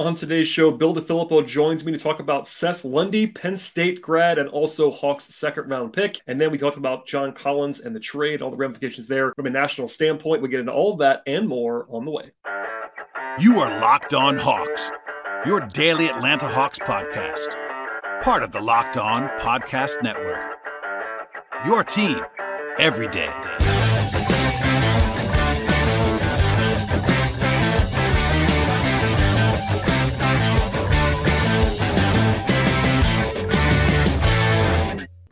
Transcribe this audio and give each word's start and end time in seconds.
On 0.00 0.14
today's 0.14 0.46
show, 0.46 0.70
Bill 0.70 0.94
DiFilippo 0.94 1.44
joins 1.44 1.84
me 1.84 1.90
to 1.90 1.98
talk 1.98 2.20
about 2.20 2.46
Seth 2.46 2.84
Lundy, 2.84 3.26
Penn 3.26 3.56
State 3.56 4.00
grad, 4.00 4.38
and 4.38 4.48
also 4.48 4.92
Hawks' 4.92 5.24
second 5.34 5.68
round 5.68 5.92
pick. 5.92 6.20
And 6.24 6.40
then 6.40 6.52
we 6.52 6.58
talk 6.58 6.76
about 6.76 7.04
John 7.04 7.32
Collins 7.32 7.80
and 7.80 7.96
the 7.96 8.00
trade, 8.00 8.40
all 8.40 8.52
the 8.52 8.56
ramifications 8.56 9.08
there 9.08 9.32
from 9.34 9.46
a 9.46 9.50
national 9.50 9.88
standpoint. 9.88 10.40
We 10.40 10.50
get 10.50 10.60
into 10.60 10.70
all 10.70 10.92
of 10.92 11.00
that 11.00 11.22
and 11.26 11.48
more 11.48 11.84
on 11.90 12.04
the 12.04 12.12
way. 12.12 12.30
You 13.40 13.56
are 13.58 13.80
Locked 13.80 14.14
On 14.14 14.36
Hawks, 14.36 14.92
your 15.44 15.62
daily 15.62 16.06
Atlanta 16.06 16.46
Hawks 16.46 16.78
podcast, 16.78 18.22
part 18.22 18.44
of 18.44 18.52
the 18.52 18.60
Locked 18.60 18.96
On 18.96 19.28
Podcast 19.40 20.00
Network. 20.00 20.44
Your 21.66 21.82
team 21.82 22.20
every 22.78 23.08
day. 23.08 23.34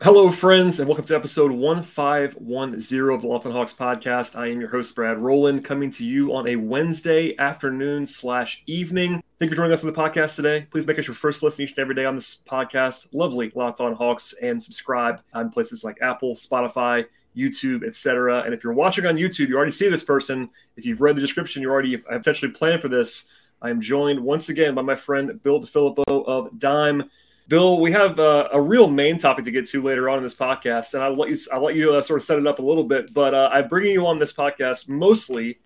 Hello, 0.07 0.31
friends, 0.31 0.79
and 0.79 0.87
welcome 0.87 1.03
to 1.03 1.15
episode 1.17 1.51
1510 1.51 3.09
of 3.09 3.21
the 3.21 3.27
Locked 3.27 3.45
On 3.45 3.51
Hawks 3.51 3.73
podcast. 3.73 4.39
I 4.39 4.47
am 4.47 4.61
your 4.61 4.69
host, 4.69 4.95
Brad 4.95 5.17
Rowland, 5.17 5.65
coming 5.65 5.89
to 5.91 6.05
you 6.05 6.33
on 6.33 6.47
a 6.47 6.55
Wednesday 6.55 7.37
afternoon 7.37 8.05
slash 8.05 8.63
evening. 8.67 9.21
Thank 9.37 9.49
you 9.51 9.55
for 9.57 9.57
joining 9.57 9.73
us 9.73 9.83
on 9.83 9.91
the 9.91 9.99
podcast 9.99 10.37
today. 10.37 10.65
Please 10.71 10.87
make 10.87 10.97
us 10.97 11.07
your 11.07 11.13
first 11.13 11.43
listen 11.43 11.65
each 11.65 11.71
and 11.71 11.79
every 11.79 11.93
day 11.93 12.05
on 12.05 12.15
this 12.15 12.37
podcast. 12.49 13.09
Lovely 13.11 13.51
Locked 13.53 13.81
On 13.81 13.93
Hawks, 13.95 14.33
and 14.41 14.63
subscribe 14.63 15.21
on 15.33 15.49
places 15.49 15.83
like 15.83 15.97
Apple, 16.01 16.35
Spotify, 16.35 17.03
YouTube, 17.35 17.85
etc. 17.85 18.43
And 18.43 18.53
if 18.53 18.63
you're 18.63 18.71
watching 18.71 19.05
on 19.05 19.17
YouTube, 19.17 19.49
you 19.49 19.57
already 19.57 19.73
see 19.73 19.89
this 19.89 20.03
person. 20.03 20.49
If 20.77 20.85
you've 20.85 21.01
read 21.01 21.17
the 21.17 21.21
description, 21.21 21.61
you 21.61 21.69
already 21.69 22.01
have 22.09 22.23
potentially 22.23 22.53
planned 22.53 22.81
for 22.81 22.87
this. 22.87 23.25
I 23.61 23.71
am 23.71 23.81
joined 23.81 24.21
once 24.21 24.47
again 24.47 24.73
by 24.73 24.83
my 24.83 24.95
friend 24.95 25.43
Bill 25.43 25.59
DiFilippo 25.59 26.25
of 26.25 26.57
Dime. 26.57 27.11
Bill, 27.47 27.79
we 27.79 27.93
have 27.93 28.19
uh, 28.19 28.49
a 28.51 28.59
real 28.59 28.89
main 28.89 29.17
topic 29.17 29.45
to 29.45 29.51
get 29.51 29.67
to 29.67 29.81
later 29.81 30.09
on 30.09 30.17
in 30.17 30.23
this 30.23 30.35
podcast, 30.35 30.93
and 30.93 31.01
I'll 31.01 31.15
let 31.15 31.29
you 31.29 31.37
I'll 31.53 31.63
let 31.63 31.75
you 31.75 31.93
uh, 31.93 32.01
sort 32.01 32.19
of 32.19 32.25
set 32.25 32.37
it 32.37 32.45
up 32.45 32.59
a 32.59 32.61
little 32.61 32.83
bit. 32.83 33.13
But 33.13 33.33
uh, 33.33 33.49
I'm 33.53 33.69
bringing 33.69 33.93
you 33.93 34.05
on 34.05 34.19
this 34.19 34.33
podcast 34.33 34.89
mostly. 34.89 35.59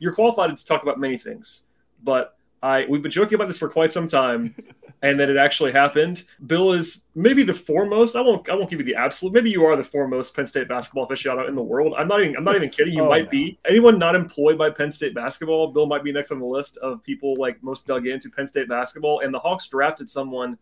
You're 0.00 0.12
qualified 0.12 0.56
to 0.56 0.64
talk 0.64 0.82
about 0.82 0.98
many 0.98 1.16
things, 1.16 1.62
but 2.02 2.36
I 2.60 2.86
we've 2.88 3.02
been 3.02 3.12
joking 3.12 3.36
about 3.36 3.46
this 3.46 3.58
for 3.58 3.68
quite 3.68 3.92
some 3.92 4.08
time, 4.08 4.52
and 5.02 5.20
then 5.20 5.30
it 5.30 5.36
actually 5.36 5.70
happened. 5.70 6.24
Bill 6.44 6.72
is 6.72 7.02
maybe 7.14 7.44
the 7.44 7.54
foremost. 7.54 8.16
I 8.16 8.20
won't 8.20 8.48
I 8.48 8.56
won't 8.56 8.68
give 8.68 8.80
you 8.80 8.84
the 8.84 8.96
absolute. 8.96 9.32
Maybe 9.32 9.50
you 9.50 9.64
are 9.64 9.76
the 9.76 9.84
foremost 9.84 10.34
Penn 10.34 10.46
State 10.46 10.68
basketball 10.68 11.06
aficionado 11.06 11.48
in 11.48 11.54
the 11.54 11.62
world. 11.62 11.94
I'm 11.96 12.08
not 12.08 12.20
even 12.20 12.36
I'm 12.36 12.42
not 12.42 12.56
even 12.56 12.68
kidding. 12.68 12.94
You 12.94 13.02
oh, 13.06 13.08
might 13.08 13.26
no. 13.26 13.30
be 13.30 13.60
anyone 13.64 13.96
not 13.96 14.16
employed 14.16 14.58
by 14.58 14.70
Penn 14.70 14.90
State 14.90 15.14
basketball. 15.14 15.68
Bill 15.68 15.86
might 15.86 16.02
be 16.02 16.10
next 16.10 16.32
on 16.32 16.40
the 16.40 16.46
list 16.46 16.78
of 16.78 17.00
people 17.04 17.36
like 17.36 17.62
most 17.62 17.86
dug 17.86 18.08
into 18.08 18.28
Penn 18.28 18.48
State 18.48 18.68
basketball. 18.68 19.20
And 19.20 19.32
the 19.32 19.38
Hawks 19.38 19.68
drafted 19.68 20.10
someone 20.10 20.58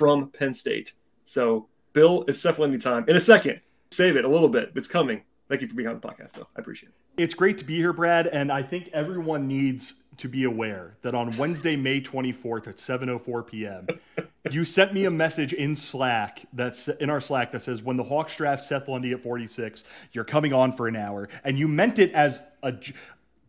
from 0.00 0.28
Penn 0.30 0.54
State. 0.54 0.94
So, 1.26 1.68
Bill, 1.92 2.24
it's 2.26 2.42
definitely 2.42 2.78
time. 2.78 3.04
In 3.06 3.16
a 3.16 3.20
second, 3.20 3.60
save 3.90 4.16
it 4.16 4.24
a 4.24 4.28
little 4.28 4.48
bit. 4.48 4.72
It's 4.74 4.88
coming. 4.88 5.24
Thank 5.46 5.60
you 5.60 5.68
for 5.68 5.74
being 5.74 5.90
on 5.90 6.00
the 6.00 6.00
podcast, 6.00 6.32
though. 6.32 6.46
I 6.56 6.60
appreciate 6.60 6.88
it. 6.88 7.22
It's 7.22 7.34
great 7.34 7.58
to 7.58 7.64
be 7.64 7.76
here, 7.76 7.92
Brad. 7.92 8.26
And 8.26 8.50
I 8.50 8.62
think 8.62 8.88
everyone 8.94 9.46
needs 9.46 9.96
to 10.16 10.26
be 10.26 10.44
aware 10.44 10.96
that 11.02 11.14
on 11.14 11.36
Wednesday, 11.36 11.76
May 11.76 12.00
24th 12.00 12.66
at 12.66 12.76
7:04 12.76 13.46
p.m., 13.46 13.88
you 14.50 14.64
sent 14.64 14.94
me 14.94 15.04
a 15.04 15.10
message 15.10 15.52
in 15.52 15.76
Slack 15.76 16.46
that's 16.54 16.88
in 16.88 17.10
our 17.10 17.20
Slack 17.20 17.52
that 17.52 17.60
says 17.60 17.82
when 17.82 17.98
the 17.98 18.04
Hawks 18.04 18.34
draft 18.34 18.62
Seth 18.62 18.88
Lundy 18.88 19.12
at 19.12 19.22
46, 19.22 19.84
you're 20.14 20.24
coming 20.24 20.54
on 20.54 20.74
for 20.74 20.88
an 20.88 20.96
hour, 20.96 21.28
and 21.44 21.58
you 21.58 21.68
meant 21.68 21.98
it 21.98 22.10
as 22.12 22.40
a. 22.62 22.74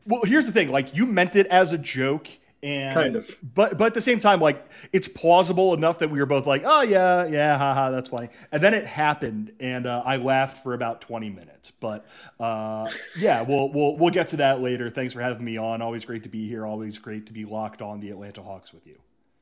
Well, 0.06 0.24
here's 0.26 0.48
the 0.48 0.52
thing: 0.52 0.70
like 0.70 0.98
you 0.98 1.06
meant 1.06 1.38
it 1.38 1.48
as 1.48 1.72
a 1.72 1.78
joke 1.78 2.28
and 2.64 2.94
kind 2.94 3.16
of. 3.16 3.36
but 3.42 3.78
but 3.78 3.86
at 3.86 3.94
the 3.94 4.02
same 4.02 4.20
time 4.20 4.40
like 4.40 4.66
it's 4.94 5.08
plausible 5.08 5.74
enough 5.74 6.00
that 6.00 6.10
we 6.10 6.20
were 6.20 6.26
both 6.26 6.46
like 6.46 6.64
oh 6.66 6.82
yeah 6.82 7.26
yeah 7.26 7.58
haha 7.58 7.90
that's 7.92 8.10
funny. 8.10 8.30
And 8.52 8.62
then 8.62 8.74
it 8.74 8.86
happened 8.86 9.54
and 9.60 9.86
uh, 9.86 10.04
i 10.06 10.18
laughed 10.18 10.64
for 10.64 10.74
about 10.74 11.02
20 11.02 11.30
minutes. 11.30 11.72
But 11.72 12.06
uh, 12.40 12.90
yeah 13.18 13.42
we'll 13.42 13.72
we'll 13.72 13.98
we'll 13.98 14.12
get 14.12 14.30
to 14.30 14.38
that 14.38 14.62
later. 14.62 14.90
Thanks 14.90 15.14
for 15.14 15.22
having 15.22 15.44
me 15.44 15.58
on. 15.58 15.82
Always 15.82 16.06
great 16.06 16.24
to 16.24 16.30
be 16.30 16.48
here. 16.48 16.66
Always 16.66 16.98
great 16.98 17.28
to 17.28 17.34
be 17.34 17.46
locked 17.46 17.82
on 17.82 18.00
the 18.00 18.10
atlanta 18.10 18.42
hawks 18.42 18.74
with 18.74 18.86
you. 18.86 18.98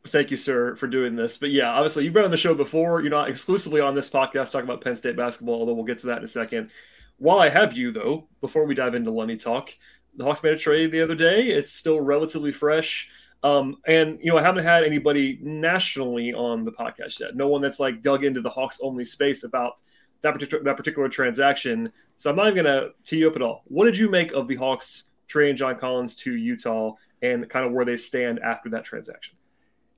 Thank 0.08 0.32
you, 0.32 0.38
sir, 0.38 0.76
for 0.76 0.88
doing 0.88 1.16
this. 1.16 1.38
But 1.38 1.52
yeah, 1.52 1.72
obviously, 1.72 2.06
you've 2.06 2.14
been 2.14 2.24
on 2.24 2.32
the 2.32 2.38
show 2.38 2.56
before. 2.56 3.02
You're 3.02 3.10
not 3.10 3.30
exclusively 3.30 3.82
on 3.82 3.96
this 3.96 4.10
podcast 4.10 4.52
talking 4.52 4.62
about 4.62 4.82
Penn 4.82 4.96
State 4.96 5.18
basketball, 5.18 5.56
although 5.56 5.74
we'll 5.74 5.84
get 5.84 6.00
to 6.00 6.08
that 6.08 6.20
in 6.20 6.24
a 6.24 6.28
second. 6.28 6.72
While 7.18 7.40
I 7.40 7.50
have 7.50 7.74
you, 7.74 7.92
though, 7.92 8.28
before 8.40 8.64
we 8.66 8.76
dive 8.76 8.96
into 8.96 9.12
Lundy 9.12 9.36
talk, 9.36 9.76
the 10.16 10.24
Hawks 10.24 10.44
made 10.44 10.54
a 10.54 10.58
trade 10.58 10.92
the 10.92 11.02
other 11.02 11.16
day. 11.16 11.48
It's 11.48 11.72
still 11.72 12.02
relatively 12.02 12.52
fresh. 12.52 13.10
Um, 13.42 13.78
and 13.88 14.20
you 14.22 14.32
know, 14.32 14.38
I 14.38 14.42
haven't 14.42 14.66
had 14.66 14.84
anybody 14.84 15.40
nationally 15.42 16.34
on 16.34 16.66
the 16.66 16.72
podcast 16.72 17.20
yet. 17.20 17.36
No 17.36 17.48
one 17.48 17.62
that's 17.62 17.80
like 17.80 18.02
dug 18.02 18.24
into 18.24 18.42
the 18.42 18.50
Hawks 18.50 18.80
only 18.82 19.06
space 19.06 19.44
about 19.44 19.80
that 20.22 20.34
particular 20.34 20.64
that 20.64 20.76
particular 20.76 21.08
transaction. 21.08 21.92
So 22.18 22.30
I'm 22.30 22.36
not 22.36 22.48
even 22.48 22.66
gonna 22.66 22.90
tee 23.06 23.20
you 23.20 23.30
up 23.30 23.36
at 23.36 23.42
all. 23.42 23.64
What 23.66 23.86
did 23.86 23.98
you 23.98 24.10
make 24.10 24.34
of 24.34 24.48
the 24.48 24.56
Hawks 24.56 25.04
trading 25.28 25.56
John 25.56 25.78
Collins 25.78 26.16
to 26.18 26.36
Utah 26.36 26.94
and 27.22 27.50
kind 27.50 27.66
of 27.66 27.72
where 27.72 27.86
they 27.86 27.96
stand 27.96 28.40
after 28.40 28.70
that 28.72 28.84
transaction? 28.84 29.38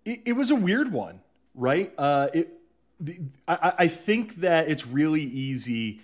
It, 0.06 0.22
it 0.26 0.34
was 0.34 0.52
a 0.52 0.56
weird 0.56 0.92
one, 0.92 1.22
right? 1.56 1.94
Uh, 1.98 2.28
it, 2.34 2.54
the, 3.00 3.20
I, 3.48 3.74
I 3.80 3.88
think 3.88 4.36
that 4.38 4.70
it's 4.70 4.86
really 4.86 5.24
easy 5.24 6.02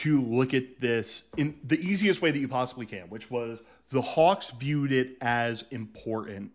to 0.00 0.18
look 0.22 0.54
at 0.54 0.80
this 0.80 1.24
in 1.36 1.58
the 1.62 1.78
easiest 1.78 2.22
way 2.22 2.30
that 2.30 2.38
you 2.38 2.48
possibly 2.48 2.86
can, 2.86 3.02
which 3.10 3.30
was 3.30 3.60
the 3.90 4.00
Hawks 4.00 4.48
viewed 4.48 4.92
it 4.92 5.18
as 5.20 5.64
important 5.70 6.52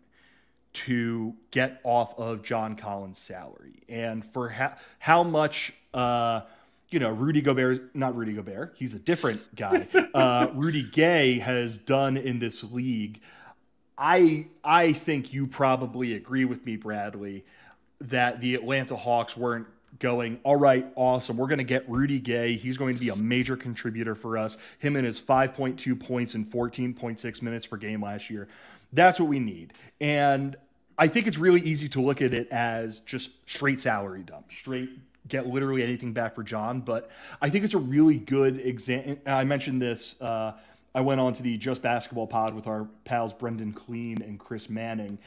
to 0.74 1.36
get 1.52 1.80
off 1.84 2.18
of 2.18 2.42
John 2.42 2.76
Collins' 2.76 3.20
salary 3.20 3.84
and 3.88 4.26
for 4.26 4.50
ha- 4.50 4.78
how 5.00 5.24
much. 5.24 5.74
Uh, 5.94 6.42
you 6.92 7.00
know, 7.00 7.10
Rudy 7.10 7.42
Gobert, 7.42 7.96
not 7.96 8.16
Rudy 8.16 8.34
Gobert, 8.34 8.76
he's 8.78 8.94
a 8.94 9.00
different 9.00 9.56
guy. 9.56 9.88
Uh, 10.14 10.48
Rudy 10.54 10.84
Gay 10.84 11.40
has 11.40 11.78
done 11.78 12.16
in 12.16 12.40
this 12.40 12.64
league. 12.64 13.20
I 13.98 14.48
I 14.64 14.94
think 14.94 15.34
you 15.34 15.48
probably 15.48 16.14
agree 16.14 16.46
with 16.46 16.66
me, 16.66 16.78
Bradley, 16.78 17.44
that 18.00 18.40
the 18.40 18.56
Atlanta 18.56 18.96
Hawks 18.96 19.36
weren't 19.36 19.68
going, 20.00 20.40
all 20.44 20.56
right, 20.56 20.86
awesome. 20.96 21.38
We're 21.38 21.48
going 21.48 21.60
to 21.60 21.64
get 21.64 21.90
Rudy 21.90 22.20
Gay. 22.20 22.56
He's 22.56 22.78
going 22.78 22.94
to 22.94 23.00
be 23.00 23.10
a 23.10 23.16
major 23.16 23.56
contributor 23.56 24.16
for 24.16 24.38
us. 24.38 24.58
Him 24.80 24.96
and 24.96 25.06
his 25.06 25.22
5.2 25.22 26.00
points 26.00 26.36
in 26.36 26.46
14.6 26.46 27.42
minutes 27.42 27.66
per 27.66 27.78
game 27.78 28.02
last 28.04 28.30
year. 28.30 28.48
That's 28.94 29.20
what 29.20 29.30
we 29.30 29.40
need. 29.40 29.74
And 30.00 30.56
I 30.98 31.08
think 31.08 31.28
it's 31.28 31.38
really 31.38 31.62
easy 31.62 31.90
to 31.90 32.02
look 32.02 32.22
at 32.22 32.34
it 32.34 32.50
as 32.52 33.00
just 33.02 33.32
straight 33.50 33.80
salary 33.80 34.24
dump, 34.24 34.52
straight 34.52 34.90
get 35.28 35.48
literally 35.48 35.84
anything 35.84 36.14
back 36.14 36.36
for 36.36 36.44
John. 36.44 36.82
But 36.82 37.10
I 37.42 37.50
think 37.50 37.64
it's 37.64 37.74
a 37.74 37.80
really 37.80 38.18
good 38.18 38.60
example. 38.60 39.18
I 39.26 39.44
mentioned 39.44 39.82
this. 39.82 40.22
Uh, 40.22 40.54
I 40.94 41.02
went 41.02 41.20
on 41.20 41.34
to 41.34 41.44
the 41.44 41.58
Just 41.58 41.82
Basketball 41.82 42.28
pod 42.28 42.54
with 42.54 42.68
our 42.68 42.88
pals 43.04 43.34
Brendan 43.34 43.74
Clean 43.74 44.22
and 44.22 44.40
Chris 44.40 44.70
Manning. 44.70 45.18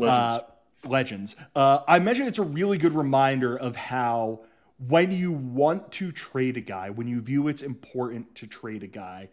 Uh, 0.00 0.40
legends. 0.84 1.36
Uh, 1.54 1.80
I 1.86 1.98
mentioned 1.98 2.28
it's 2.28 2.38
a 2.38 2.42
really 2.42 2.78
good 2.78 2.94
reminder 2.94 3.56
of 3.56 3.76
how 3.76 4.40
when 4.88 5.12
you 5.12 5.32
want 5.32 5.92
to 5.92 6.12
trade 6.12 6.56
a 6.56 6.60
guy, 6.60 6.90
when 6.90 7.06
you 7.06 7.20
view 7.20 7.48
it's 7.48 7.62
important 7.62 8.34
to 8.36 8.46
trade 8.46 8.82
a 8.82 8.88
guy, 8.88 9.28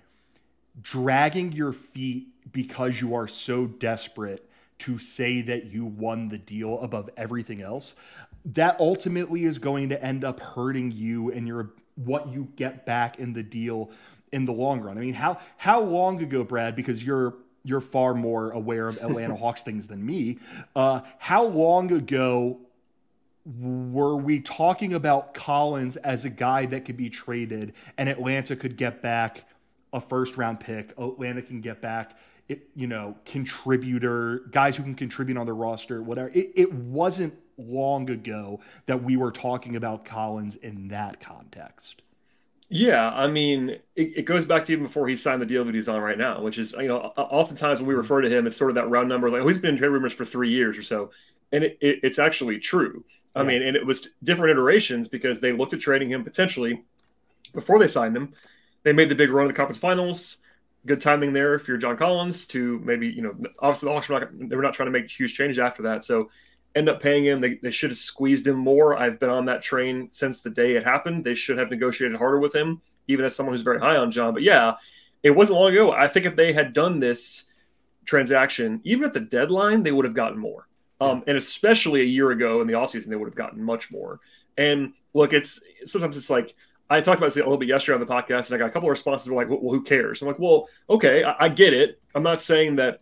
dragging 0.81 1.51
your 1.51 1.73
feet 1.73 2.27
because 2.51 3.01
you 3.01 3.15
are 3.15 3.27
so 3.27 3.65
desperate 3.65 4.47
to 4.79 4.97
say 4.97 5.41
that 5.41 5.65
you 5.65 5.85
won 5.85 6.29
the 6.29 6.37
deal 6.37 6.79
above 6.81 7.09
everything 7.17 7.61
else, 7.61 7.95
that 8.45 8.79
ultimately 8.79 9.43
is 9.43 9.57
going 9.57 9.89
to 9.89 10.03
end 10.03 10.23
up 10.23 10.39
hurting 10.39 10.91
you 10.91 11.31
and 11.31 11.47
your 11.47 11.71
what 11.95 12.31
you 12.31 12.47
get 12.55 12.85
back 12.85 13.19
in 13.19 13.33
the 13.33 13.43
deal 13.43 13.91
in 14.31 14.45
the 14.45 14.53
long 14.53 14.79
run. 14.79 14.97
I 14.97 15.01
mean, 15.01 15.13
how 15.15 15.39
how 15.57 15.81
long 15.81 16.21
ago, 16.21 16.43
Brad? 16.43 16.75
Because 16.75 17.03
you're 17.03 17.33
you're 17.63 17.81
far 17.81 18.13
more 18.13 18.51
aware 18.51 18.87
of 18.87 18.97
Atlanta 18.97 19.35
Hawks 19.37 19.63
things 19.63 19.87
than 19.87 20.05
me. 20.05 20.39
Uh, 20.75 21.01
how 21.17 21.45
long 21.45 21.91
ago 21.91 22.59
were 23.45 24.15
we 24.15 24.39
talking 24.39 24.93
about 24.93 25.33
Collins 25.33 25.95
as 25.97 26.25
a 26.25 26.29
guy 26.29 26.65
that 26.67 26.85
could 26.85 26.97
be 26.97 27.09
traded 27.09 27.73
and 27.97 28.09
Atlanta 28.09 28.55
could 28.55 28.77
get 28.77 29.01
back 29.01 29.45
a 29.93 30.01
first 30.01 30.37
round 30.37 30.59
pick? 30.59 30.91
Atlanta 30.97 31.41
can 31.41 31.61
get 31.61 31.81
back 31.81 32.15
it, 32.49 32.67
you 32.75 32.87
know, 32.87 33.15
contributor, 33.25 34.41
guys 34.49 34.75
who 34.75 34.83
can 34.83 34.95
contribute 34.95 35.37
on 35.37 35.45
the 35.45 35.53
roster, 35.53 36.01
whatever. 36.01 36.29
It, 36.29 36.51
it 36.55 36.73
wasn't 36.73 37.35
long 37.57 38.09
ago 38.09 38.59
that 38.87 39.03
we 39.03 39.15
were 39.15 39.31
talking 39.31 39.75
about 39.75 40.03
Collins 40.03 40.55
in 40.55 40.87
that 40.89 41.21
context. 41.21 42.01
Yeah, 42.71 43.09
I 43.09 43.27
mean, 43.27 43.69
it, 43.95 44.17
it, 44.17 44.25
goes 44.25 44.45
back 44.45 44.65
to 44.65 44.71
even 44.71 44.85
before 44.85 45.07
he 45.07 45.15
signed 45.15 45.41
the 45.41 45.45
deal 45.47 45.65
that 45.65 45.73
he's 45.73 45.89
on 45.89 46.01
right 46.01 46.17
now, 46.17 46.41
which 46.41 46.59
is, 46.59 46.73
you 46.73 46.87
know, 46.87 46.99
oftentimes 47.17 47.79
when 47.79 47.87
we 47.87 47.93
mm-hmm. 47.93 48.01
refer 48.01 48.21
to 48.21 48.29
him, 48.29 48.45
it's 48.45 48.57
sort 48.57 48.69
of 48.69 48.75
that 48.75 48.89
round 48.89 49.09
number, 49.09 49.29
like, 49.29 49.41
oh, 49.41 49.47
he's 49.47 49.57
been 49.57 49.71
in 49.71 49.77
trade 49.77 49.89
rumors 49.89 50.13
for 50.13 50.23
three 50.23 50.51
years 50.51 50.77
or 50.77 50.83
so. 50.83 51.09
And 51.51 51.63
it, 51.63 51.79
it, 51.81 51.99
it's 52.03 52.19
actually 52.19 52.59
true. 52.59 53.03
I 53.35 53.41
yeah. 53.41 53.47
mean, 53.47 53.63
and 53.63 53.75
it 53.75 53.85
was 53.85 54.09
different 54.23 54.51
iterations 54.51 55.07
because 55.07 55.39
they 55.39 55.51
looked 55.51 55.73
at 55.73 55.79
trading 55.79 56.11
him 56.11 56.23
potentially 56.23 56.83
before 57.53 57.79
they 57.79 57.87
signed 57.87 58.15
him. 58.15 58.33
They 58.83 58.93
made 58.93 59.09
the 59.09 59.15
big 59.15 59.31
run 59.31 59.47
of 59.47 59.51
the 59.51 59.57
conference 59.57 59.79
finals 59.79 60.37
good 60.85 61.01
timing 61.01 61.33
there 61.33 61.55
if 61.55 61.67
you're 61.67 61.77
John 61.77 61.97
Collins 61.97 62.45
to 62.47 62.79
maybe 62.79 63.07
you 63.07 63.21
know 63.21 63.35
obviously 63.59 63.87
the 63.87 63.93
Hawks 63.93 64.09
were 64.09 64.19
not 64.19 64.29
they 64.31 64.55
were 64.55 64.61
not 64.61 64.73
trying 64.73 64.87
to 64.87 64.91
make 64.91 65.09
huge 65.09 65.35
changes 65.35 65.59
after 65.59 65.83
that, 65.83 66.03
so 66.03 66.29
end 66.79 66.89
up 66.89 67.01
paying 67.01 67.25
him. 67.25 67.41
They, 67.41 67.55
they 67.55 67.71
should 67.71 67.91
have 67.91 67.97
squeezed 67.97 68.47
him 68.47 68.57
more. 68.57 68.97
I've 68.97 69.19
been 69.19 69.29
on 69.29 69.45
that 69.45 69.61
train 69.61 70.09
since 70.11 70.41
the 70.41 70.49
day 70.49 70.75
it 70.75 70.83
happened. 70.83 71.23
They 71.23 71.35
should 71.35 71.59
have 71.59 71.69
negotiated 71.69 72.17
harder 72.17 72.39
with 72.39 72.55
him, 72.55 72.81
even 73.07 73.25
as 73.25 73.35
someone 73.35 73.53
who's 73.53 73.61
very 73.61 73.79
high 73.79 73.97
on 73.97 74.11
John. 74.11 74.33
But 74.33 74.43
yeah, 74.43 74.75
it 75.21 75.31
wasn't 75.31 75.59
long 75.59 75.71
ago. 75.71 75.91
I 75.91 76.07
think 76.07 76.25
if 76.25 76.35
they 76.35 76.53
had 76.53 76.73
done 76.73 76.99
this 76.99 77.43
transaction, 78.05 78.81
even 78.83 79.03
at 79.03 79.13
the 79.13 79.19
deadline, 79.19 79.83
they 79.83 79.91
would 79.91 80.05
have 80.05 80.15
gotten 80.15 80.39
more. 80.39 80.67
Um, 81.01 81.23
and 81.27 81.37
especially 81.37 82.01
a 82.01 82.05
year 82.05 82.31
ago 82.31 82.61
in 82.61 82.67
the 82.67 82.73
offseason, 82.73 83.07
they 83.07 83.15
would 83.15 83.27
have 83.27 83.35
gotten 83.35 83.63
much 83.63 83.91
more. 83.91 84.19
And 84.57 84.93
look, 85.13 85.31
it's 85.31 85.59
sometimes 85.85 86.17
it's 86.17 86.29
like 86.29 86.55
I 86.89 87.01
talked 87.01 87.19
about 87.19 87.27
this 87.27 87.35
a 87.35 87.39
little 87.39 87.57
bit 87.57 87.69
yesterday 87.69 87.93
on 87.93 87.99
the 87.99 88.05
podcast, 88.13 88.47
and 88.47 88.55
I 88.55 88.57
got 88.57 88.69
a 88.69 88.71
couple 88.71 88.89
of 88.89 88.91
responses 88.91 89.27
that 89.27 89.33
were 89.33 89.41
like, 89.41 89.49
well, 89.49 89.71
who 89.71 89.83
cares? 89.83 90.21
I'm 90.21 90.27
like, 90.27 90.39
well, 90.39 90.67
okay, 90.89 91.23
I, 91.23 91.45
I 91.45 91.49
get 91.49 91.73
it. 91.73 92.01
I'm 92.15 92.23
not 92.23 92.41
saying 92.41 92.77
that 92.77 93.01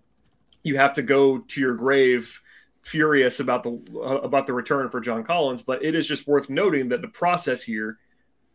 you 0.63 0.77
have 0.77 0.93
to 0.93 1.01
go 1.01 1.39
to 1.39 1.61
your 1.61 1.73
grave 1.73 2.41
furious 2.87 3.39
about 3.41 3.63
the 3.63 3.79
uh, 3.95 4.21
about 4.21 4.47
the 4.47 4.53
return 4.53 4.89
for 4.89 5.01
John 5.01 5.23
Collins, 5.23 5.61
but 5.61 5.83
it 5.83 5.93
is 5.93 6.07
just 6.07 6.27
worth 6.27 6.49
noting 6.49 6.89
that 6.89 7.01
the 7.01 7.07
process 7.07 7.63
here 7.63 7.97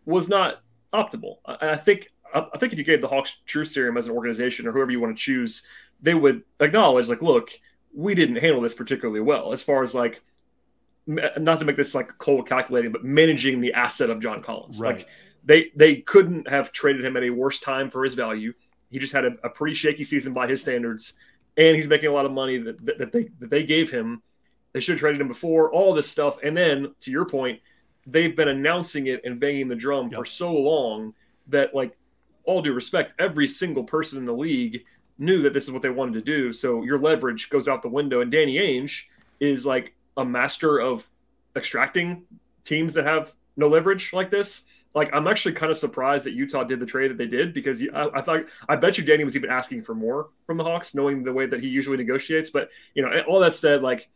was 0.07 0.29
not 0.29 0.63
optimal. 0.93 1.37
I, 1.45 1.71
I 1.71 1.77
think 1.77 2.09
I 2.35 2.59
think 2.59 2.73
if 2.73 2.79
you 2.79 2.85
gave 2.85 3.03
the 3.03 3.09
Hawks 3.09 3.41
Truth 3.45 3.69
Serum 3.69 3.99
as 3.99 4.07
an 4.07 4.15
organization 4.15 4.67
or 4.67 4.73
whoever 4.73 4.91
you 4.91 5.01
want 5.01 5.17
to 5.17 5.23
choose, 5.23 5.63
they 6.01 6.15
would 6.15 6.43
acknowledge 6.61 7.09
like, 7.09 7.21
look, 7.21 7.51
we 7.95 8.15
didn't 8.15 8.37
handle 8.37 8.63
this 8.63 8.75
particularly 8.75 9.21
well 9.21 9.53
as 9.53 9.63
far 9.63 9.83
as 9.83 9.95
like 9.95 10.23
not 11.07 11.59
to 11.59 11.65
make 11.65 11.77
this 11.77 11.95
like 11.95 12.17
cold 12.19 12.49
calculating, 12.49 12.93
but 12.93 13.05
managing 13.05 13.61
the 13.61 13.75
asset 13.75 14.09
of 14.09 14.21
John 14.21 14.43
Collins. 14.43 14.81
Right. 14.81 14.97
Like 14.97 15.09
they 15.45 15.73
they 15.77 15.97
couldn't 15.97 16.49
have 16.49 16.73
traded 16.73 17.05
him 17.05 17.17
at 17.17 17.23
a 17.23 17.31
worse 17.31 17.59
time 17.61 17.91
for 17.91 18.03
his 18.05 18.15
value. 18.15 18.55
He 18.91 18.99
just 18.99 19.13
had 19.13 19.25
a, 19.25 19.33
a 19.45 19.51
pretty 19.51 19.75
shaky 19.75 20.05
season 20.05 20.33
by 20.33 20.47
his 20.47 20.61
standards, 20.61 21.15
and 21.57 21.77
he's 21.77 21.89
making 21.89 22.09
a 22.09 22.13
lot 22.13 22.27
of 22.27 22.33
money 22.33 22.59
that, 22.59 22.85
that, 22.85 22.99
that 22.99 23.13
they 23.13 23.29
that 23.41 23.51
they 23.51 23.65
gave 23.65 23.91
him. 23.91 24.23
They 24.73 24.81
should 24.81 24.95
have 24.95 25.01
traded 25.01 25.21
him 25.21 25.29
before 25.29 25.71
all 25.71 25.93
this 25.93 26.09
stuff, 26.09 26.39
and 26.43 26.57
then 26.57 26.95
to 27.01 27.11
your 27.11 27.27
point, 27.27 27.61
they've 28.07 28.35
been 28.35 28.49
announcing 28.49 29.07
it 29.07 29.21
and 29.25 29.39
banging 29.39 29.69
the 29.69 29.77
drum 29.77 30.09
yep. 30.09 30.19
for 30.19 30.25
so 30.25 30.53
long 30.53 31.15
that 31.49 31.75
like 31.75 31.97
all 32.45 32.63
due 32.63 32.73
respect, 32.73 33.15
every 33.19 33.47
single 33.47 33.85
person 33.85 34.19
in 34.19 34.25
the 34.25 34.33
league 34.33 34.85
knew 35.19 35.43
that 35.43 35.53
this 35.53 35.65
is 35.65 35.71
what 35.71 35.83
they 35.83 35.91
wanted 35.91 36.15
to 36.15 36.21
do. 36.21 36.53
So 36.53 36.83
your 36.83 36.99
leverage 36.99 37.51
goes 37.51 37.69
out 37.69 37.83
the 37.83 37.89
window. 37.89 38.21
And 38.21 38.33
Danny 38.33 38.57
Ainge 38.57 39.05
is 39.41 39.65
like 39.65 39.95
a 40.17 40.25
master 40.25 40.79
of 40.79 41.09
extracting 41.57 42.25
teams 42.65 42.93
that 42.95 43.05
have 43.05 43.35
no 43.57 43.69
leverage 43.69 44.13
like 44.13 44.31
this. 44.31 44.65
Like 44.95 45.11
I'm 45.13 45.27
actually 45.27 45.55
kind 45.55 45.71
of 45.71 45.79
surprised 45.79 46.25
that 46.25 46.33
Utah 46.33 46.65
did 46.65 46.81
the 46.81 46.87
trade 46.87 47.11
that 47.11 47.19
they 47.19 47.27
did 47.27 47.55
because 47.55 47.83
I, 47.95 48.09
I 48.15 48.23
thought 48.23 48.45
I 48.69 48.77
bet 48.77 48.99
you 48.99 49.05
Danny 49.05 49.25
was 49.25 49.37
even 49.37 49.51
asking 49.51 49.83
for 49.83 49.95
more 49.95 50.29
from 50.47 50.59
the 50.59 50.65
Hawks, 50.65 50.95
knowing 50.95 51.23
the 51.23 51.33
way 51.33 51.47
that 51.47 51.61
he 51.61 51.69
usually 51.69 51.97
negotiates. 51.97 52.51
But 52.51 52.69
you 52.95 53.03
know, 53.03 53.11
all 53.27 53.41
that 53.41 53.55
said, 53.55 53.83
like 53.83 54.09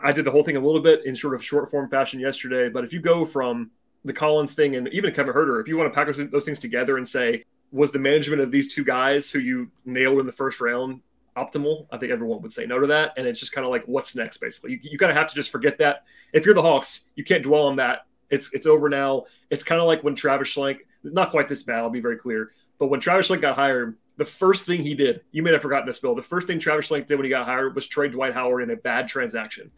I 0.00 0.12
did 0.12 0.24
the 0.24 0.30
whole 0.30 0.42
thing 0.42 0.56
a 0.56 0.60
little 0.60 0.80
bit 0.80 1.04
in 1.06 1.14
sort 1.14 1.34
of 1.34 1.44
short 1.44 1.70
form 1.70 1.88
fashion 1.88 2.20
yesterday. 2.20 2.68
But 2.68 2.84
if 2.84 2.92
you 2.92 3.00
go 3.00 3.24
from 3.24 3.70
the 4.04 4.12
Collins 4.12 4.52
thing 4.52 4.76
and 4.76 4.88
even 4.88 5.12
Kevin 5.12 5.34
Huerter, 5.34 5.60
if 5.60 5.68
you 5.68 5.76
want 5.76 5.92
to 5.92 5.94
package 5.94 6.30
those 6.30 6.44
things 6.44 6.58
together 6.58 6.96
and 6.96 7.06
say 7.06 7.44
was 7.72 7.90
the 7.90 7.98
management 7.98 8.40
of 8.40 8.52
these 8.52 8.72
two 8.72 8.84
guys 8.84 9.30
who 9.30 9.40
you 9.40 9.70
nailed 9.84 10.20
in 10.20 10.26
the 10.26 10.32
first 10.32 10.60
round 10.60 11.00
optimal? 11.36 11.86
I 11.90 11.98
think 11.98 12.12
everyone 12.12 12.40
would 12.42 12.52
say 12.52 12.66
no 12.66 12.78
to 12.78 12.86
that. 12.88 13.14
And 13.16 13.26
it's 13.26 13.40
just 13.40 13.52
kind 13.52 13.64
of 13.64 13.70
like, 13.70 13.84
what's 13.86 14.14
next, 14.14 14.38
basically? 14.38 14.72
You, 14.72 14.80
you 14.82 14.98
kind 14.98 15.10
of 15.10 15.16
have 15.16 15.28
to 15.28 15.34
just 15.34 15.50
forget 15.50 15.78
that. 15.78 16.04
If 16.32 16.46
you're 16.46 16.54
the 16.54 16.62
Hawks, 16.62 17.02
you 17.16 17.24
can't 17.24 17.42
dwell 17.42 17.66
on 17.66 17.76
that. 17.76 18.06
It's 18.30 18.52
it's 18.52 18.66
over 18.66 18.88
now. 18.88 19.24
It's 19.54 19.62
kind 19.62 19.80
of 19.80 19.86
like 19.86 20.02
when 20.02 20.16
Travis 20.16 20.48
Schlenk, 20.48 20.78
not 21.04 21.30
quite 21.30 21.48
this 21.48 21.62
bad, 21.62 21.78
I'll 21.78 21.90
be 21.90 22.00
very 22.00 22.16
clear, 22.16 22.50
but 22.80 22.88
when 22.88 22.98
Travis 22.98 23.28
Schlenk 23.28 23.40
got 23.40 23.54
hired, 23.54 23.96
the 24.16 24.24
first 24.24 24.66
thing 24.66 24.82
he 24.82 24.94
did, 24.94 25.20
you 25.30 25.44
may 25.44 25.52
have 25.52 25.62
forgotten 25.62 25.86
this, 25.86 26.00
Bill. 26.00 26.16
The 26.16 26.22
first 26.22 26.48
thing 26.48 26.58
Travis 26.58 26.88
Schlenk 26.88 27.06
did 27.06 27.16
when 27.16 27.24
he 27.24 27.30
got 27.30 27.46
hired 27.46 27.76
was 27.76 27.86
trade 27.86 28.12
Dwight 28.12 28.34
Howard 28.34 28.64
in 28.64 28.70
a 28.70 28.76
bad 28.76 29.06
transaction. 29.06 29.70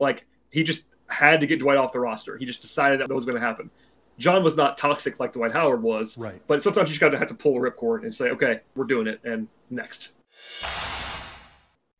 Like 0.00 0.24
he 0.48 0.62
just 0.62 0.86
had 1.08 1.40
to 1.40 1.46
get 1.46 1.58
Dwight 1.58 1.76
off 1.76 1.92
the 1.92 2.00
roster. 2.00 2.38
He 2.38 2.46
just 2.46 2.62
decided 2.62 3.00
that, 3.00 3.08
that 3.08 3.14
was 3.14 3.26
going 3.26 3.36
to 3.36 3.46
happen. 3.46 3.70
John 4.16 4.42
was 4.42 4.56
not 4.56 4.78
toxic 4.78 5.20
like 5.20 5.34
Dwight 5.34 5.52
Howard 5.52 5.82
was. 5.82 6.16
Right. 6.16 6.40
But 6.46 6.62
sometimes 6.62 6.88
you 6.88 6.94
just 6.94 7.00
got 7.00 7.10
to 7.10 7.18
have 7.18 7.28
to 7.28 7.34
pull 7.34 7.54
a 7.56 7.70
ripcord 7.70 8.02
and 8.02 8.14
say, 8.14 8.30
okay, 8.30 8.60
we're 8.74 8.84
doing 8.84 9.06
it, 9.06 9.20
and 9.24 9.48
next. 9.68 10.08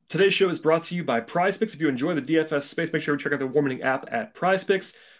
Today's 0.08 0.32
show 0.32 0.48
is 0.48 0.58
brought 0.58 0.84
to 0.84 0.94
you 0.94 1.04
by 1.04 1.20
PrizePicks. 1.20 1.74
If 1.74 1.80
you 1.80 1.88
enjoy 1.88 2.14
the 2.14 2.22
DFS 2.22 2.62
space, 2.62 2.90
make 2.92 3.02
sure 3.02 3.16
to 3.16 3.22
check 3.22 3.34
out 3.34 3.38
the 3.38 3.46
Warming 3.46 3.82
app 3.82 4.06
at 4.10 4.34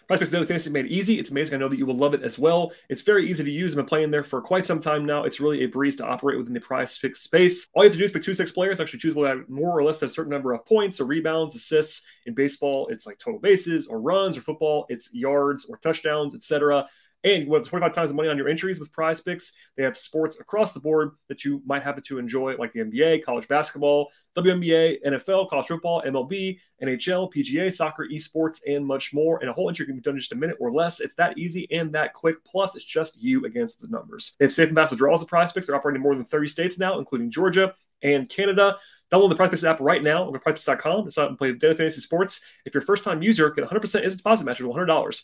PrizePicks 0.09 0.31
Daily 0.31 0.45
Fantasy 0.47 0.71
made 0.71 0.87
easy. 0.87 1.19
It's 1.19 1.29
amazing. 1.29 1.53
I 1.53 1.57
know 1.57 1.69
that 1.69 1.77
you 1.77 1.85
will 1.85 1.95
love 1.95 2.15
it 2.15 2.23
as 2.23 2.39
well. 2.39 2.71
It's 2.89 3.03
very 3.03 3.29
easy 3.29 3.43
to 3.43 3.51
use. 3.51 3.73
I've 3.73 3.77
been 3.77 3.85
playing 3.85 4.09
there 4.09 4.23
for 4.23 4.41
quite 4.41 4.65
some 4.65 4.79
time 4.79 5.05
now. 5.05 5.23
It's 5.23 5.39
really 5.39 5.63
a 5.63 5.67
breeze 5.67 5.95
to 5.97 6.05
operate 6.05 6.39
within 6.39 6.53
the 6.53 6.59
PrizePicks 6.59 7.17
space. 7.17 7.67
All 7.73 7.83
you 7.83 7.89
have 7.89 7.93
to 7.93 7.99
do 7.99 8.05
is 8.05 8.11
pick 8.11 8.23
two 8.23 8.33
six 8.33 8.51
players. 8.51 8.79
Actually, 8.79 8.99
choose 8.99 9.15
more 9.47 9.77
or 9.77 9.83
less 9.83 9.99
than 9.99 10.09
a 10.09 10.11
certain 10.11 10.31
number 10.31 10.51
of 10.51 10.65
points 10.65 10.99
or 10.99 11.05
rebounds, 11.05 11.53
assists. 11.53 12.01
In 12.25 12.33
baseball, 12.33 12.87
it's 12.91 13.05
like 13.05 13.19
total 13.19 13.39
bases 13.39 13.85
or 13.85 14.01
runs, 14.01 14.35
or 14.35 14.41
football, 14.41 14.87
it's 14.89 15.13
yards 15.13 15.65
or 15.65 15.77
touchdowns, 15.77 16.33
etc. 16.33 16.87
And 17.23 17.45
you 17.45 17.53
have 17.53 17.65
25 17.65 17.93
times 17.93 18.09
the 18.09 18.15
money 18.15 18.29
on 18.29 18.37
your 18.37 18.47
entries 18.47 18.79
with 18.79 18.93
prize 18.93 19.19
picks. 19.19 19.51
They 19.75 19.83
have 19.83 19.97
sports 19.97 20.39
across 20.39 20.71
the 20.71 20.79
board 20.79 21.11
that 21.27 21.43
you 21.43 21.61
might 21.65 21.83
happen 21.83 22.01
to 22.03 22.17
enjoy, 22.17 22.55
like 22.55 22.71
the 22.71 22.79
NBA, 22.79 23.25
college 23.25 23.47
basketball, 23.47 24.09
WNBA, 24.37 25.03
NFL, 25.05 25.49
college 25.49 25.67
football, 25.67 26.01
MLB, 26.03 26.59
NHL, 26.81 27.33
PGA, 27.33 27.73
soccer, 27.73 28.07
esports, 28.09 28.59
and 28.65 28.85
much 28.85 29.13
more. 29.13 29.39
And 29.39 29.49
a 29.49 29.53
whole 29.53 29.67
entry 29.67 29.85
can 29.85 29.95
be 29.95 30.01
done 30.01 30.13
in 30.13 30.19
just 30.19 30.31
a 30.31 30.35
minute 30.35 30.55
or 30.61 30.71
less. 30.71 31.01
It's 31.01 31.15
that 31.15 31.37
easy 31.37 31.67
and 31.71 31.91
that 31.93 32.13
quick. 32.13 32.41
Plus, 32.45 32.75
it's 32.75 32.85
just 32.85 33.21
you 33.21 33.45
against 33.45 33.81
the 33.81 33.87
numbers. 33.89 34.35
They 34.39 34.45
have 34.45 34.53
safe 34.53 34.69
and 34.69 34.77
fast 34.77 34.91
withdrawals 34.91 35.21
of 35.21 35.27
PrizePicks. 35.27 35.65
They're 35.65 35.75
operating 35.75 35.97
in 35.97 36.03
more 36.03 36.15
than 36.15 36.23
30 36.23 36.47
states 36.47 36.79
now, 36.79 36.99
including 36.99 37.31
Georgia 37.31 37.73
and 38.01 38.29
Canada. 38.29 38.77
Download 39.11 39.29
the 39.29 39.35
PrizePicks 39.35 39.67
app 39.67 39.81
right 39.81 40.03
now 40.03 40.23
on 40.23 40.33
PrizePicks.com. 40.33 41.09
Sign 41.09 41.25
up 41.25 41.29
and 41.31 41.37
play 41.37 41.51
daily 41.51 41.75
fantasy 41.75 41.99
sports. 41.99 42.39
If 42.65 42.73
you're 42.73 42.83
a 42.83 42.85
first-time 42.85 43.21
user, 43.21 43.49
get 43.49 43.67
100% 43.67 43.83
instant 43.83 44.17
deposit 44.17 44.45
match 44.45 44.61
of 44.61 44.67
$100 44.67 45.23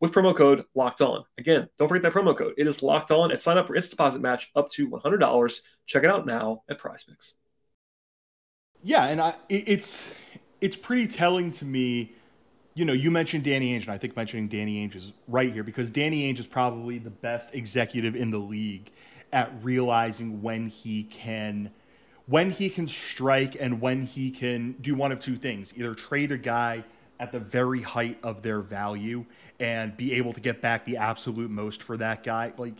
with 0.00 0.12
promo 0.12 0.36
code 0.36 0.64
locked 0.74 1.00
on. 1.00 1.24
Again, 1.38 1.68
don't 1.78 1.88
forget 1.88 2.02
that 2.02 2.12
promo 2.12 2.36
code. 2.36 2.54
It 2.56 2.66
is 2.66 2.82
locked 2.82 3.10
on 3.10 3.30
and 3.30 3.40
sign 3.40 3.58
up 3.58 3.66
for 3.66 3.76
its 3.76 3.88
deposit 3.88 4.20
match 4.20 4.50
up 4.54 4.70
to 4.70 4.88
$100. 4.88 5.60
Check 5.86 6.04
it 6.04 6.10
out 6.10 6.26
now 6.26 6.62
at 6.68 6.80
PrizePicks. 6.80 7.32
Yeah, 8.82 9.06
and 9.06 9.20
I, 9.20 9.34
it's 9.48 10.10
it's 10.60 10.76
pretty 10.76 11.06
telling 11.06 11.50
to 11.52 11.64
me. 11.64 12.12
You 12.76 12.84
know, 12.84 12.92
you 12.92 13.10
mentioned 13.10 13.44
Danny 13.44 13.72
Ainge, 13.72 13.82
and 13.82 13.92
I 13.92 13.98
think 13.98 14.16
mentioning 14.16 14.48
Danny 14.48 14.84
Ainge 14.84 14.96
is 14.96 15.12
right 15.28 15.52
here 15.52 15.62
because 15.62 15.92
Danny 15.92 16.30
Ainge 16.30 16.40
is 16.40 16.46
probably 16.46 16.98
the 16.98 17.10
best 17.10 17.54
executive 17.54 18.16
in 18.16 18.30
the 18.30 18.38
league 18.38 18.90
at 19.32 19.52
realizing 19.62 20.42
when 20.42 20.68
he 20.68 21.04
can 21.04 21.70
when 22.26 22.50
he 22.50 22.70
can 22.70 22.86
strike 22.86 23.56
and 23.60 23.80
when 23.80 24.02
he 24.02 24.30
can 24.30 24.72
do 24.80 24.94
one 24.94 25.12
of 25.12 25.20
two 25.20 25.36
things 25.36 25.72
either 25.76 25.94
trade 25.94 26.32
a 26.32 26.38
guy 26.38 26.82
at 27.20 27.32
the 27.32 27.38
very 27.38 27.82
height 27.82 28.18
of 28.22 28.42
their 28.42 28.60
value 28.60 29.24
and 29.60 29.96
be 29.96 30.14
able 30.14 30.32
to 30.32 30.40
get 30.40 30.60
back 30.60 30.84
the 30.84 30.96
absolute 30.96 31.50
most 31.50 31.82
for 31.82 31.96
that 31.96 32.24
guy. 32.24 32.52
Like 32.56 32.74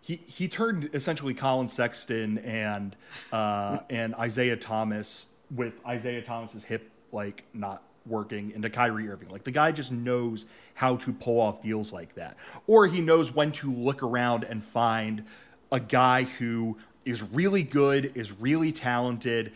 he 0.00 0.16
he 0.26 0.48
turned 0.48 0.90
essentially 0.92 1.34
Collin 1.34 1.68
Sexton 1.68 2.38
and 2.38 2.96
uh, 3.32 3.78
and 3.90 4.14
Isaiah 4.14 4.56
Thomas 4.56 5.26
with 5.54 5.74
Isaiah 5.86 6.22
Thomas's 6.22 6.64
hip 6.64 6.90
like 7.12 7.44
not 7.54 7.82
working 8.06 8.52
into 8.52 8.70
Kyrie 8.70 9.08
Irving. 9.08 9.28
Like 9.28 9.44
the 9.44 9.50
guy 9.50 9.72
just 9.72 9.92
knows 9.92 10.46
how 10.74 10.96
to 10.96 11.12
pull 11.12 11.40
off 11.40 11.60
deals 11.60 11.92
like 11.92 12.14
that. 12.14 12.36
Or 12.66 12.86
he 12.86 13.00
knows 13.00 13.34
when 13.34 13.52
to 13.52 13.72
look 13.72 14.02
around 14.02 14.44
and 14.44 14.64
find 14.64 15.24
a 15.70 15.80
guy 15.80 16.24
who 16.24 16.78
is 17.04 17.22
really 17.22 17.62
good, 17.62 18.12
is 18.14 18.32
really 18.32 18.72
talented, 18.72 19.52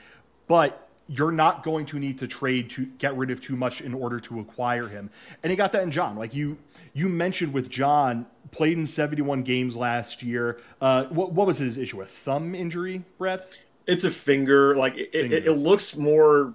but 0.47 0.84
you're 1.07 1.33
not 1.33 1.63
going 1.63 1.85
to 1.87 1.99
need 1.99 2.19
to 2.19 2.27
trade 2.27 2.71
to 2.71 2.87
get 2.87 3.17
rid 3.17 3.31
of 3.31 3.41
too 3.41 3.57
much 3.57 3.81
in 3.81 3.93
order 3.93 4.19
to 4.19 4.41
acquire 4.41 4.89
him. 4.89 5.11
And 5.43 5.51
he 5.51 5.57
got 5.57 5.73
that 5.73 5.83
in 5.83 5.91
John. 5.91 6.17
Like 6.17 6.35
you 6.35 6.57
you 6.95 7.09
mentioned 7.09 7.53
with 7.53 7.69
John, 7.69 8.27
played 8.51 8.79
in 8.79 8.87
71 8.87 9.43
games 9.43 9.77
last 9.77 10.23
year. 10.23 10.61
Uh, 10.81 11.05
what, 11.05 11.33
what 11.33 11.47
was 11.47 11.59
his 11.59 11.77
issue? 11.77 12.01
A 12.01 12.07
thumb 12.07 12.55
injury, 12.55 13.05
Brad? 13.19 13.45
It's 13.87 14.05
a 14.05 14.11
finger. 14.11 14.77
Like 14.77 14.97
it, 14.97 15.13
finger. 15.13 15.37
It, 15.37 15.47
it, 15.47 15.53
looks 15.53 15.95
more. 15.97 16.55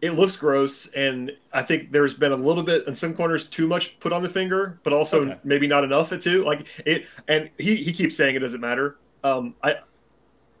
It 0.00 0.12
looks 0.12 0.36
gross, 0.36 0.86
and 0.88 1.32
I 1.52 1.62
think 1.62 1.90
there's 1.90 2.14
been 2.14 2.30
a 2.30 2.36
little 2.36 2.62
bit 2.62 2.86
in 2.86 2.94
some 2.94 3.14
corners 3.14 3.44
too 3.44 3.66
much 3.66 3.98
put 4.00 4.12
on 4.12 4.22
the 4.22 4.28
finger, 4.28 4.78
but 4.84 4.92
also 4.92 5.22
okay. 5.22 5.38
maybe 5.42 5.66
not 5.66 5.82
enough. 5.82 6.12
It 6.12 6.20
too 6.20 6.44
like 6.44 6.66
it, 6.84 7.06
and 7.26 7.50
he 7.58 7.76
he 7.76 7.92
keeps 7.92 8.16
saying 8.16 8.36
it 8.36 8.40
doesn't 8.40 8.60
matter. 8.60 8.98
Um, 9.24 9.54
I 9.62 9.76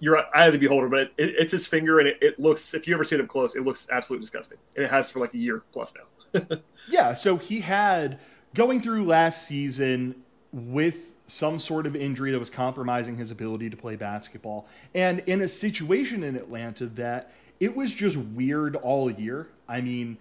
you're 0.00 0.18
I 0.34 0.44
have 0.44 0.52
the 0.52 0.58
beholder, 0.58 0.88
but 0.88 1.12
it, 1.16 1.34
it's 1.38 1.52
his 1.52 1.66
finger, 1.66 1.98
and 1.98 2.08
it, 2.08 2.18
it, 2.20 2.40
looks. 2.40 2.74
If 2.74 2.86
you 2.86 2.94
ever 2.94 3.04
see 3.04 3.16
it 3.16 3.20
up 3.20 3.28
close, 3.28 3.54
it 3.54 3.64
looks 3.64 3.86
absolutely 3.90 4.24
disgusting. 4.24 4.58
And 4.76 4.84
it 4.84 4.90
has 4.90 5.10
for 5.10 5.20
like 5.20 5.34
a 5.34 5.38
year 5.38 5.62
plus 5.72 5.94
now. 5.94 6.58
yeah, 6.88 7.14
so 7.14 7.36
he 7.36 7.60
had 7.60 8.18
going 8.54 8.80
through 8.80 9.04
last 9.04 9.46
season 9.46 10.16
with 10.52 10.98
some 11.26 11.58
sort 11.58 11.86
of 11.86 11.96
injury 11.96 12.30
that 12.32 12.38
was 12.38 12.50
compromising 12.50 13.16
his 13.16 13.30
ability 13.30 13.70
to 13.70 13.76
play 13.76 13.96
basketball, 13.96 14.66
and 14.94 15.20
in 15.20 15.40
a 15.42 15.48
situation 15.48 16.22
in 16.22 16.36
Atlanta 16.36 16.86
that 16.86 17.32
it 17.60 17.74
was 17.74 17.94
just 17.94 18.16
weird 18.16 18.76
all 18.76 19.10
year. 19.10 19.48
I 19.68 19.80
mean, 19.80 20.18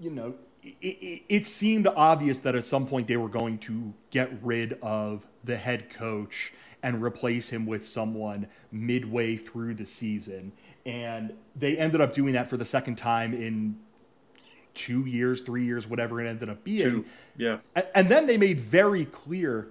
you 0.00 0.10
know, 0.10 0.34
it, 0.62 0.76
it, 0.80 1.22
it 1.28 1.46
seemed 1.46 1.86
obvious 1.86 2.40
that 2.40 2.54
at 2.54 2.64
some 2.64 2.86
point 2.86 3.06
they 3.06 3.16
were 3.16 3.28
going 3.28 3.58
to 3.58 3.92
get 4.10 4.30
rid 4.42 4.78
of 4.82 5.26
the 5.44 5.56
head 5.56 5.90
coach 5.90 6.52
and 6.82 7.02
replace 7.02 7.48
him 7.48 7.66
with 7.66 7.86
someone 7.86 8.46
midway 8.72 9.36
through 9.36 9.74
the 9.74 9.86
season. 9.86 10.52
And 10.86 11.34
they 11.56 11.76
ended 11.76 12.00
up 12.00 12.14
doing 12.14 12.34
that 12.34 12.48
for 12.48 12.56
the 12.56 12.64
second 12.64 12.96
time 12.96 13.34
in 13.34 13.78
two 14.74 15.04
years, 15.04 15.42
three 15.42 15.64
years, 15.64 15.86
whatever 15.86 16.20
it 16.20 16.28
ended 16.28 16.48
up 16.48 16.64
being. 16.64 16.78
Two. 16.78 17.04
Yeah. 17.36 17.58
And 17.94 18.08
then 18.08 18.26
they 18.26 18.36
made 18.36 18.60
very 18.60 19.04
clear 19.04 19.68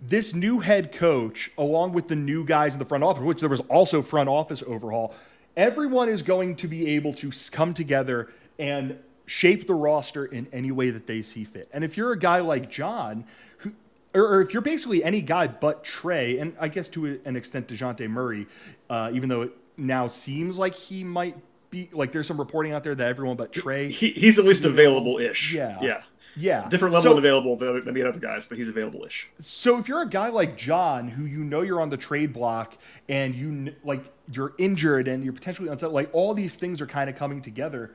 this 0.00 0.34
new 0.34 0.60
head 0.60 0.92
coach, 0.92 1.50
along 1.56 1.92
with 1.92 2.08
the 2.08 2.16
new 2.16 2.44
guys 2.44 2.74
in 2.74 2.78
the 2.78 2.84
front 2.84 3.02
office, 3.02 3.22
which 3.22 3.40
there 3.40 3.48
was 3.48 3.60
also 3.60 4.02
front 4.02 4.28
office 4.28 4.62
overhaul, 4.66 5.14
everyone 5.56 6.08
is 6.08 6.22
going 6.22 6.54
to 6.56 6.68
be 6.68 6.86
able 6.94 7.14
to 7.14 7.32
come 7.50 7.72
together 7.72 8.28
and 8.58 8.98
shape 9.24 9.66
the 9.66 9.74
roster 9.74 10.26
in 10.26 10.46
any 10.52 10.70
way 10.70 10.90
that 10.90 11.06
they 11.06 11.22
see 11.22 11.44
fit. 11.44 11.68
And 11.72 11.82
if 11.82 11.96
you're 11.96 12.12
a 12.12 12.18
guy 12.18 12.40
like 12.40 12.70
John, 12.70 13.24
who, 13.58 13.72
or, 14.16 14.26
or 14.36 14.40
if 14.40 14.52
you're 14.52 14.62
basically 14.62 15.04
any 15.04 15.20
guy 15.22 15.46
but 15.46 15.84
Trae, 15.84 16.40
and 16.40 16.56
I 16.58 16.68
guess 16.68 16.88
to 16.90 17.20
an 17.24 17.36
extent 17.36 17.68
Dejounte 17.68 18.08
Murray, 18.08 18.46
uh, 18.90 19.10
even 19.12 19.28
though 19.28 19.42
it 19.42 19.52
now 19.76 20.08
seems 20.08 20.58
like 20.58 20.74
he 20.74 21.04
might 21.04 21.36
be 21.70 21.90
like 21.92 22.12
there's 22.12 22.26
some 22.26 22.38
reporting 22.38 22.72
out 22.72 22.84
there 22.84 22.94
that 22.94 23.08
everyone 23.08 23.36
but 23.36 23.52
Trae 23.52 23.90
he, 23.90 24.10
he's 24.12 24.38
at 24.38 24.44
least 24.44 24.64
available 24.64 25.18
ish. 25.18 25.52
Yeah. 25.52 25.78
Yeah. 25.82 26.02
Yeah. 26.38 26.68
Different 26.68 26.92
level 26.94 27.10
So- 27.10 27.12
of 27.12 27.18
available 27.18 27.56
than, 27.56 27.94
the 27.94 28.08
other 28.08 28.18
guys, 28.18 28.46
but 28.46 28.58
he's 28.58 28.68
available 28.68 29.04
ish. 29.04 29.28
So 29.40 29.78
if 29.78 29.88
you're 29.88 30.02
a 30.02 30.08
guy 30.08 30.28
like 30.28 30.56
John, 30.56 31.08
who 31.08 31.24
you 31.24 31.38
know 31.42 31.62
you're 31.62 31.80
on 31.80 31.88
the 31.88 31.96
trade 31.96 32.32
block 32.32 32.76
and 33.08 33.34
you 33.34 33.74
like 33.84 34.04
you're 34.32 34.52
injured 34.58 35.08
and 35.08 35.24
you're 35.24 35.32
potentially 35.32 35.68
unset, 35.68 35.92
like 35.92 36.10
all 36.12 36.34
these 36.34 36.54
things 36.56 36.80
are 36.80 36.86
kind 36.86 37.08
of 37.08 37.16
coming 37.16 37.40
together. 37.40 37.92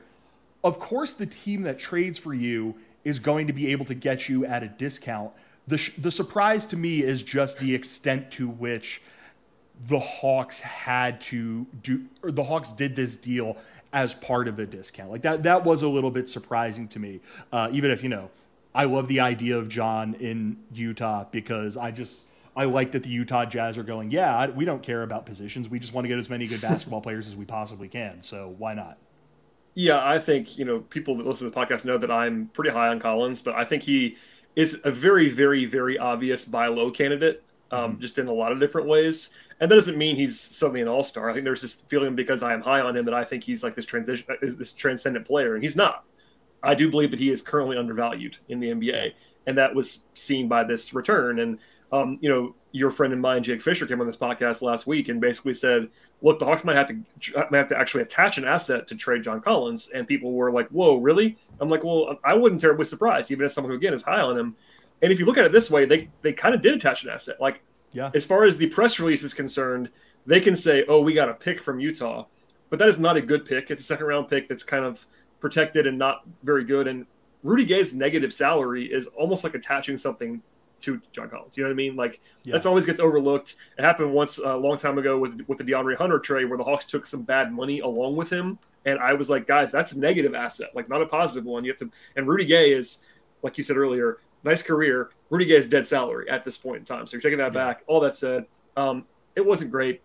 Of 0.64 0.78
course, 0.78 1.14
the 1.14 1.26
team 1.26 1.62
that 1.62 1.78
trades 1.78 2.18
for 2.18 2.34
you 2.34 2.74
is 3.04 3.18
going 3.18 3.48
to 3.48 3.52
be 3.52 3.68
able 3.72 3.84
to 3.86 3.94
get 3.94 4.28
you 4.28 4.44
at 4.44 4.62
a 4.62 4.68
discount. 4.68 5.32
The 5.66 5.78
sh- 5.78 5.92
the 5.96 6.10
surprise 6.10 6.66
to 6.66 6.76
me 6.76 7.02
is 7.02 7.22
just 7.22 7.58
the 7.58 7.74
extent 7.74 8.30
to 8.32 8.48
which 8.48 9.00
the 9.88 9.98
Hawks 9.98 10.60
had 10.60 11.20
to 11.22 11.66
do 11.82 12.04
or 12.22 12.30
the 12.30 12.44
Hawks 12.44 12.72
did 12.72 12.96
this 12.96 13.16
deal 13.16 13.56
as 13.92 14.14
part 14.14 14.48
of 14.48 14.58
a 14.58 14.66
discount. 14.66 15.10
Like 15.10 15.22
that 15.22 15.42
that 15.42 15.64
was 15.64 15.82
a 15.82 15.88
little 15.88 16.10
bit 16.10 16.28
surprising 16.28 16.88
to 16.88 16.98
me. 16.98 17.20
Uh, 17.52 17.68
even 17.72 17.90
if, 17.90 18.02
you 18.02 18.08
know, 18.08 18.30
I 18.74 18.84
love 18.84 19.08
the 19.08 19.20
idea 19.20 19.58
of 19.58 19.68
John 19.68 20.14
in 20.14 20.56
Utah 20.72 21.24
because 21.30 21.76
I 21.76 21.90
just 21.90 22.22
I 22.54 22.64
like 22.64 22.92
that 22.92 23.02
the 23.02 23.10
Utah 23.10 23.44
Jazz 23.44 23.78
are 23.78 23.82
going, 23.82 24.10
yeah, 24.10 24.48
we 24.48 24.64
don't 24.64 24.82
care 24.82 25.02
about 25.02 25.26
positions. 25.26 25.68
We 25.68 25.78
just 25.78 25.94
want 25.94 26.04
to 26.04 26.08
get 26.08 26.18
as 26.18 26.28
many 26.28 26.46
good 26.46 26.60
basketball 26.60 27.00
players 27.02 27.28
as 27.28 27.36
we 27.36 27.44
possibly 27.44 27.88
can. 27.88 28.22
So 28.22 28.54
why 28.58 28.74
not? 28.74 28.98
Yeah, 29.74 30.06
I 30.06 30.18
think 30.18 30.58
you 30.58 30.64
know 30.64 30.80
people 30.80 31.16
that 31.16 31.26
listen 31.26 31.50
to 31.50 31.54
the 31.54 31.56
podcast 31.58 31.84
know 31.84 31.98
that 31.98 32.10
I'm 32.10 32.48
pretty 32.48 32.70
high 32.70 32.88
on 32.88 33.00
Collins, 33.00 33.40
but 33.40 33.54
I 33.54 33.64
think 33.64 33.84
he 33.84 34.16
is 34.56 34.80
a 34.84 34.90
very, 34.90 35.28
very, 35.28 35.64
very 35.64 35.98
obvious 35.98 36.44
buy 36.44 36.66
low 36.66 36.90
candidate, 36.90 37.42
um, 37.70 37.98
just 38.00 38.18
in 38.18 38.28
a 38.28 38.32
lot 38.32 38.52
of 38.52 38.60
different 38.60 38.88
ways. 38.88 39.30
And 39.60 39.70
that 39.70 39.76
doesn't 39.76 39.96
mean 39.96 40.16
he's 40.16 40.38
suddenly 40.38 40.80
an 40.80 40.88
all 40.88 41.04
star. 41.04 41.30
I 41.30 41.32
think 41.32 41.44
there's 41.44 41.62
this 41.62 41.74
feeling 41.74 42.14
because 42.16 42.42
I 42.42 42.52
am 42.52 42.62
high 42.62 42.80
on 42.80 42.96
him 42.96 43.04
that 43.04 43.14
I 43.14 43.24
think 43.24 43.44
he's 43.44 43.62
like 43.62 43.74
this 43.74 43.86
transition, 43.86 44.26
uh, 44.28 44.34
is 44.42 44.56
this 44.56 44.72
transcendent 44.72 45.26
player, 45.26 45.54
and 45.54 45.62
he's 45.62 45.76
not. 45.76 46.04
I 46.62 46.74
do 46.74 46.90
believe 46.90 47.10
that 47.10 47.20
he 47.20 47.30
is 47.30 47.42
currently 47.42 47.76
undervalued 47.76 48.38
in 48.48 48.60
the 48.60 48.68
NBA, 48.68 49.12
and 49.46 49.58
that 49.58 49.74
was 49.74 50.04
seen 50.14 50.48
by 50.48 50.64
this 50.64 50.92
return. 50.94 51.40
And 51.40 51.58
um, 51.92 52.18
you 52.20 52.28
know, 52.28 52.54
your 52.72 52.90
friend 52.90 53.12
and 53.12 53.22
mine, 53.22 53.42
Jake 53.42 53.62
Fisher, 53.62 53.86
came 53.86 54.00
on 54.00 54.06
this 54.06 54.16
podcast 54.16 54.62
last 54.62 54.86
week 54.86 55.08
and 55.08 55.20
basically 55.20 55.54
said, 55.54 55.88
"Look, 56.22 56.38
the 56.38 56.44
Hawks 56.46 56.64
might 56.64 56.76
have 56.76 56.88
to 56.88 56.96
might 57.50 57.58
have 57.58 57.68
to 57.68 57.78
actually 57.78 58.02
attach 58.02 58.38
an 58.38 58.44
asset 58.44 58.88
to 58.88 58.94
trade 58.96 59.22
John 59.22 59.40
Collins." 59.40 59.88
And 59.92 60.06
people 60.08 60.32
were 60.32 60.50
like, 60.50 60.68
"Whoa, 60.68 60.96
really?" 60.96 61.36
I'm 61.60 61.68
like, 61.68 61.84
"Well, 61.84 62.18
I 62.24 62.34
wouldn't 62.34 62.60
terribly 62.60 62.84
surprised, 62.86 63.30
even 63.30 63.44
as 63.44 63.52
someone 63.54 63.70
who 63.70 63.76
again 63.76 63.92
is 63.94 64.02
high 64.02 64.20
on 64.20 64.38
him." 64.38 64.56
And 65.02 65.12
if 65.12 65.18
you 65.20 65.26
look 65.26 65.36
at 65.38 65.44
it 65.44 65.52
this 65.52 65.70
way, 65.70 65.84
they 65.84 66.08
they 66.22 66.32
kind 66.32 66.54
of 66.54 66.62
did 66.62 66.74
attach 66.74 67.04
an 67.04 67.10
asset. 67.10 67.40
Like 67.40 67.62
Yeah. 67.92 68.10
as 68.14 68.24
far 68.24 68.44
as 68.44 68.56
the 68.56 68.68
press 68.68 68.98
release 68.98 69.22
is 69.22 69.34
concerned, 69.34 69.90
they 70.26 70.40
can 70.40 70.56
say, 70.56 70.84
"Oh, 70.88 71.00
we 71.00 71.12
got 71.12 71.28
a 71.28 71.34
pick 71.34 71.62
from 71.62 71.78
Utah," 71.80 72.26
but 72.70 72.78
that 72.78 72.88
is 72.88 72.98
not 72.98 73.16
a 73.16 73.20
good 73.20 73.44
pick. 73.44 73.70
It's 73.70 73.82
a 73.82 73.86
second 73.86 74.06
round 74.06 74.28
pick 74.28 74.48
that's 74.48 74.62
kind 74.62 74.84
of 74.84 75.06
protected 75.40 75.86
and 75.86 75.98
not 75.98 76.22
very 76.42 76.64
good. 76.64 76.86
And 76.86 77.06
Rudy 77.42 77.64
Gay's 77.64 77.92
negative 77.92 78.32
salary 78.32 78.84
is 78.84 79.08
almost 79.08 79.42
like 79.44 79.54
attaching 79.56 79.96
something 79.96 80.40
to 80.82 81.00
John 81.12 81.28
Collins. 81.30 81.56
You 81.56 81.64
know 81.64 81.68
what 81.70 81.74
I 81.74 81.76
mean? 81.76 81.96
Like 81.96 82.20
Yeah. 82.44 82.52
that's 82.52 82.66
always 82.66 82.84
gets 82.86 83.00
overlooked. 83.00 83.56
It 83.78 83.82
happened 83.82 84.12
once 84.12 84.38
uh, 84.38 84.54
a 84.54 84.56
long 84.56 84.76
time 84.76 84.98
ago 84.98 85.18
with 85.18 85.40
with 85.48 85.58
the 85.58 85.64
DeAndre 85.64 85.96
Hunter 85.96 86.18
trade, 86.18 86.48
where 86.48 86.58
the 86.58 86.64
Hawks 86.64 86.84
took 86.84 87.06
some 87.06 87.22
bad 87.22 87.52
money 87.52 87.80
along 87.80 88.16
with 88.16 88.30
him, 88.30 88.58
and 88.84 88.98
I 88.98 89.14
was 89.14 89.30
like, 89.30 89.46
guys, 89.46 89.72
that's 89.72 89.92
a 89.92 89.98
negative 89.98 90.34
asset, 90.34 90.70
like 90.74 90.88
not 90.88 91.02
a 91.02 91.06
positive 91.06 91.44
one. 91.44 91.64
You 91.64 91.72
have 91.72 91.78
to. 91.80 91.90
And 92.16 92.26
Rudy 92.28 92.44
Gay 92.44 92.72
is, 92.72 92.98
like 93.42 93.56
you 93.58 93.64
said 93.64 93.76
earlier, 93.76 94.18
nice 94.44 94.62
career. 94.62 95.10
Rudy 95.30 95.44
Gay 95.46 95.56
is 95.56 95.66
dead 95.66 95.86
salary 95.86 96.28
at 96.28 96.44
this 96.44 96.56
point 96.56 96.78
in 96.78 96.84
time, 96.84 97.06
so 97.06 97.14
you're 97.14 97.22
taking 97.22 97.38
that 97.38 97.52
Yeah. 97.54 97.64
back. 97.66 97.82
All 97.86 98.00
that 98.00 98.16
said, 98.16 98.46
um, 98.76 99.04
it 99.36 99.44
wasn't 99.46 99.70
great. 99.70 100.02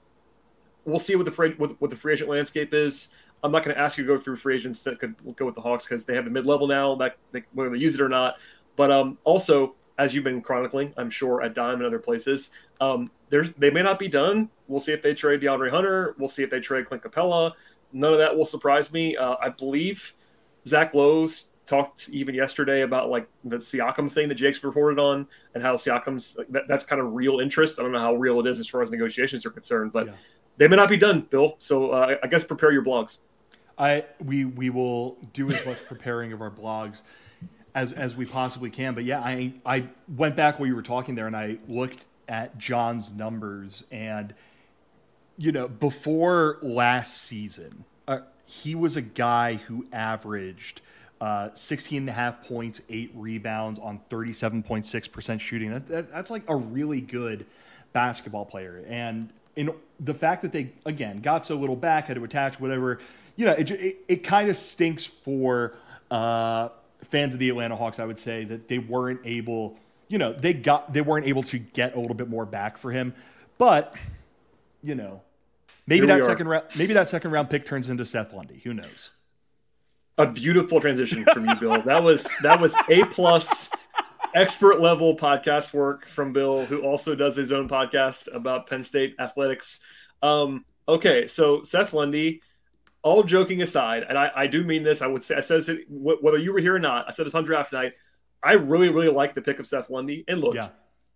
We'll 0.85 0.99
see 0.99 1.15
what 1.17 1.25
the 1.25 1.31
free, 1.31 1.53
what, 1.57 1.79
what 1.81 1.89
the 1.89 1.97
free 1.97 2.13
agent 2.13 2.29
landscape 2.29 2.73
is. 2.73 3.09
I'm 3.43 3.51
not 3.51 3.63
going 3.63 3.75
to 3.75 3.81
ask 3.81 3.97
you 3.97 4.05
to 4.05 4.07
go 4.07 4.17
through 4.17 4.37
free 4.37 4.55
agents 4.55 4.81
that 4.83 4.99
could 4.99 5.15
go 5.35 5.45
with 5.45 5.53
the 5.55 5.61
Hawks 5.61 5.85
because 5.85 6.05
they 6.05 6.15
have 6.15 6.23
the 6.25 6.31
mid 6.31 6.45
level 6.45 6.65
now, 6.65 6.95
that 6.95 7.17
they, 7.31 7.43
whether 7.53 7.69
they 7.69 7.77
use 7.77 7.93
it 7.93 8.01
or 8.01 8.09
not. 8.09 8.35
But 8.77 8.89
um, 8.89 9.17
also, 9.25 9.75
as 9.97 10.13
you've 10.13 10.23
been 10.23 10.41
chronicling, 10.41 10.93
I'm 10.97 11.09
sure 11.09 11.41
at 11.41 11.53
Dime 11.55 11.75
and 11.75 11.85
other 11.85 11.99
places, 11.99 12.49
um, 12.79 13.09
they 13.29 13.69
may 13.69 13.81
not 13.81 13.99
be 13.99 14.07
done. 14.07 14.49
We'll 14.67 14.79
see 14.79 14.91
if 14.91 15.01
they 15.01 15.13
trade 15.13 15.41
DeAndre 15.41 15.69
Hunter. 15.71 16.15
We'll 16.17 16.27
see 16.27 16.43
if 16.43 16.49
they 16.49 16.59
trade 16.59 16.87
Clint 16.87 17.03
Capela. 17.03 17.53
None 17.91 18.13
of 18.13 18.19
that 18.19 18.37
will 18.37 18.45
surprise 18.45 18.91
me. 18.93 19.17
Uh, 19.17 19.35
I 19.41 19.49
believe 19.49 20.13
Zach 20.65 20.93
Lowe 20.93 21.27
talked 21.65 22.09
even 22.09 22.33
yesterday 22.35 22.81
about 22.81 23.09
like 23.09 23.27
the 23.43 23.57
Siakam 23.57 24.09
thing 24.11 24.29
that 24.29 24.35
Jake's 24.35 24.63
reported 24.63 24.99
on 24.99 25.27
and 25.53 25.63
how 25.63 25.75
Siakam's 25.75 26.37
like, 26.37 26.47
that, 26.49 26.63
that's 26.67 26.85
kind 26.85 27.01
of 27.01 27.13
real 27.13 27.39
interest. 27.39 27.79
I 27.79 27.83
don't 27.83 27.91
know 27.91 27.99
how 27.99 28.15
real 28.15 28.39
it 28.39 28.47
is 28.47 28.59
as 28.59 28.67
far 28.67 28.81
as 28.81 28.91
negotiations 28.91 29.45
are 29.45 29.49
concerned, 29.49 29.91
but 29.91 30.07
Yeah. 30.07 30.13
they 30.57 30.67
may 30.67 30.75
not 30.77 30.89
be 30.89 30.97
done, 30.97 31.21
Bill. 31.29 31.55
So 31.59 31.91
uh, 31.91 32.15
I 32.23 32.27
guess 32.27 32.45
prepare 32.45 32.71
your 32.71 32.83
blogs. 32.85 33.19
I 33.77 34.05
we 34.23 34.45
we 34.45 34.69
will 34.69 35.17
do 35.33 35.47
as 35.49 35.63
much 35.65 35.77
preparing 35.85 36.33
of 36.33 36.41
our 36.41 36.49
blogs 36.49 37.01
as 37.77 37.93
as 37.93 38.15
we 38.15 38.25
possibly 38.25 38.71
can. 38.71 38.95
But 38.95 39.03
yeah, 39.03 39.19
I 39.19 39.53
I 39.65 39.87
went 40.15 40.35
back 40.35 40.59
while 40.59 40.67
you 40.67 40.75
were 40.75 40.81
talking 40.81 41.13
there 41.13 41.27
and 41.27 41.35
I 41.35 41.59
looked 41.67 42.05
at 42.27 42.57
John's 42.57 43.13
numbers 43.13 43.83
and 43.91 44.33
you 45.37 45.51
know 45.51 45.67
before 45.67 46.57
last 46.63 47.21
season 47.21 47.85
uh, 48.07 48.19
he 48.45 48.73
was 48.73 48.95
a 48.95 49.01
guy 49.01 49.55
who 49.55 49.85
averaged 49.93 50.81
uh, 51.21 51.49
16 51.53 51.99
and 51.99 52.09
a 52.09 52.13
half 52.13 52.43
points, 52.47 52.81
eight 52.89 53.11
rebounds 53.13 53.79
on 53.79 53.99
37.6% 54.09 55.39
shooting. 55.39 55.71
That, 55.71 55.87
that, 55.87 56.11
that's 56.11 56.31
like 56.31 56.43
a 56.47 56.55
really 56.55 57.01
good 57.01 57.45
basketball 57.91 58.45
player. 58.45 58.83
And 58.87 59.29
in 59.55 59.71
the 59.99 60.13
fact 60.13 60.43
that 60.43 60.51
they, 60.51 60.71
again, 60.85 61.21
got 61.21 61.45
so 61.45 61.55
little 61.55 61.75
back, 61.75 62.05
had 62.05 62.17
to 62.17 62.23
attach, 62.23 62.59
whatever, 62.59 62.99
you 63.35 63.45
know, 63.45 63.53
it, 63.53 63.71
it, 63.71 63.97
it 64.07 64.23
kind 64.23 64.49
of 64.49 64.57
stinks 64.57 65.05
for 65.05 65.73
uh, 66.11 66.69
fans 67.09 67.33
of 67.33 67.39
the 67.39 67.49
Atlanta 67.49 67.75
Hawks, 67.75 67.99
I 67.99 68.05
would 68.05 68.19
say, 68.19 68.43
that 68.45 68.67
they 68.67 68.79
weren't 68.79 69.21
able, 69.25 69.77
you 70.07 70.17
know, 70.17 70.33
they 70.33 70.53
got, 70.53 70.93
they 70.93 71.01
weren't 71.01 71.25
able 71.25 71.43
to 71.43 71.57
get 71.57 71.95
a 71.95 71.99
little 71.99 72.15
bit 72.15 72.29
more 72.29 72.45
back 72.45 72.77
for 72.77 72.91
him. 72.91 73.13
But, 73.57 73.95
you 74.83 74.95
know, 74.95 75.21
maybe 75.85 76.07
Here 76.07 76.17
that 76.17 76.25
second 76.25 76.47
round, 76.47 76.65
maybe 76.77 76.93
that 76.93 77.07
second 77.07 77.31
round 77.31 77.49
pick 77.49 77.65
turns 77.65 77.89
into 77.89 78.05
Seth 78.05 78.33
Lundy. 78.33 78.61
Who 78.63 78.73
knows? 78.73 79.11
a 80.17 80.27
beautiful 80.27 80.79
transition 80.81 81.25
from 81.31 81.47
you, 81.47 81.55
Bill. 81.55 81.81
That 81.83 82.03
was 82.03 82.27
that 82.41 82.59
was 82.59 82.75
a 82.89 83.03
plus 83.05 83.69
expert 84.33 84.81
level 84.81 85.15
podcast 85.15 85.73
work 85.73 86.07
from 86.07 86.33
Bill, 86.33 86.65
who 86.65 86.81
also 86.81 87.15
does 87.15 87.35
his 87.35 87.51
own 87.51 87.69
podcast 87.69 88.33
about 88.33 88.67
Penn 88.67 88.83
State 88.83 89.15
athletics. 89.19 89.79
Um, 90.21 90.65
okay, 90.87 91.27
so 91.27 91.63
Seth 91.63 91.93
Lundy. 91.93 92.41
All 93.07 93.23
joking 93.23 93.61
aside, 93.61 94.03
and 94.09 94.17
I, 94.17 94.29
I 94.35 94.47
do 94.47 94.65
mean 94.65 94.83
this. 94.83 95.01
I 95.01 95.07
would 95.07 95.23
say 95.23 95.35
I 95.35 95.39
said 95.39 95.63
this 95.63 95.77
whether 95.89 96.37
you 96.37 96.51
were 96.51 96.59
here 96.59 96.75
or 96.75 96.79
not. 96.79 97.05
I 97.07 97.11
said 97.11 97.25
this 97.25 97.33
on 97.35 97.45
draft 97.45 97.71
night. 97.71 97.93
I 98.43 98.53
really, 98.53 98.89
really 98.89 99.07
like 99.07 99.33
the 99.33 99.41
pick 99.41 99.59
of 99.59 99.65
Seth 99.65 99.89
Lundy. 99.89 100.25
And 100.27 100.41
look, 100.41 100.55
Yeah. 100.55 100.69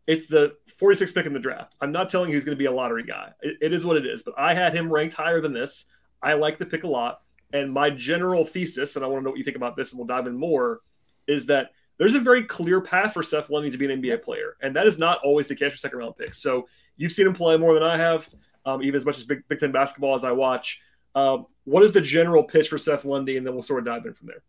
it's 0.07 0.27
the 0.27 0.55
46th 0.79 1.13
pick 1.13 1.25
in 1.25 1.33
the 1.33 1.39
draft. 1.39 1.75
I'm 1.81 1.91
not 1.91 2.07
telling 2.07 2.29
you 2.29 2.36
he's 2.36 2.45
going 2.45 2.55
to 2.55 2.60
be 2.60 2.65
a 2.65 2.71
lottery 2.71 3.03
guy. 3.03 3.33
It, 3.41 3.57
it 3.62 3.74
is 3.74 3.83
what 3.86 3.98
it 3.98 4.05
is. 4.05 4.24
But 4.24 4.36
I 4.38 4.53
had 4.53 4.74
him 4.74 4.89
ranked 4.91 5.15
higher 5.15 5.41
than 5.41 5.51
this. 5.53 5.83
I 6.21 6.33
like 6.33 6.57
the 6.60 6.65
pick 6.65 6.83
a 6.86 6.88
lot. 6.88 7.21
And 7.51 7.74
my 7.74 7.89
general 7.89 8.45
thesis, 8.45 8.95
and 8.95 9.03
I 9.03 9.07
want 9.10 9.19
to 9.19 9.24
know 9.25 9.31
what 9.31 9.38
you 9.38 9.43
think 9.43 9.57
about 9.57 9.75
this, 9.75 9.91
and 9.91 10.00
we'll 10.00 10.07
dive 10.07 10.27
in 10.27 10.38
more, 10.38 10.79
is 11.27 11.48
that 11.48 11.71
there's 11.98 12.15
a 12.15 12.19
very 12.21 12.43
clear 12.43 12.79
path 12.79 13.13
for 13.13 13.21
Seth 13.21 13.50
Lundy 13.50 13.69
to 13.69 13.77
be 13.77 13.91
an 13.91 14.01
NBA 14.01 14.24
player, 14.24 14.55
and 14.62 14.74
that 14.77 14.88
is 14.88 14.98
not 14.98 15.19
always 15.25 15.48
the 15.48 15.55
case 15.55 15.71
for 15.74 15.77
second 15.77 16.00
round 16.00 16.15
picks. 16.17 16.41
So 16.41 16.67
you've 16.95 17.12
seen 17.12 17.27
him 17.27 17.33
play 17.33 17.57
more 17.57 17.74
than 17.74 17.83
I 17.83 17.98
have, 17.98 18.33
um, 18.65 18.81
even 18.81 18.95
as 18.95 19.05
much 19.05 19.17
as 19.17 19.25
Big, 19.25 19.43
Big 19.50 19.60
Ten 19.60 19.71
basketball 19.74 20.15
as 20.15 20.24
I 20.24 20.31
watch. 20.31 20.81
Um, 21.15 21.47
what 21.65 21.83
is 21.83 21.91
the 21.91 22.01
general 22.01 22.43
pitch 22.43 22.69
for 22.69 22.77
Seth 22.77 23.05
Lundy, 23.05 23.37
and 23.37 23.45
then 23.45 23.53
we'll 23.53 23.63
sort 23.63 23.79
of 23.79 23.85
dive 23.85 24.05
in 24.05 24.13
from 24.13 24.27
there. 24.27 24.41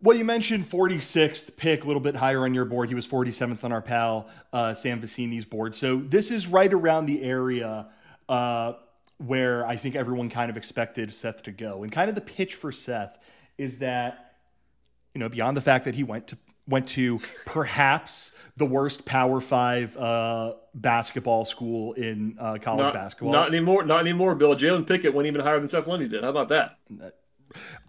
Well, 0.00 0.16
you 0.16 0.24
mentioned 0.24 0.68
46th 0.68 1.56
pick, 1.56 1.84
a 1.84 1.86
little 1.86 2.00
bit 2.00 2.16
higher 2.16 2.44
on 2.44 2.54
your 2.54 2.64
board. 2.64 2.88
He 2.88 2.94
was 2.96 3.06
47th 3.06 3.62
on 3.62 3.72
our 3.72 3.82
pal 3.82 4.28
uh, 4.52 4.74
Sam 4.74 5.00
Vecenie's 5.00 5.44
board. 5.44 5.76
So 5.76 5.98
this 5.98 6.32
is 6.32 6.48
right 6.48 6.72
around 6.72 7.06
the 7.06 7.22
area 7.22 7.86
uh, 8.28 8.72
where 9.18 9.64
I 9.64 9.76
think 9.76 9.94
everyone 9.94 10.28
kind 10.28 10.50
of 10.50 10.56
expected 10.56 11.14
Seth 11.14 11.44
to 11.44 11.52
go. 11.52 11.84
And 11.84 11.92
kind 11.92 12.08
of 12.08 12.16
the 12.16 12.20
pitch 12.20 12.56
for 12.56 12.72
Seth 12.72 13.16
is 13.58 13.78
that 13.78 14.32
you 15.14 15.20
know, 15.20 15.28
beyond 15.28 15.56
the 15.56 15.60
fact 15.60 15.84
that 15.84 15.94
he 15.94 16.02
went 16.02 16.26
to 16.28 16.38
went 16.66 16.88
to 16.88 17.20
perhaps 17.44 18.31
the 18.56 18.66
worst 18.66 19.04
Power 19.04 19.40
Five 19.40 19.96
uh, 19.96 20.54
basketball 20.74 21.44
school 21.44 21.94
in 21.94 22.36
uh, 22.38 22.58
college 22.60 22.84
not, 22.84 22.94
basketball. 22.94 23.32
Not 23.32 23.48
anymore. 23.48 23.84
Not 23.84 24.00
anymore. 24.00 24.34
Bill 24.34 24.54
Jalen 24.54 24.86
Pickett 24.86 25.14
went 25.14 25.26
even 25.26 25.40
higher 25.40 25.58
than 25.58 25.68
Seth 25.68 25.86
Lundy 25.86 26.08
did. 26.08 26.22
How 26.22 26.30
about 26.30 26.48
that? 26.50 26.78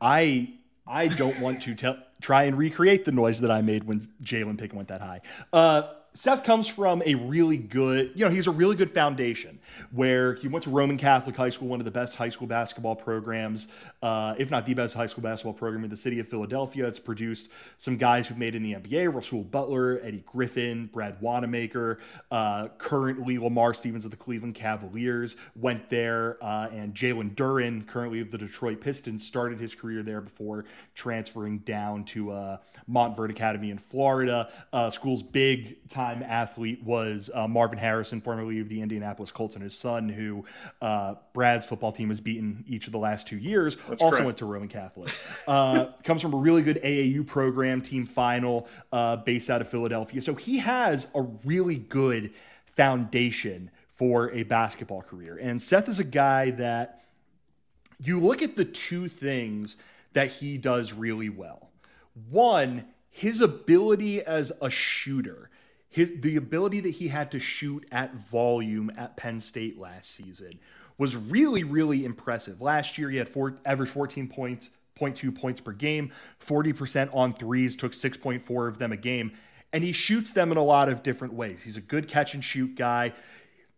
I 0.02 0.54
I 0.88 1.08
don't 1.08 1.40
want 1.40 1.62
to 1.64 1.76
tell 1.76 1.98
try 2.22 2.44
and 2.44 2.58
recreate 2.58 3.06
the 3.06 3.12
noise 3.12 3.42
that 3.42 3.52
I 3.52 3.62
made 3.62 3.84
when 3.84 4.00
Jalen 4.24 4.58
Pickett 4.58 4.76
went 4.76 4.88
that 4.90 5.02
high. 5.02 5.22
Uh, 5.52 5.84
Seth 6.16 6.44
comes 6.44 6.68
from 6.68 7.02
a 7.08 7.16
really 7.16 7.58
good, 7.58 8.12
you 8.14 8.24
know, 8.24 8.30
he's 8.30 8.46
a 8.46 8.52
really 8.52 8.76
good 8.76 8.92
foundation 8.92 9.58
where 9.92 10.36
he 10.36 10.48
went 10.48 10.64
to 10.64 10.70
Roman 10.70 10.96
Catholic 10.96 11.36
High 11.36 11.50
School, 11.50 11.68
one 11.68 11.80
of 11.80 11.86
the 11.86 11.92
best 11.92 12.16
high 12.16 12.30
school 12.30 12.46
basketball 12.46 12.96
programs, 12.96 13.66
uh, 14.04 14.36
if 14.38 14.52
not 14.52 14.68
the 14.68 14.76
best 14.76 14.94
high 14.94 15.08
school 15.08 15.24
basketball 15.24 15.54
program 15.54 15.84
in 15.84 15.90
the 15.90 15.98
city 15.98 16.20
of 16.20 16.28
Philadelphia. 16.28 16.86
It's 16.86 17.00
produced 17.00 17.50
some 17.80 17.98
guys 17.98 18.28
who've 18.28 18.38
made 18.38 18.54
in 18.54 18.62
the 18.62 18.76
NBA 18.76 19.12
Rasual 19.12 19.42
Butler, 19.44 20.02
Eddie 20.04 20.24
Griffin, 20.28 20.86
Brad 20.94 21.20
Wanamaker. 21.20 21.98
Uh, 22.30 22.68
currently, 22.78 23.40
Lamar 23.40 23.74
Stevens 23.74 24.06
of 24.06 24.12
the 24.12 24.18
Cleveland 24.18 24.54
Cavaliers 24.54 25.36
went 25.56 25.90
there, 25.90 26.38
uh, 26.44 26.70
and 26.72 26.94
Jalen 26.94 27.34
Duren, 27.34 27.88
currently 27.88 28.20
of 28.20 28.30
the 28.30 28.38
Detroit 28.38 28.82
Pistons, 28.82 29.26
started 29.26 29.60
his 29.60 29.74
career 29.74 30.04
there 30.04 30.22
before 30.22 30.66
transferring 30.94 31.58
down 31.60 32.04
to 32.06 32.32
uh, 32.32 32.58
Montverde 32.88 33.32
Academy 33.32 33.72
in 33.72 33.80
Florida. 33.80 34.52
Uh, 34.72 34.92
school's 34.92 35.24
big 35.24 35.78
time 35.90 36.03
time 36.04 36.24
athlete 36.24 36.84
was 36.84 37.30
uh, 37.34 37.48
Marvin 37.48 37.78
Harrison, 37.78 38.20
formerly 38.22 38.60
of 38.60 38.70
the 38.70 38.82
Indianapolis 38.82 39.32
Colts, 39.32 39.56
and 39.56 39.64
his 39.64 39.78
son, 39.78 40.10
who 40.10 40.46
uh, 40.82 41.16
Brad's 41.34 41.66
football 41.66 41.92
team 41.92 42.10
has 42.10 42.20
beaten 42.20 42.64
each 42.68 42.88
of 42.88 42.92
the 42.92 43.00
last 43.00 43.28
two 43.28 43.38
years. 43.38 43.78
That's 43.88 44.02
also 44.02 44.18
correct. 44.18 44.26
went 44.26 44.38
to 44.40 44.46
Roman 44.46 44.70
Catholic. 44.70 45.14
Uh, 45.46 45.92
comes 46.04 46.22
from 46.22 46.34
a 46.34 46.38
really 46.38 46.62
good 46.62 46.80
AAU 46.84 47.26
program, 47.28 47.82
team 47.82 48.06
final, 48.06 48.68
uh, 48.94 49.18
based 49.18 49.50
out 49.50 49.60
of 49.60 49.68
Philadelphia. 49.68 50.22
So 50.22 50.36
he 50.36 50.58
has 50.60 51.08
a 51.14 51.22
really 51.22 51.76
good 51.76 52.32
foundation 52.78 53.70
for 53.96 54.32
a 54.32 54.44
basketball 54.44 55.02
career. 55.02 55.38
And 55.42 55.62
Seth 55.62 55.90
is 55.90 56.00
a 56.00 56.04
guy 56.04 56.52
that 56.52 57.04
you 58.00 58.22
look 58.22 58.42
at 58.42 58.56
the 58.56 58.64
two 58.64 59.10
things 59.10 59.76
that 60.14 60.30
he 60.30 60.58
does 60.58 60.94
really 60.94 61.30
well. 61.30 61.72
One, 62.30 62.86
his 63.10 63.42
ability 63.42 64.24
as 64.24 64.52
a 64.62 64.70
shooter 64.70 65.50
his 65.94 66.12
the 66.22 66.38
ability 66.38 66.80
that 66.80 66.90
he 66.90 67.08
had 67.08 67.30
to 67.32 67.40
shoot 67.40 67.86
at 67.92 68.16
volume 68.16 68.92
at 68.98 69.16
Penn 69.16 69.40
State 69.40 69.78
last 69.78 70.10
season 70.10 70.60
was 70.98 71.16
really 71.16 71.64
really 71.64 72.04
impressive. 72.04 72.62
Last 72.62 72.98
year 72.98 73.12
he 73.12 73.18
had 73.18 73.30
four 73.30 73.58
average 73.64 73.90
14 73.90 74.28
points, 74.28 74.72
0.2 75.00 75.36
points 75.36 75.62
per 75.62 75.72
game, 75.72 76.12
40% 76.44 77.14
on 77.14 77.34
threes, 77.34 77.76
took 77.76 77.92
6.4 77.92 78.68
of 78.68 78.80
them 78.80 78.92
a 78.92 78.98
game, 78.98 79.34
and 79.72 79.84
he 79.84 79.92
shoots 79.92 80.32
them 80.32 80.52
in 80.52 80.58
a 80.58 80.64
lot 80.64 80.90
of 80.90 81.04
different 81.04 81.36
ways. 81.36 81.62
He's 81.62 81.78
a 81.78 81.82
good 81.82 82.08
catch 82.08 82.34
and 82.34 82.44
shoot 82.44 82.76
guy. 82.76 83.14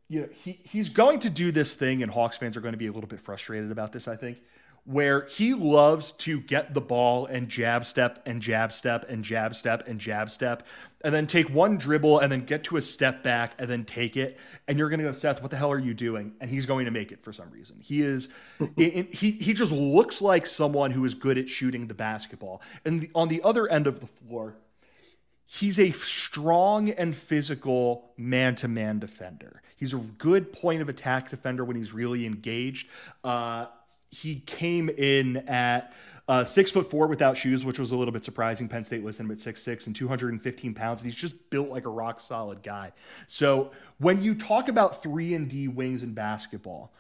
You 0.08 0.22
know, 0.22 0.30
he 0.32 0.62
he's 0.64 0.88
going 0.88 1.20
to 1.20 1.30
do 1.30 1.52
this 1.52 1.74
thing 1.74 2.02
and 2.02 2.10
Hawks 2.10 2.38
fans 2.38 2.56
are 2.56 2.62
going 2.62 2.74
to 2.74 2.78
be 2.78 2.88
a 2.88 2.94
little 2.94 3.10
bit 3.10 3.20
frustrated 3.20 3.72
about 3.72 3.92
this, 3.92 4.08
I 4.08 4.16
think 4.16 4.38
where 4.86 5.26
he 5.26 5.54
loves 5.54 6.12
to 6.12 6.40
get 6.40 6.76
the 6.76 6.82
ball 6.82 7.26
and 7.26 7.50
jab 7.50 7.86
step 7.86 8.22
and 8.26 8.40
jab 8.40 8.72
step 8.72 9.04
and 9.10 9.24
jab 9.24 9.56
step 9.56 9.88
and 9.88 10.00
jab 10.00 10.30
step 10.30 10.62
and 11.04 11.14
then 11.14 11.26
take 11.26 11.50
one 11.50 11.78
dribble 11.78 12.20
and 12.20 12.32
then 12.32 12.46
get 12.46 12.64
to 12.64 12.78
a 12.78 12.82
step 12.82 13.24
back 13.24 13.54
and 13.58 13.68
then 13.68 13.84
take 13.84 14.16
it. 14.16 14.38
And 14.68 14.78
you're 14.78 14.90
going 14.90 15.00
to 15.00 15.06
go 15.06 15.12
Seth 15.12 15.42
what 15.42 15.50
the 15.50 15.58
hell 15.58 15.72
are 15.72 15.80
you 15.80 15.96
doing? 15.96 16.34
And 16.40 16.52
he's 16.52 16.68
going 16.68 16.86
to 16.86 16.92
make 16.92 17.12
it 17.12 17.24
for 17.24 17.34
some 17.34 17.50
reason. 17.50 17.78
He 17.80 18.02
is 18.02 18.30
he 18.76 19.04
he 19.12 19.54
just 19.54 19.72
looks 19.72 20.22
like 20.22 20.46
someone 20.46 20.92
who 20.92 21.04
is 21.04 21.16
good 21.16 21.38
at 21.40 21.50
shooting 21.50 21.88
the 21.88 21.94
basketball. 21.96 22.62
And 22.86 23.02
the, 23.02 23.12
on 23.16 23.28
the 23.28 23.42
other 23.44 23.68
end 23.68 23.88
of 23.88 24.00
the 24.00 24.08
floor 24.08 24.56
he's 25.48 25.80
a 25.80 25.92
strong 25.92 26.90
and 26.90 27.16
physical 27.16 28.12
man-to-man 28.18 28.98
defender. 28.98 29.62
He's 29.78 29.94
a 29.94 29.98
good 29.98 30.52
point 30.52 30.82
of 30.82 30.90
attack 30.90 31.30
defender 31.30 31.64
when 31.64 31.76
he's 31.76 31.94
really 31.94 32.26
engaged. 32.26 32.90
Uh, 33.24 33.68
he 34.10 34.40
came 34.42 34.90
in 34.90 35.38
at 35.48 35.94
uh, 36.28 36.44
six 36.44 36.72
foot 36.72 36.90
four 36.90 37.08
without 37.08 37.38
shoes, 37.38 37.64
which 37.64 37.80
was 37.80 37.92
a 37.92 37.96
little 37.96 38.12
bit 38.12 38.24
surprising. 38.24 38.68
Penn 38.68 38.84
State 38.84 39.04
listed 39.04 39.26
him 39.26 39.32
at 39.32 39.40
six 39.40 39.62
six 39.62 39.88
and 39.88 39.96
215 39.96 40.74
pounds, 40.74 41.02
and 41.02 41.12
he's 41.12 41.20
just 41.20 41.50
built 41.50 41.70
like 41.70 41.86
a 41.86 41.90
rock 41.90 42.20
solid 42.20 42.64
guy. 42.64 42.92
So 43.28 43.72
when 44.00 44.22
you 44.22 44.36
talk 44.36 44.68
about 44.68 45.04
three 45.04 45.34
and 45.34 45.48
D 45.48 45.68
wings 45.68 46.02
in 46.02 46.14
basketball, 46.14 46.92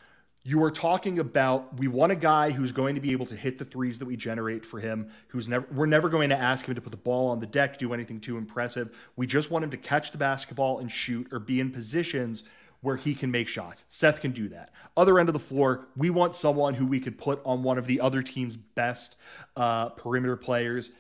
you 0.48 0.64
are 0.64 0.70
talking 0.70 1.18
about 1.18 1.76
we 1.80 1.88
want 1.88 2.12
a 2.12 2.16
guy 2.16 2.52
who's 2.52 2.72
going 2.72 2.94
to 2.94 3.02
be 3.02 3.12
able 3.12 3.26
to 3.26 3.36
hit 3.36 3.58
the 3.58 3.66
threes 3.66 3.98
that 3.98 4.06
we 4.06 4.16
generate 4.16 4.64
for 4.64 4.80
him 4.80 5.10
who's 5.30 5.50
never 5.50 5.66
we're 5.74 5.88
never 5.88 6.08
going 6.08 6.30
to 6.30 6.38
ask 6.38 6.66
him 6.66 6.76
to 6.76 6.82
put 6.82 6.92
the 6.92 6.98
ball 6.98 7.30
on 7.30 7.40
the 7.40 7.48
deck 7.48 7.80
do 7.80 7.94
anything 7.94 8.20
too 8.20 8.38
impressive 8.38 8.96
we 9.16 9.26
just 9.26 9.50
want 9.50 9.64
him 9.64 9.72
to 9.72 9.78
catch 9.78 10.12
the 10.12 10.18
basketball 10.20 10.80
and 10.80 10.92
shoot 10.92 11.28
or 11.32 11.40
be 11.40 11.60
in 11.60 11.72
positions 11.72 12.44
where 12.86 12.96
he 12.96 13.16
can 13.16 13.32
make 13.32 13.48
shots. 13.48 13.84
Seth 13.90 14.22
can 14.22 14.32
do 14.32 14.48
that. 14.50 14.72
Other 14.96 15.18
end 15.18 15.28
of 15.28 15.34
the 15.34 15.40
floor, 15.40 15.88
we 15.98 16.12
want 16.12 16.36
someone 16.36 16.76
who 16.76 16.86
we 16.86 17.00
could 17.00 17.18
put 17.18 17.42
on 17.44 17.64
one 17.64 17.80
of 17.80 17.88
the 17.88 18.00
other 18.00 18.22
team's 18.22 18.56
best 18.56 19.16
uh, 19.56 19.90
perimeter 19.90 20.38
players. 20.38 20.92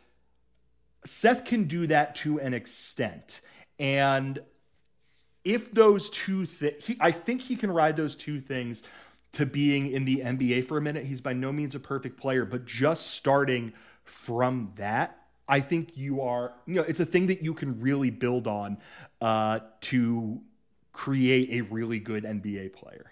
Seth 1.05 1.45
can 1.45 1.65
do 1.65 1.85
that 1.85 2.15
to 2.15 2.39
an 2.39 2.55
extent. 2.55 3.41
And 3.77 4.39
if 5.43 5.71
those 5.71 6.09
two 6.09 6.47
things, 6.47 6.81
I 6.99 7.11
think 7.11 7.41
he 7.41 7.55
can 7.55 7.69
ride 7.69 7.95
those 7.95 8.15
two 8.15 8.41
things 8.41 8.81
to 9.33 9.45
being 9.45 9.91
in 9.91 10.05
the 10.05 10.21
NBA 10.21 10.67
for 10.67 10.79
a 10.79 10.81
minute. 10.81 11.05
He's 11.05 11.21
by 11.21 11.33
no 11.33 11.51
means 11.51 11.75
a 11.75 11.79
perfect 11.79 12.17
player, 12.19 12.45
but 12.45 12.65
just 12.65 13.11
starting 13.11 13.73
from 14.05 14.71
that, 14.77 15.19
I 15.47 15.59
think 15.59 15.95
you 15.95 16.21
are, 16.21 16.53
you 16.65 16.73
know, 16.73 16.81
it's 16.81 16.99
a 16.99 17.05
thing 17.05 17.27
that 17.27 17.43
you 17.43 17.53
can 17.53 17.79
really 17.79 18.09
build 18.09 18.47
on 18.47 18.79
uh, 19.21 19.59
to 19.81 20.41
create 20.95 21.49
a 21.51 21.61
really 21.61 21.99
good 21.99 22.23
NBA 22.23 22.73
player. 22.73 23.11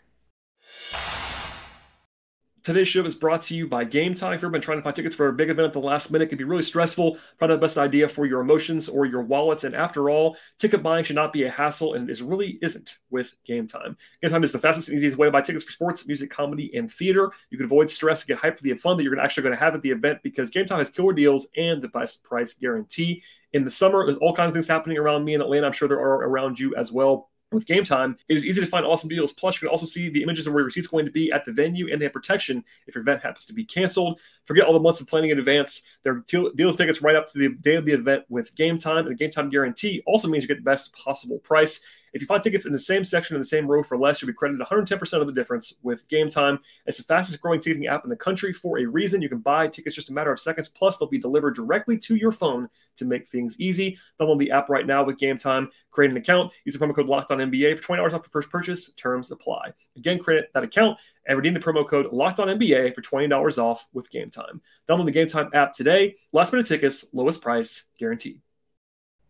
Today's 2.63 2.87
show 2.87 3.03
is 3.03 3.13
brought 3.13 3.41
to 3.43 3.55
you 3.55 3.67
by 3.67 3.83
Game 3.83 4.13
Time. 4.13 4.31
If 4.31 4.41
you've 4.41 4.53
been 4.53 4.61
trying 4.61 4.77
to 4.77 4.81
find 4.81 4.95
tickets 4.95 5.15
for 5.15 5.27
a 5.27 5.33
big 5.33 5.49
event 5.49 5.67
at 5.67 5.73
the 5.73 5.79
last 5.79 6.09
minute, 6.09 6.25
it 6.25 6.29
can 6.29 6.37
be 6.37 6.45
really 6.45 6.63
stressful. 6.63 7.17
Probably 7.37 7.57
the 7.57 7.61
best 7.61 7.77
idea 7.77 8.07
for 8.07 8.25
your 8.25 8.39
emotions 8.39 8.87
or 8.87 9.05
your 9.05 9.21
wallets. 9.21 9.65
And 9.65 9.75
after 9.75 10.09
all, 10.09 10.37
ticket 10.59 10.81
buying 10.81 11.03
should 11.03 11.17
not 11.17 11.33
be 11.33 11.43
a 11.43 11.51
hassle, 11.51 11.93
and 11.93 12.09
it 12.09 12.21
really 12.21 12.57
isn't 12.61 12.99
with 13.09 13.35
Game 13.43 13.67
Time. 13.67 13.97
Game 14.21 14.31
Time 14.31 14.45
is 14.45 14.53
the 14.53 14.59
fastest 14.59 14.87
and 14.87 14.95
easiest 14.95 15.17
way 15.17 15.27
to 15.27 15.31
buy 15.31 15.41
tickets 15.41 15.65
for 15.65 15.73
sports, 15.73 16.07
music, 16.07 16.31
comedy, 16.31 16.71
and 16.73 16.89
theater. 16.89 17.33
You 17.49 17.57
can 17.57 17.65
avoid 17.65 17.91
stress 17.91 18.21
and 18.21 18.29
get 18.29 18.37
hyped 18.37 18.59
for 18.59 18.63
the 18.63 18.75
fun 18.75 18.95
that 18.95 19.03
you're 19.03 19.19
actually 19.19 19.43
going 19.43 19.55
to 19.55 19.61
have 19.61 19.75
at 19.75 19.81
the 19.81 19.91
event 19.91 20.19
because 20.23 20.49
Game 20.49 20.65
Time 20.65 20.79
has 20.79 20.89
killer 20.89 21.11
deals 21.11 21.47
and 21.57 21.81
the 21.81 21.89
best 21.89 22.23
price 22.23 22.53
guarantee. 22.53 23.23
In 23.51 23.65
the 23.65 23.69
summer, 23.69 24.05
there's 24.05 24.17
all 24.19 24.33
kinds 24.33 24.47
of 24.47 24.53
things 24.53 24.67
happening 24.67 24.97
around 24.97 25.25
me 25.25 25.33
in 25.33 25.41
Atlanta. 25.41 25.67
I'm 25.67 25.73
sure 25.73 25.89
there 25.89 25.99
are 25.99 26.29
around 26.29 26.59
you 26.59 26.73
as 26.77 26.93
well 26.93 27.29
with 27.53 27.65
Game 27.65 27.83
Time, 27.83 28.17
it 28.27 28.35
is 28.35 28.45
easy 28.45 28.61
to 28.61 28.67
find 28.67 28.85
awesome 28.85 29.09
deals. 29.09 29.31
Plus, 29.31 29.55
you 29.55 29.67
can 29.67 29.69
also 29.69 29.85
see 29.85 30.09
the 30.09 30.23
images 30.23 30.47
of 30.47 30.53
where 30.53 30.63
your 30.63 30.69
seat's 30.69 30.87
going 30.87 31.05
to 31.05 31.11
be 31.11 31.31
at 31.31 31.45
the 31.45 31.51
venue, 31.51 31.91
and 31.91 31.99
they 31.99 32.05
have 32.05 32.13
protection 32.13 32.63
if 32.87 32.95
your 32.95 33.01
event 33.01 33.21
happens 33.21 33.45
to 33.45 33.53
be 33.53 33.65
canceled. 33.65 34.19
Forget 34.45 34.65
all 34.65 34.73
the 34.73 34.79
months 34.79 35.01
of 35.01 35.07
planning 35.07 35.29
in 35.29 35.39
advance. 35.39 35.81
There 36.03 36.13
are 36.13 36.51
deals 36.55 36.75
tickets 36.75 37.01
right 37.01 37.15
up 37.15 37.27
to 37.31 37.37
the 37.37 37.49
day 37.49 37.75
of 37.75 37.85
the 37.85 37.93
event 37.93 38.25
with 38.29 38.55
Game 38.55 38.77
Time, 38.77 39.05
and 39.05 39.11
the 39.11 39.15
Game 39.15 39.31
Time 39.31 39.49
guarantee 39.49 40.03
also 40.05 40.27
means 40.27 40.43
you 40.43 40.47
get 40.47 40.57
the 40.57 40.63
best 40.63 40.93
possible 40.93 41.39
price. 41.39 41.79
If 42.13 42.21
you 42.21 42.27
find 42.27 42.43
tickets 42.43 42.65
in 42.65 42.71
the 42.71 42.79
same 42.79 43.03
section 43.03 43.35
in 43.35 43.41
the 43.41 43.45
same 43.45 43.67
row 43.67 43.81
for 43.81 43.97
less, 43.97 44.21
you'll 44.21 44.27
be 44.27 44.33
credited 44.33 44.65
110% 44.65 45.21
of 45.21 45.27
the 45.27 45.33
difference 45.33 45.73
with 45.81 46.07
Game 46.07 46.29
Time. 46.29 46.59
It's 46.85 46.97
the 46.97 47.03
fastest 47.03 47.41
growing 47.41 47.59
ticketing 47.59 47.87
app 47.87 48.03
in 48.03 48.09
the 48.09 48.15
country 48.15 48.53
for 48.53 48.79
a 48.79 48.85
reason. 48.85 49.21
You 49.21 49.29
can 49.29 49.39
buy 49.39 49.67
tickets 49.67 49.95
just 49.95 50.09
a 50.09 50.13
matter 50.13 50.31
of 50.31 50.39
seconds. 50.39 50.69
Plus, 50.69 50.97
they'll 50.97 51.09
be 51.09 51.17
delivered 51.17 51.55
directly 51.55 51.97
to 51.99 52.15
your 52.15 52.31
phone 52.31 52.69
to 52.97 53.05
make 53.05 53.27
things 53.27 53.59
easy. 53.59 53.97
Download 54.19 54.37
the 54.37 54.51
app 54.51 54.69
right 54.69 54.85
now 54.85 55.03
with 55.03 55.17
Game 55.17 55.37
Time. 55.37 55.69
Create 55.89 56.11
an 56.11 56.17
account. 56.17 56.51
Use 56.65 56.77
the 56.77 56.85
promo 56.85 56.95
code 56.95 57.07
Locked 57.07 57.31
On 57.31 57.39
NBA 57.39 57.77
for 57.77 57.83
20 57.83 58.01
hours 58.01 58.13
off 58.13 58.21
your 58.21 58.29
first 58.29 58.49
purchase. 58.51 58.91
Terms 58.91 59.31
apply. 59.31 59.73
Again, 59.95 60.19
create 60.19 60.45
that 60.53 60.63
account 60.63 60.97
and 61.25 61.37
redeem 61.37 61.53
the 61.53 61.59
promo 61.59 61.87
code 61.87 62.13
Locked 62.13 62.39
On 62.39 62.47
NBA 62.47 62.93
for 62.93 63.01
$20 63.01 63.57
off 63.57 63.87
with 63.93 64.11
Game 64.11 64.29
Time. 64.29 64.61
Download 64.87 65.05
the 65.05 65.11
Game 65.11 65.27
Time 65.27 65.49
app 65.53 65.73
today. 65.73 66.15
Last 66.31 66.53
minute 66.53 66.67
tickets, 66.67 67.05
lowest 67.11 67.41
price 67.41 67.83
guaranteed. 67.97 68.42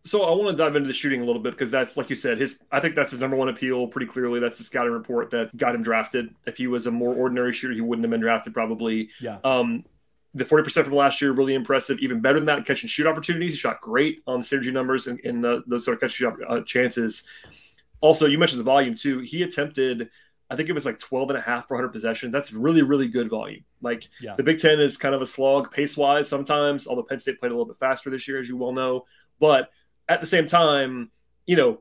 So 0.06 0.22
I 0.22 0.34
want 0.34 0.54
to 0.56 0.62
dive 0.62 0.76
into 0.76 0.86
the 0.86 0.92
shooting 0.92 1.22
a 1.22 1.24
little 1.24 1.40
bit 1.40 1.52
because 1.52 1.70
that's 1.70 1.96
like 1.96 2.10
you 2.10 2.16
said, 2.16 2.38
his 2.38 2.60
I 2.70 2.80
think 2.80 2.94
that's 2.94 3.12
his 3.12 3.20
number 3.20 3.36
one 3.36 3.48
appeal 3.48 3.86
pretty 3.86 4.06
clearly. 4.06 4.38
That's 4.38 4.58
the 4.58 4.64
scouting 4.64 4.92
report 4.92 5.30
that 5.30 5.56
got 5.56 5.74
him 5.74 5.82
drafted. 5.82 6.34
If 6.46 6.58
he 6.58 6.66
was 6.66 6.86
a 6.86 6.90
more 6.90 7.14
ordinary 7.14 7.54
shooter, 7.54 7.72
he 7.72 7.80
wouldn't 7.80 8.04
have 8.04 8.10
been 8.10 8.20
drafted 8.20 8.52
probably. 8.52 9.08
Yeah. 9.18 9.38
Um, 9.44 9.84
the 10.34 10.44
40% 10.44 10.84
from 10.84 10.94
last 10.94 11.22
year, 11.22 11.32
really 11.32 11.54
impressive. 11.54 12.00
Even 12.00 12.20
better 12.20 12.38
than 12.38 12.46
that, 12.46 12.66
catch 12.66 12.82
and 12.82 12.90
shoot 12.90 13.06
opportunities. 13.06 13.52
He 13.52 13.58
shot 13.58 13.80
great 13.80 14.22
on 14.26 14.40
the 14.40 14.46
synergy 14.46 14.72
numbers 14.72 15.06
and 15.06 15.20
in 15.20 15.40
the, 15.40 15.62
those 15.66 15.84
sort 15.84 15.94
of 15.94 16.00
catch 16.00 16.20
and 16.20 16.36
shoot 16.36 16.46
uh, 16.48 16.60
chances. 16.62 17.22
Also, 18.00 18.26
you 18.26 18.36
mentioned 18.36 18.60
the 18.60 18.64
volume 18.64 18.96
too. 18.96 19.20
He 19.20 19.44
attempted, 19.44 20.10
I 20.50 20.56
think 20.56 20.68
it 20.68 20.72
was 20.72 20.84
like 20.84 20.98
12 20.98 21.30
and 21.30 21.38
a 21.38 21.40
half 21.40 21.68
per 21.68 21.76
100 21.76 21.90
possession. 21.90 22.32
That's 22.32 22.52
really, 22.52 22.82
really 22.82 23.06
good 23.06 23.30
volume. 23.30 23.64
Like 23.80 24.08
yeah. 24.20 24.34
the 24.34 24.42
Big 24.42 24.58
Ten 24.58 24.80
is 24.80 24.96
kind 24.96 25.14
of 25.14 25.22
a 25.22 25.26
slog 25.26 25.70
pace 25.70 25.96
wise 25.96 26.28
sometimes, 26.28 26.88
although 26.88 27.04
Penn 27.04 27.20
State 27.20 27.38
played 27.38 27.52
a 27.52 27.54
little 27.54 27.66
bit 27.66 27.78
faster 27.78 28.10
this 28.10 28.26
year, 28.26 28.40
as 28.40 28.48
you 28.48 28.56
well 28.56 28.72
know. 28.72 29.04
But 29.38 29.70
at 30.08 30.20
the 30.20 30.26
same 30.26 30.46
time, 30.46 31.10
you 31.46 31.56
know, 31.56 31.80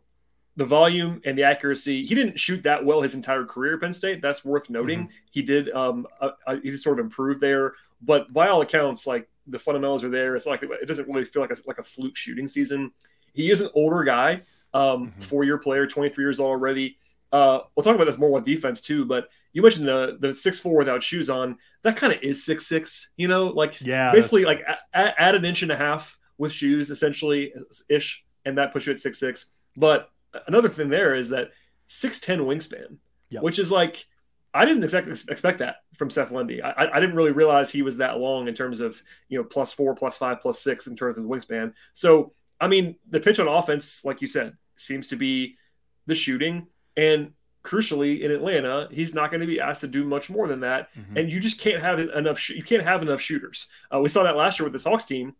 the 0.55 0.65
volume 0.65 1.21
and 1.25 1.37
the 1.37 1.43
accuracy. 1.43 2.05
He 2.05 2.15
didn't 2.15 2.39
shoot 2.39 2.63
that 2.63 2.85
well 2.85 3.01
his 3.01 3.15
entire 3.15 3.45
career 3.45 3.75
at 3.75 3.81
Penn 3.81 3.93
State. 3.93 4.21
That's 4.21 4.45
worth 4.45 4.69
noting. 4.69 5.01
Mm-hmm. 5.01 5.11
He 5.31 5.41
did 5.41 5.71
um 5.71 6.07
uh, 6.21 6.31
uh, 6.45 6.57
he 6.61 6.75
sort 6.77 6.99
of 6.99 7.05
improved 7.05 7.41
there, 7.41 7.73
but 8.01 8.31
by 8.31 8.49
all 8.49 8.61
accounts, 8.61 9.07
like 9.07 9.29
the 9.47 9.59
fundamentals 9.59 10.03
are 10.03 10.09
there. 10.09 10.35
It's 10.35 10.45
like 10.45 10.61
it 10.63 10.87
doesn't 10.87 11.07
really 11.07 11.25
feel 11.25 11.41
like 11.41 11.51
a, 11.51 11.57
like 11.65 11.79
a 11.79 11.83
fluke 11.83 12.15
shooting 12.15 12.47
season. 12.47 12.91
He 13.33 13.49
is 13.49 13.61
an 13.61 13.69
older 13.73 14.03
guy, 14.03 14.43
um, 14.73 15.07
mm-hmm. 15.07 15.21
four 15.21 15.43
year 15.43 15.57
player, 15.57 15.87
23 15.87 16.23
years 16.23 16.39
already. 16.39 16.97
Uh, 17.31 17.61
we'll 17.75 17.83
talk 17.83 17.95
about 17.95 18.05
this 18.05 18.19
more 18.19 18.37
on 18.37 18.43
defense 18.43 18.79
too, 18.79 19.05
but 19.05 19.29
you 19.53 19.63
mentioned 19.63 19.87
the 19.87 20.17
the 20.19 20.33
six 20.33 20.59
four 20.59 20.77
without 20.77 21.01
shoes 21.01 21.31
on. 21.31 21.57
That 21.81 21.97
kind 21.97 22.13
of 22.13 22.21
is 22.21 22.45
six 22.45 22.67
six. 22.67 23.09
You 23.17 23.27
know, 23.27 23.47
like 23.47 23.81
yeah, 23.81 24.11
basically 24.11 24.45
like 24.45 24.61
add, 24.93 25.15
add 25.17 25.35
an 25.35 25.43
inch 25.43 25.63
and 25.63 25.71
a 25.71 25.75
half 25.75 26.17
with 26.43 26.51
shoes, 26.51 26.91
essentially 26.91 27.53
ish, 27.89 28.23
and 28.45 28.57
that 28.57 28.71
puts 28.71 28.85
you 28.85 28.93
at 28.93 28.99
six 28.99 29.19
six. 29.19 29.47
But 29.75 30.11
another 30.47 30.69
thing 30.69 30.89
there 30.89 31.15
is 31.15 31.29
that 31.29 31.51
six 31.87 32.19
ten 32.19 32.41
wingspan, 32.41 32.97
yep. 33.29 33.41
which 33.41 33.57
is 33.57 33.71
like 33.71 34.05
I 34.53 34.65
didn't 34.65 34.83
exactly 34.83 35.13
expect 35.29 35.59
that 35.59 35.77
from 35.97 36.11
Seth 36.11 36.31
Lundy. 36.31 36.61
I, 36.61 36.91
I 36.93 36.99
didn't 36.99 37.15
really 37.15 37.31
realize 37.31 37.71
he 37.71 37.81
was 37.81 37.97
that 37.97 38.19
long 38.19 38.47
in 38.47 38.53
terms 38.53 38.79
of 38.79 39.01
you 39.29 39.39
know 39.39 39.43
plus 39.43 39.71
four, 39.71 39.95
plus 39.95 40.17
five, 40.17 40.41
plus 40.41 40.59
six 40.61 40.85
in 40.85 40.95
terms 40.95 41.17
of 41.17 41.23
wingspan. 41.23 41.73
So 41.93 42.33
I 42.61 42.67
mean, 42.67 42.95
the 43.09 43.19
pitch 43.19 43.39
on 43.39 43.47
offense, 43.47 44.05
like 44.05 44.21
you 44.21 44.27
said, 44.27 44.55
seems 44.75 45.07
to 45.07 45.15
be 45.15 45.57
the 46.05 46.15
shooting, 46.15 46.67
and 46.95 47.33
crucially 47.63 48.21
in 48.21 48.29
Atlanta, 48.29 48.87
he's 48.91 49.13
not 49.13 49.31
going 49.31 49.41
to 49.41 49.47
be 49.47 49.59
asked 49.59 49.81
to 49.81 49.87
do 49.87 50.03
much 50.03 50.29
more 50.29 50.47
than 50.47 50.59
that. 50.59 50.89
Mm-hmm. 50.95 51.17
And 51.17 51.31
you 51.31 51.39
just 51.39 51.59
can't 51.59 51.81
have 51.81 51.99
enough. 51.99 52.37
Sh- 52.37 52.51
you 52.51 52.63
can't 52.63 52.83
have 52.83 53.01
enough 53.01 53.21
shooters. 53.21 53.67
Uh, 53.93 53.99
we 53.99 54.09
saw 54.09 54.23
that 54.23 54.35
last 54.35 54.59
year 54.59 54.65
with 54.65 54.73
this 54.73 54.83
Hawks 54.83 55.05
team. 55.05 55.33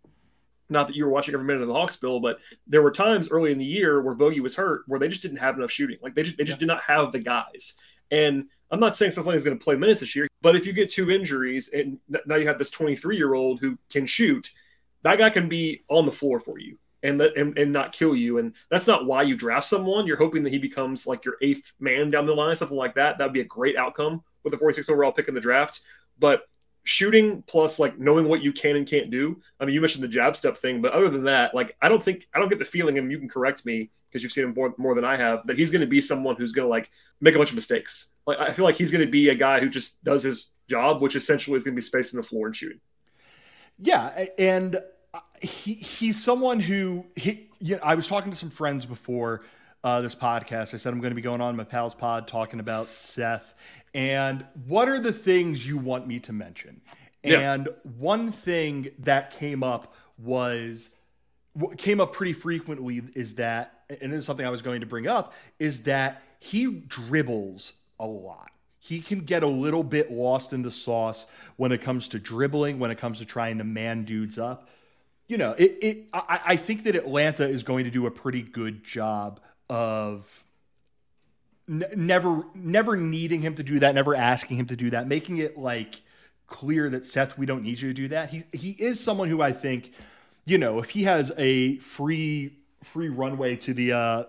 Not 0.73 0.87
that 0.87 0.95
you 0.95 1.05
were 1.05 1.11
watching 1.11 1.33
every 1.33 1.45
minute 1.45 1.61
of 1.61 1.69
the 1.69 1.73
Hawks 1.73 1.95
bill, 1.95 2.19
but 2.19 2.39
there 2.67 2.81
were 2.81 2.91
times 2.91 3.29
early 3.29 3.51
in 3.51 3.57
the 3.57 3.65
year 3.65 4.01
where 4.01 4.15
Bogi 4.15 4.41
was 4.41 4.55
hurt, 4.55 4.83
where 4.87 4.99
they 4.99 5.07
just 5.07 5.21
didn't 5.21 5.37
have 5.37 5.57
enough 5.57 5.71
shooting. 5.71 5.97
Like 6.01 6.15
they 6.15 6.23
just 6.23 6.37
they 6.37 6.43
just 6.43 6.57
yeah. 6.57 6.59
did 6.59 6.67
not 6.67 6.83
have 6.83 7.11
the 7.11 7.19
guys. 7.19 7.73
And 8.11 8.45
I'm 8.69 8.79
not 8.79 8.95
saying 8.95 9.11
Steph 9.11 9.27
is 9.27 9.43
going 9.43 9.57
to 9.57 9.63
play 9.63 9.75
minutes 9.75 10.01
this 10.01 10.15
year, 10.15 10.27
but 10.41 10.55
if 10.55 10.65
you 10.65 10.73
get 10.73 10.89
two 10.89 11.09
injuries 11.09 11.69
and 11.71 11.99
now 12.25 12.35
you 12.35 12.47
have 12.47 12.57
this 12.57 12.71
23 12.71 13.15
year 13.15 13.33
old 13.33 13.59
who 13.59 13.77
can 13.91 14.05
shoot, 14.05 14.51
that 15.03 15.19
guy 15.19 15.29
can 15.29 15.47
be 15.47 15.83
on 15.89 16.05
the 16.05 16.11
floor 16.11 16.39
for 16.39 16.59
you 16.59 16.77
and, 17.03 17.19
let, 17.19 17.37
and 17.37 17.57
and 17.57 17.71
not 17.71 17.91
kill 17.91 18.15
you. 18.15 18.39
And 18.39 18.53
that's 18.69 18.87
not 18.87 19.05
why 19.05 19.21
you 19.23 19.35
draft 19.35 19.67
someone. 19.67 20.07
You're 20.07 20.17
hoping 20.17 20.43
that 20.43 20.53
he 20.53 20.57
becomes 20.57 21.05
like 21.05 21.23
your 21.23 21.35
eighth 21.41 21.71
man 21.79 22.09
down 22.09 22.25
the 22.25 22.33
line, 22.33 22.55
something 22.55 22.77
like 22.77 22.95
that. 22.95 23.17
That'd 23.17 23.33
be 23.33 23.41
a 23.41 23.45
great 23.45 23.77
outcome 23.77 24.23
with 24.43 24.53
a 24.53 24.57
46 24.57 24.89
overall 24.89 25.11
pick 25.11 25.27
in 25.27 25.35
the 25.35 25.41
draft. 25.41 25.81
But 26.17 26.47
shooting 26.83 27.43
plus 27.47 27.79
like 27.79 27.97
knowing 27.97 28.27
what 28.27 28.43
you 28.43 28.51
can 28.51 28.75
and 28.75 28.87
can't 28.87 29.09
do. 29.09 29.41
I 29.59 29.65
mean, 29.65 29.73
you 29.73 29.81
mentioned 29.81 30.03
the 30.03 30.09
jab 30.09 30.35
step 30.35 30.57
thing, 30.57 30.81
but 30.81 30.91
other 30.93 31.09
than 31.09 31.23
that, 31.25 31.55
like 31.55 31.75
I 31.81 31.89
don't 31.89 32.03
think 32.03 32.27
I 32.33 32.39
don't 32.39 32.49
get 32.49 32.59
the 32.59 32.65
feeling, 32.65 32.97
and 32.97 33.11
you 33.11 33.19
can 33.19 33.29
correct 33.29 33.65
me 33.65 33.89
because 34.09 34.23
you've 34.23 34.31
seen 34.31 34.43
him 34.43 34.53
more, 34.53 34.73
more 34.77 34.93
than 34.93 35.05
I 35.05 35.17
have, 35.17 35.47
that 35.47 35.57
he's 35.57 35.71
going 35.71 35.81
to 35.81 35.87
be 35.87 36.01
someone 36.01 36.35
who's 36.35 36.51
going 36.51 36.65
to 36.65 36.69
like 36.69 36.89
make 37.19 37.35
a 37.35 37.37
bunch 37.37 37.49
of 37.49 37.55
mistakes. 37.55 38.07
Like 38.27 38.39
I 38.39 38.51
feel 38.51 38.65
like 38.65 38.75
he's 38.75 38.91
going 38.91 39.05
to 39.05 39.11
be 39.11 39.29
a 39.29 39.35
guy 39.35 39.59
who 39.59 39.69
just 39.69 40.03
does 40.03 40.23
his 40.23 40.49
job, 40.69 41.01
which 41.01 41.15
essentially 41.15 41.57
is 41.57 41.63
going 41.63 41.75
to 41.75 41.79
be 41.79 41.85
spacing 41.85 42.17
the 42.17 42.23
floor 42.23 42.47
and 42.47 42.55
shooting. 42.55 42.79
Yeah, 43.79 44.25
and 44.37 44.75
uh, 45.13 45.19
he 45.41 45.73
he's 45.73 46.21
someone 46.21 46.59
who 46.59 47.05
he. 47.15 47.49
You 47.59 47.75
know, 47.75 47.81
I 47.81 47.95
was 47.95 48.07
talking 48.07 48.29
to 48.29 48.37
some 48.37 48.49
friends 48.49 48.85
before 48.85 49.43
uh, 49.83 50.01
this 50.01 50.15
podcast. 50.15 50.73
I 50.73 50.77
said 50.77 50.93
I'm 50.93 50.99
going 50.99 51.11
to 51.11 51.15
be 51.15 51.21
going 51.21 51.41
on 51.41 51.55
my 51.55 51.63
pal's 51.63 51.93
pod 51.93 52.27
talking 52.27 52.59
about 52.59 52.91
Seth 52.91 53.53
and 53.93 54.45
what 54.65 54.89
are 54.89 54.99
the 54.99 55.13
things 55.13 55.67
you 55.67 55.77
want 55.77 56.07
me 56.07 56.19
to 56.21 56.33
mention. 56.33 56.81
Yeah. 57.23 57.53
And 57.53 57.69
one 57.97 58.31
thing 58.31 58.89
that 58.99 59.31
came 59.31 59.63
up 59.63 59.93
was 60.17 60.89
what 61.53 61.77
came 61.77 62.01
up 62.01 62.13
pretty 62.13 62.33
frequently 62.33 63.03
is 63.13 63.35
that, 63.35 63.83
and 64.01 64.11
this 64.11 64.19
is 64.19 64.25
something 64.25 64.45
I 64.45 64.49
was 64.49 64.61
going 64.61 64.81
to 64.81 64.87
bring 64.87 65.07
up, 65.07 65.33
is 65.59 65.83
that 65.83 66.21
he 66.39 66.65
dribbles 66.65 67.73
a 67.99 68.07
lot. 68.07 68.51
He 68.79 68.99
can 68.99 69.21
get 69.21 69.43
a 69.43 69.47
little 69.47 69.83
bit 69.83 70.11
lost 70.11 70.51
in 70.51 70.61
the 70.61 70.71
sauce 70.71 71.25
when 71.55 71.71
it 71.71 71.81
comes 71.81 72.09
to 72.09 72.19
dribbling, 72.19 72.79
when 72.79 72.91
it 72.91 72.97
comes 72.97 73.19
to 73.19 73.25
trying 73.25 73.59
to 73.59 73.63
man 73.63 74.03
dudes 74.03 74.37
up 74.37 74.69
you 75.27 75.37
know, 75.37 75.55
it, 75.57 75.77
it 75.81 76.05
I, 76.13 76.39
I 76.45 76.55
think 76.57 76.83
that 76.83 76.95
Atlanta 76.95 77.47
is 77.47 77.63
going 77.63 77.85
to 77.85 77.89
do 77.89 78.05
a 78.05 78.11
pretty 78.11 78.41
good 78.41 78.83
job 78.83 79.39
of 79.73 80.43
n- 81.67 81.83
never 81.95 82.45
never 82.53 82.95
needing 82.95 83.41
him 83.41 83.55
to 83.55 83.63
do 83.63 83.79
that, 83.79 83.95
never 83.95 84.15
asking 84.15 84.57
him 84.57 84.67
to 84.67 84.75
do 84.75 84.91
that, 84.91 85.07
making 85.07 85.37
it 85.37 85.57
like 85.57 86.01
clear 86.45 86.89
that 86.91 87.05
Seth, 87.05 87.37
we 87.39 87.47
don't 87.47 87.63
need 87.63 87.81
you 87.81 87.87
to 87.87 87.93
do 87.93 88.07
that. 88.09 88.29
He 88.29 88.43
he 88.53 88.71
is 88.71 88.99
someone 88.99 89.29
who 89.29 89.41
I 89.41 89.51
think, 89.51 89.91
you 90.45 90.59
know, 90.59 90.77
if 90.77 90.91
he 90.91 91.03
has 91.03 91.31
a 91.37 91.79
free 91.79 92.55
free 92.83 93.09
runway 93.09 93.55
to 93.57 93.73
the 93.73 93.93
uh 93.93 94.23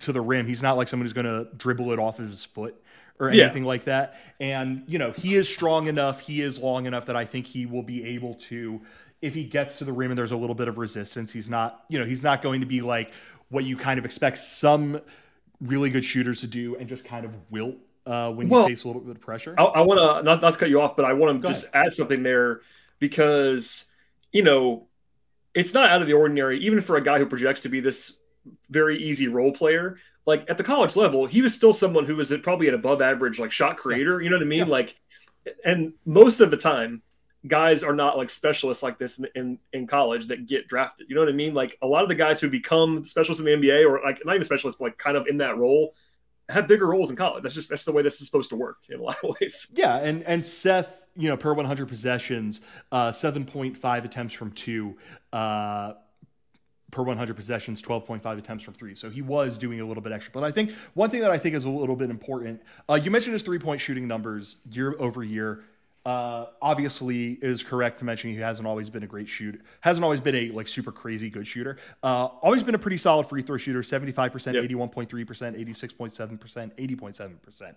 to 0.00 0.12
the 0.12 0.20
rim, 0.20 0.46
he's 0.46 0.60
not 0.60 0.76
like 0.76 0.88
someone 0.88 1.06
who's 1.06 1.14
going 1.14 1.26
to 1.26 1.48
dribble 1.56 1.92
it 1.92 1.98
off 1.98 2.18
of 2.18 2.28
his 2.28 2.44
foot 2.44 2.74
or 3.18 3.28
anything 3.28 3.62
yeah. 3.62 3.68
like 3.68 3.84
that. 3.84 4.16
And 4.40 4.84
you 4.86 4.98
know, 4.98 5.12
he 5.12 5.36
is 5.36 5.48
strong 5.48 5.86
enough, 5.86 6.20
he 6.20 6.42
is 6.42 6.58
long 6.58 6.84
enough 6.84 7.06
that 7.06 7.16
I 7.16 7.24
think 7.24 7.46
he 7.46 7.64
will 7.64 7.82
be 7.82 8.04
able 8.04 8.34
to 8.34 8.82
if 9.22 9.34
he 9.34 9.44
gets 9.44 9.78
to 9.78 9.84
the 9.84 9.92
rim 9.92 10.10
and 10.10 10.18
there's 10.18 10.32
a 10.32 10.36
little 10.36 10.56
bit 10.56 10.66
of 10.66 10.78
resistance, 10.78 11.32
he's 11.32 11.48
not, 11.48 11.84
you 11.88 11.98
know, 11.98 12.04
he's 12.04 12.24
not 12.24 12.42
going 12.42 12.60
to 12.60 12.66
be 12.66 12.82
like 12.82 13.12
what 13.52 13.64
you 13.64 13.76
kind 13.76 13.98
of 13.98 14.04
expect 14.04 14.38
some 14.38 15.00
really 15.60 15.90
good 15.90 16.04
shooters 16.04 16.40
to 16.40 16.46
do 16.46 16.74
and 16.76 16.88
just 16.88 17.04
kind 17.04 17.24
of 17.24 17.32
wilt 17.50 17.76
uh, 18.06 18.32
when 18.32 18.48
well, 18.48 18.62
you 18.62 18.68
face 18.68 18.84
a 18.84 18.86
little 18.88 19.02
bit 19.02 19.14
of 19.14 19.20
pressure. 19.20 19.54
I, 19.58 19.62
I 19.62 19.80
want 19.82 20.00
to 20.00 20.22
not, 20.24 20.40
not 20.40 20.54
to 20.54 20.58
cut 20.58 20.70
you 20.70 20.80
off, 20.80 20.96
but 20.96 21.04
I 21.04 21.12
want 21.12 21.40
to 21.40 21.48
just 21.48 21.64
ahead. 21.64 21.86
add 21.86 21.92
something 21.92 22.22
there 22.22 22.62
because 22.98 23.84
you 24.32 24.42
know 24.42 24.86
it's 25.54 25.74
not 25.74 25.90
out 25.90 26.00
of 26.00 26.08
the 26.08 26.14
ordinary, 26.14 26.58
even 26.60 26.80
for 26.80 26.96
a 26.96 27.02
guy 27.02 27.18
who 27.18 27.26
projects 27.26 27.60
to 27.60 27.68
be 27.68 27.80
this 27.80 28.16
very 28.70 28.98
easy 28.98 29.28
role 29.28 29.52
player. 29.52 29.98
Like 30.24 30.48
at 30.48 30.56
the 30.56 30.64
college 30.64 30.96
level, 30.96 31.26
he 31.26 31.42
was 31.42 31.52
still 31.52 31.72
someone 31.72 32.06
who 32.06 32.16
was 32.16 32.32
probably 32.42 32.68
an 32.68 32.74
above 32.74 33.02
average 33.02 33.38
like 33.38 33.52
shot 33.52 33.76
creator. 33.76 34.20
You 34.20 34.30
know 34.30 34.36
what 34.36 34.42
I 34.42 34.46
mean? 34.46 34.60
Yeah. 34.60 34.64
Like, 34.66 34.96
and 35.64 35.92
most 36.06 36.40
of 36.40 36.50
the 36.50 36.56
time, 36.56 37.02
guys 37.46 37.82
are 37.82 37.94
not 37.94 38.16
like 38.16 38.30
specialists 38.30 38.82
like 38.82 38.98
this 38.98 39.18
in, 39.18 39.26
in, 39.34 39.58
in 39.72 39.86
college 39.86 40.28
that 40.28 40.46
get 40.46 40.68
drafted. 40.68 41.08
You 41.08 41.14
know 41.14 41.22
what 41.22 41.28
I 41.28 41.32
mean? 41.32 41.54
Like 41.54 41.76
a 41.82 41.86
lot 41.86 42.02
of 42.02 42.08
the 42.08 42.14
guys 42.14 42.40
who 42.40 42.48
become 42.48 43.04
specialists 43.04 43.40
in 43.40 43.46
the 43.46 43.68
NBA 43.68 43.88
or 43.88 44.00
like 44.04 44.24
not 44.24 44.34
even 44.34 44.44
specialists, 44.44 44.78
but 44.78 44.86
like 44.86 44.98
kind 44.98 45.16
of 45.16 45.26
in 45.26 45.38
that 45.38 45.56
role 45.56 45.94
have 46.48 46.68
bigger 46.68 46.86
roles 46.86 47.10
in 47.10 47.16
college. 47.16 47.42
That's 47.42 47.54
just 47.54 47.68
that's 47.68 47.84
the 47.84 47.92
way 47.92 48.02
this 48.02 48.20
is 48.20 48.26
supposed 48.26 48.50
to 48.50 48.56
work 48.56 48.78
in 48.88 49.00
a 49.00 49.02
lot 49.02 49.16
of 49.22 49.34
ways. 49.40 49.66
Yeah, 49.72 49.96
and 49.96 50.22
and 50.24 50.44
Seth, 50.44 51.02
you 51.16 51.28
know, 51.28 51.36
per 51.36 51.52
100 51.52 51.88
possessions, 51.88 52.60
uh, 52.90 53.10
7.5 53.10 54.04
attempts 54.04 54.34
from 54.34 54.52
two. 54.52 54.96
Uh, 55.32 55.94
per 56.90 57.02
100 57.02 57.34
possessions, 57.34 57.80
12.5 57.80 58.38
attempts 58.38 58.62
from 58.62 58.74
three. 58.74 58.94
So 58.94 59.08
he 59.08 59.22
was 59.22 59.56
doing 59.56 59.80
a 59.80 59.84
little 59.86 60.02
bit 60.02 60.12
extra. 60.12 60.30
But 60.30 60.44
I 60.44 60.52
think 60.52 60.72
one 60.92 61.08
thing 61.08 61.22
that 61.22 61.30
I 61.30 61.38
think 61.38 61.56
is 61.56 61.64
a 61.64 61.70
little 61.70 61.96
bit 61.96 62.10
important, 62.10 62.62
uh, 62.88 63.00
you 63.02 63.10
mentioned 63.10 63.32
his 63.32 63.42
three 63.42 63.58
point 63.58 63.80
shooting 63.80 64.06
numbers 64.06 64.58
year 64.70 64.94
over 64.98 65.24
year. 65.24 65.64
Uh, 66.04 66.46
obviously, 66.60 67.38
is 67.42 67.62
correct 67.62 68.00
to 68.00 68.04
mention 68.04 68.30
he 68.30 68.36
hasn't 68.36 68.66
always 68.66 68.90
been 68.90 69.04
a 69.04 69.06
great 69.06 69.28
shooter. 69.28 69.60
Hasn't 69.80 70.02
always 70.02 70.20
been 70.20 70.34
a 70.34 70.50
like 70.50 70.66
super 70.66 70.90
crazy 70.90 71.30
good 71.30 71.46
shooter. 71.46 71.76
Uh, 72.02 72.26
always 72.42 72.64
been 72.64 72.74
a 72.74 72.78
pretty 72.78 72.96
solid 72.96 73.28
free 73.28 73.42
throw 73.42 73.56
shooter. 73.56 73.82
Seventy 73.84 74.10
five 74.10 74.32
percent, 74.32 74.56
eighty 74.56 74.74
one 74.74 74.88
point 74.88 75.08
three 75.08 75.24
percent, 75.24 75.56
eighty 75.56 75.72
six 75.72 75.92
point 75.92 76.12
seven 76.12 76.38
percent, 76.38 76.72
eighty 76.76 76.96
point 76.96 77.14
seven 77.14 77.38
percent. 77.42 77.76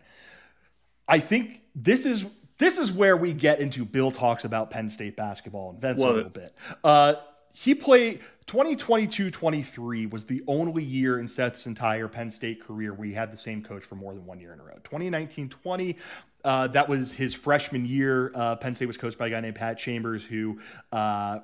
I 1.07 1.19
think 1.19 1.61
this 1.75 2.05
is 2.07 2.25
this 2.57 2.79
is 2.79 2.91
where 2.91 3.15
we 3.15 3.31
get 3.33 3.59
into 3.59 3.85
Bill 3.85 4.11
talks 4.11 4.43
about 4.43 4.71
Penn 4.71 4.89
State 4.89 5.15
basketball 5.15 5.71
and 5.71 5.81
Vince 5.81 6.01
Love 6.01 6.09
a 6.09 6.13
little 6.13 6.27
it. 6.29 6.33
bit. 6.33 6.55
Uh, 6.83 7.15
he 7.53 7.73
played 7.73 8.19
2022-23 8.47 10.11
was 10.11 10.25
the 10.25 10.43
only 10.45 10.83
year 10.83 11.19
in 11.19 11.27
Seth's 11.27 11.65
entire 11.67 12.07
Penn 12.07 12.29
State 12.29 12.61
career 12.61 12.93
where 12.93 13.07
he 13.07 13.13
had 13.13 13.31
the 13.31 13.37
same 13.37 13.63
coach 13.63 13.83
for 13.83 13.95
more 13.95 14.13
than 14.13 14.25
one 14.25 14.39
year 14.39 14.51
in 14.51 14.59
a 14.59 14.63
row. 14.63 14.75
2019-20 14.83 15.95
uh, 16.45 16.67
that 16.67 16.87
was 16.87 17.11
his 17.11 17.33
freshman 17.33 17.85
year. 17.85 18.31
Uh, 18.35 18.55
Penn 18.55 18.75
State 18.75 18.85
was 18.85 18.97
coached 18.97 19.17
by 19.17 19.27
a 19.27 19.29
guy 19.31 19.41
named 19.41 19.55
Pat 19.55 19.79
Chambers, 19.79 20.23
who 20.23 20.59
uh, 20.91 21.39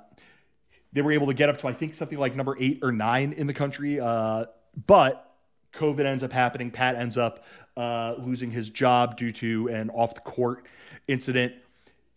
they 0.94 1.02
were 1.02 1.12
able 1.12 1.28
to 1.28 1.34
get 1.34 1.50
up 1.50 1.58
to, 1.58 1.68
I 1.68 1.74
think, 1.74 1.96
something 1.96 2.20
like 2.20 2.36
number 2.36 2.56
eight 2.60 2.80
or 2.84 2.92
nine 2.92 3.34
in 3.34 3.48
the 3.48 3.54
country. 3.54 4.00
Uh, 4.00 4.46
but 4.86 5.36
COVID 5.74 6.06
ends 6.06 6.24
up 6.24 6.32
happening. 6.32 6.70
Pat 6.70 6.96
ends 6.96 7.18
up 7.18 7.44
uh, 7.76 8.14
losing 8.20 8.52
his 8.52 8.70
job 8.70 9.18
due 9.18 9.32
to 9.32 9.70
an 9.70 9.90
off 9.90 10.14
the 10.14 10.22
court 10.22 10.68
incident 11.08 11.56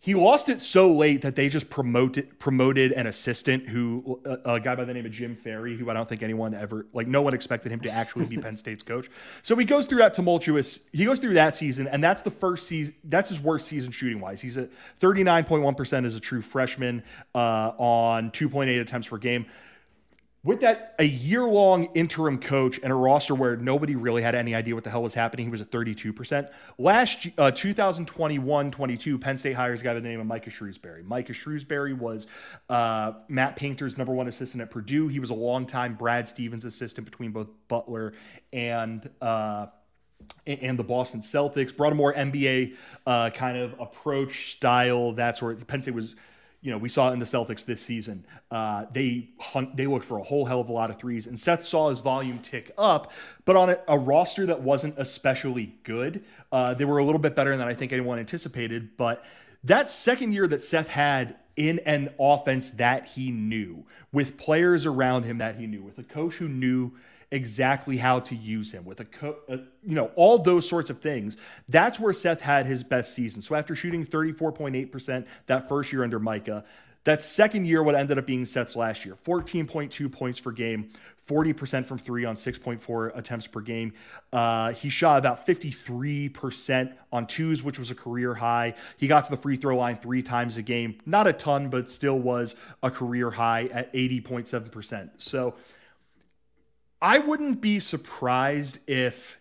he 0.05 0.13
lost 0.13 0.49
it 0.49 0.61
so 0.61 0.91
late 0.93 1.23
that 1.23 1.35
they 1.35 1.49
just 1.49 1.67
promoted 1.67 2.37
promoted 2.37 2.91
an 2.91 3.07
assistant 3.07 3.67
who 3.67 4.21
a, 4.23 4.53
a, 4.53 4.59
guy 4.59 4.75
by 4.75 4.85
the 4.85 4.93
name 4.93 5.03
of 5.07 5.11
Jim 5.11 5.35
Ferry, 5.35 5.75
who 5.75 5.89
I 5.89 5.95
don't 5.95 6.07
think 6.07 6.21
anyone 6.21 6.53
ever 6.53 6.85
like 6.93 7.07
no 7.07 7.23
one 7.23 7.33
expected 7.33 7.71
him 7.71 7.79
to 7.79 7.89
actually 7.89 8.25
be 8.25 8.37
Penn 8.45 8.55
State's 8.55 8.83
coach. 8.83 9.09
So 9.41 9.55
he 9.55 9.65
goes 9.65 9.87
through 9.87 9.97
that 9.97 10.13
tumultuous. 10.13 10.81
He 10.93 11.05
goes 11.05 11.17
through 11.17 11.33
that 11.33 11.55
season, 11.55 11.87
and 11.87 12.03
that's 12.03 12.21
the 12.21 12.29
first 12.29 12.67
season. 12.67 12.93
That's 13.03 13.29
his 13.29 13.39
worst 13.39 13.67
season 13.67 13.89
shooting 13.89 14.19
wise. 14.19 14.41
He's 14.41 14.59
at 14.59 14.71
thirty 14.97 15.23
nine 15.23 15.43
point 15.43 15.63
one 15.63 15.73
percent 15.73 16.05
as 16.05 16.13
a 16.13 16.19
true 16.19 16.43
freshman 16.43 17.01
uh, 17.33 17.71
on 17.79 18.29
two 18.29 18.47
point 18.47 18.69
eight 18.69 18.81
attempts 18.81 19.07
per 19.07 19.17
game 19.17 19.47
with 20.45 20.59
that 20.59 20.93
a 20.99 21.03
year 21.03 21.43
long 21.43 21.85
interim 21.95 22.37
coach 22.37 22.79
and 22.83 22.93
a 22.93 22.95
roster 22.95 23.33
where 23.33 23.57
nobody 23.57 23.95
really 23.95 24.21
had 24.21 24.35
any 24.35 24.53
idea 24.53 24.75
what 24.75 24.83
the 24.83 24.91
hell 24.91 25.01
was 25.01 25.15
happening, 25.15 25.47
he 25.47 25.49
was 25.49 25.59
at 25.59 25.71
32%. 25.71 26.49
Last 26.77 27.27
uh, 27.39 27.49
2021 27.49 28.71
22, 28.71 29.17
Penn 29.17 29.37
State 29.39 29.53
hires 29.53 29.81
a 29.81 29.83
guy 29.83 29.95
by 29.95 29.99
the 29.99 30.07
name 30.07 30.19
of 30.19 30.27
Micah 30.27 30.51
Shrewsberry. 30.51 31.03
Micah 31.03 31.33
Shrewsberry 31.33 31.97
was 31.97 32.27
uh, 32.69 33.13
Matt 33.27 33.55
Painter's 33.55 33.97
number 33.97 34.13
one 34.13 34.27
assistant 34.27 34.61
at 34.61 34.69
Purdue. 34.69 35.07
He 35.07 35.19
was 35.19 35.31
a 35.31 35.35
longtime 35.35 35.95
Brad 35.95 36.29
Stevens 36.29 36.63
assistant 36.63 37.05
between 37.05 37.31
both 37.31 37.47
Butler 37.67 38.13
and. 38.53 39.09
Uh, 39.19 39.67
and 40.47 40.79
the 40.79 40.83
Boston 40.83 41.19
Celtics 41.19 41.75
brought 41.75 41.91
a 41.91 41.95
more 41.95 42.11
NBA 42.13 42.77
uh, 43.05 43.29
kind 43.31 43.57
of 43.57 43.79
approach 43.79 44.53
style. 44.53 45.11
That's 45.11 45.41
where 45.41 45.53
Penn 45.55 45.83
State 45.83 45.93
was 45.93 46.15
you 46.65 46.71
know, 46.71 46.79
we 46.79 46.89
saw 46.89 47.11
in 47.11 47.19
the 47.19 47.25
Celtics 47.25 47.63
this 47.63 47.79
season. 47.79 48.25
Uh, 48.49 48.85
they 48.91 49.29
hunt, 49.39 49.77
they 49.77 49.85
looked 49.85 50.05
for 50.05 50.17
a 50.17 50.23
whole 50.23 50.45
hell 50.45 50.59
of 50.59 50.67
a 50.67 50.71
lot 50.71 50.89
of 50.89 50.97
threes, 50.97 51.27
and 51.27 51.37
Seth 51.37 51.61
saw 51.61 51.91
his 51.91 51.99
volume 51.99 52.39
tick 52.39 52.71
up, 52.75 53.11
but 53.45 53.55
on 53.55 53.69
a, 53.69 53.77
a 53.87 53.99
roster 53.99 54.47
that 54.47 54.61
wasn't 54.61 54.95
especially 54.97 55.75
good, 55.83 56.23
uh, 56.51 56.73
they 56.73 56.83
were 56.83 56.97
a 56.97 57.05
little 57.05 57.19
bit 57.19 57.35
better 57.35 57.55
than 57.55 57.67
I 57.67 57.75
think 57.75 57.93
anyone 57.93 58.17
anticipated. 58.17 58.97
But 58.97 59.23
that 59.63 59.91
second 59.91 60.33
year 60.33 60.47
that 60.47 60.63
Seth 60.63 60.87
had 60.87 61.35
in 61.55 61.81
an 61.85 62.09
offense 62.19 62.71
that 62.71 63.05
he 63.05 63.29
knew, 63.29 63.85
with 64.11 64.35
players 64.35 64.87
around 64.87 65.21
him 65.25 65.37
that 65.37 65.57
he 65.57 65.67
knew, 65.67 65.83
with 65.83 65.99
a 65.99 66.03
coach 66.03 66.33
who 66.33 66.49
knew 66.49 66.93
exactly 67.35 67.97
how 67.97 68.19
to 68.21 68.35
use 68.35 68.71
him 68.71 68.85
with 68.85 68.99
a 69.01 69.05
co- 69.05 69.37
uh, 69.49 69.57
you 69.83 69.95
know 69.95 70.11
all 70.15 70.39
those 70.39 70.67
sorts 70.67 70.89
of 70.89 71.01
things. 71.01 71.37
That's 71.69 71.99
where 71.99 72.13
Seth 72.13 72.41
had 72.41 72.65
his 72.65 72.83
best 72.83 73.13
season. 73.13 73.41
So 73.41 73.55
after 73.55 73.75
shooting 73.75 74.05
34.8% 74.05 75.25
that 75.47 75.67
first 75.69 75.91
year 75.91 76.03
under 76.03 76.19
Micah 76.19 76.63
that 77.05 77.21
second 77.21 77.65
year 77.65 77.81
what 77.83 77.95
ended 77.95 78.17
up 78.17 78.25
being 78.25 78.45
Seth's 78.45 78.75
last 78.75 79.05
year 79.05 79.15
14.2 79.25 80.11
points 80.11 80.39
per 80.39 80.51
game 80.51 80.89
40% 81.27 81.85
from 81.85 81.97
3 81.97 82.25
on 82.25 82.35
6.4 82.35 83.17
attempts 83.17 83.47
per 83.47 83.59
game. 83.59 83.93
Uh, 84.31 84.73
he 84.73 84.89
shot 84.89 85.17
about 85.17 85.47
53% 85.47 86.93
on 87.11 87.25
twos 87.25 87.63
which 87.63 87.79
was 87.79 87.89
a 87.89 87.95
career 87.95 88.35
high. 88.35 88.75
He 88.97 89.07
got 89.07 89.25
to 89.25 89.31
the 89.31 89.37
free 89.37 89.55
throw 89.55 89.77
line 89.77 89.97
3 89.97 90.21
times 90.21 90.57
a 90.57 90.61
game. 90.61 90.99
Not 91.05 91.27
a 91.27 91.33
ton 91.33 91.69
but 91.69 91.89
still 91.89 92.19
was 92.19 92.55
a 92.83 92.91
career 92.91 93.31
high 93.31 93.69
at 93.71 93.93
80.7% 93.93 95.11
so 95.17 95.55
I 97.01 97.19
wouldn't 97.19 97.61
be 97.61 97.79
surprised 97.79 98.79
if 98.87 99.39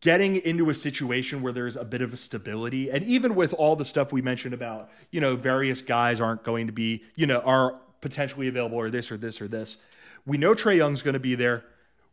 getting 0.00 0.36
into 0.36 0.68
a 0.68 0.74
situation 0.74 1.42
where 1.42 1.52
there's 1.52 1.76
a 1.76 1.84
bit 1.84 2.02
of 2.02 2.12
a 2.12 2.16
stability 2.16 2.90
and 2.90 3.04
even 3.04 3.34
with 3.34 3.52
all 3.54 3.76
the 3.76 3.84
stuff 3.84 4.12
we 4.12 4.20
mentioned 4.20 4.52
about 4.52 4.90
you 5.12 5.20
know 5.20 5.36
various 5.36 5.80
guys 5.80 6.20
aren't 6.20 6.42
going 6.42 6.66
to 6.66 6.72
be 6.72 7.02
you 7.14 7.24
know 7.24 7.38
are 7.40 7.80
potentially 8.00 8.48
available 8.48 8.76
or 8.76 8.90
this 8.90 9.12
or 9.12 9.16
this 9.16 9.40
or 9.40 9.46
this 9.46 9.78
we 10.26 10.38
know 10.38 10.54
Trae 10.54 10.76
Young's 10.76 11.02
going 11.02 11.14
to 11.14 11.20
be 11.20 11.34
there. 11.34 11.64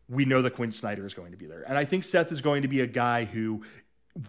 We 0.08 0.26
know 0.26 0.42
that 0.42 0.56
Quin 0.56 0.72
Snyder 0.72 1.06
is 1.06 1.14
going 1.14 1.32
to 1.32 1.38
be 1.38 1.46
there. 1.46 1.64
And 1.68 1.78
I 1.78 1.86
think 1.86 2.04
Seth 2.04 2.32
is 2.32 2.42
going 2.42 2.64
to 2.64 2.68
be 2.68 2.82
a 2.82 2.88
guy 2.88 3.26
who 3.26 3.64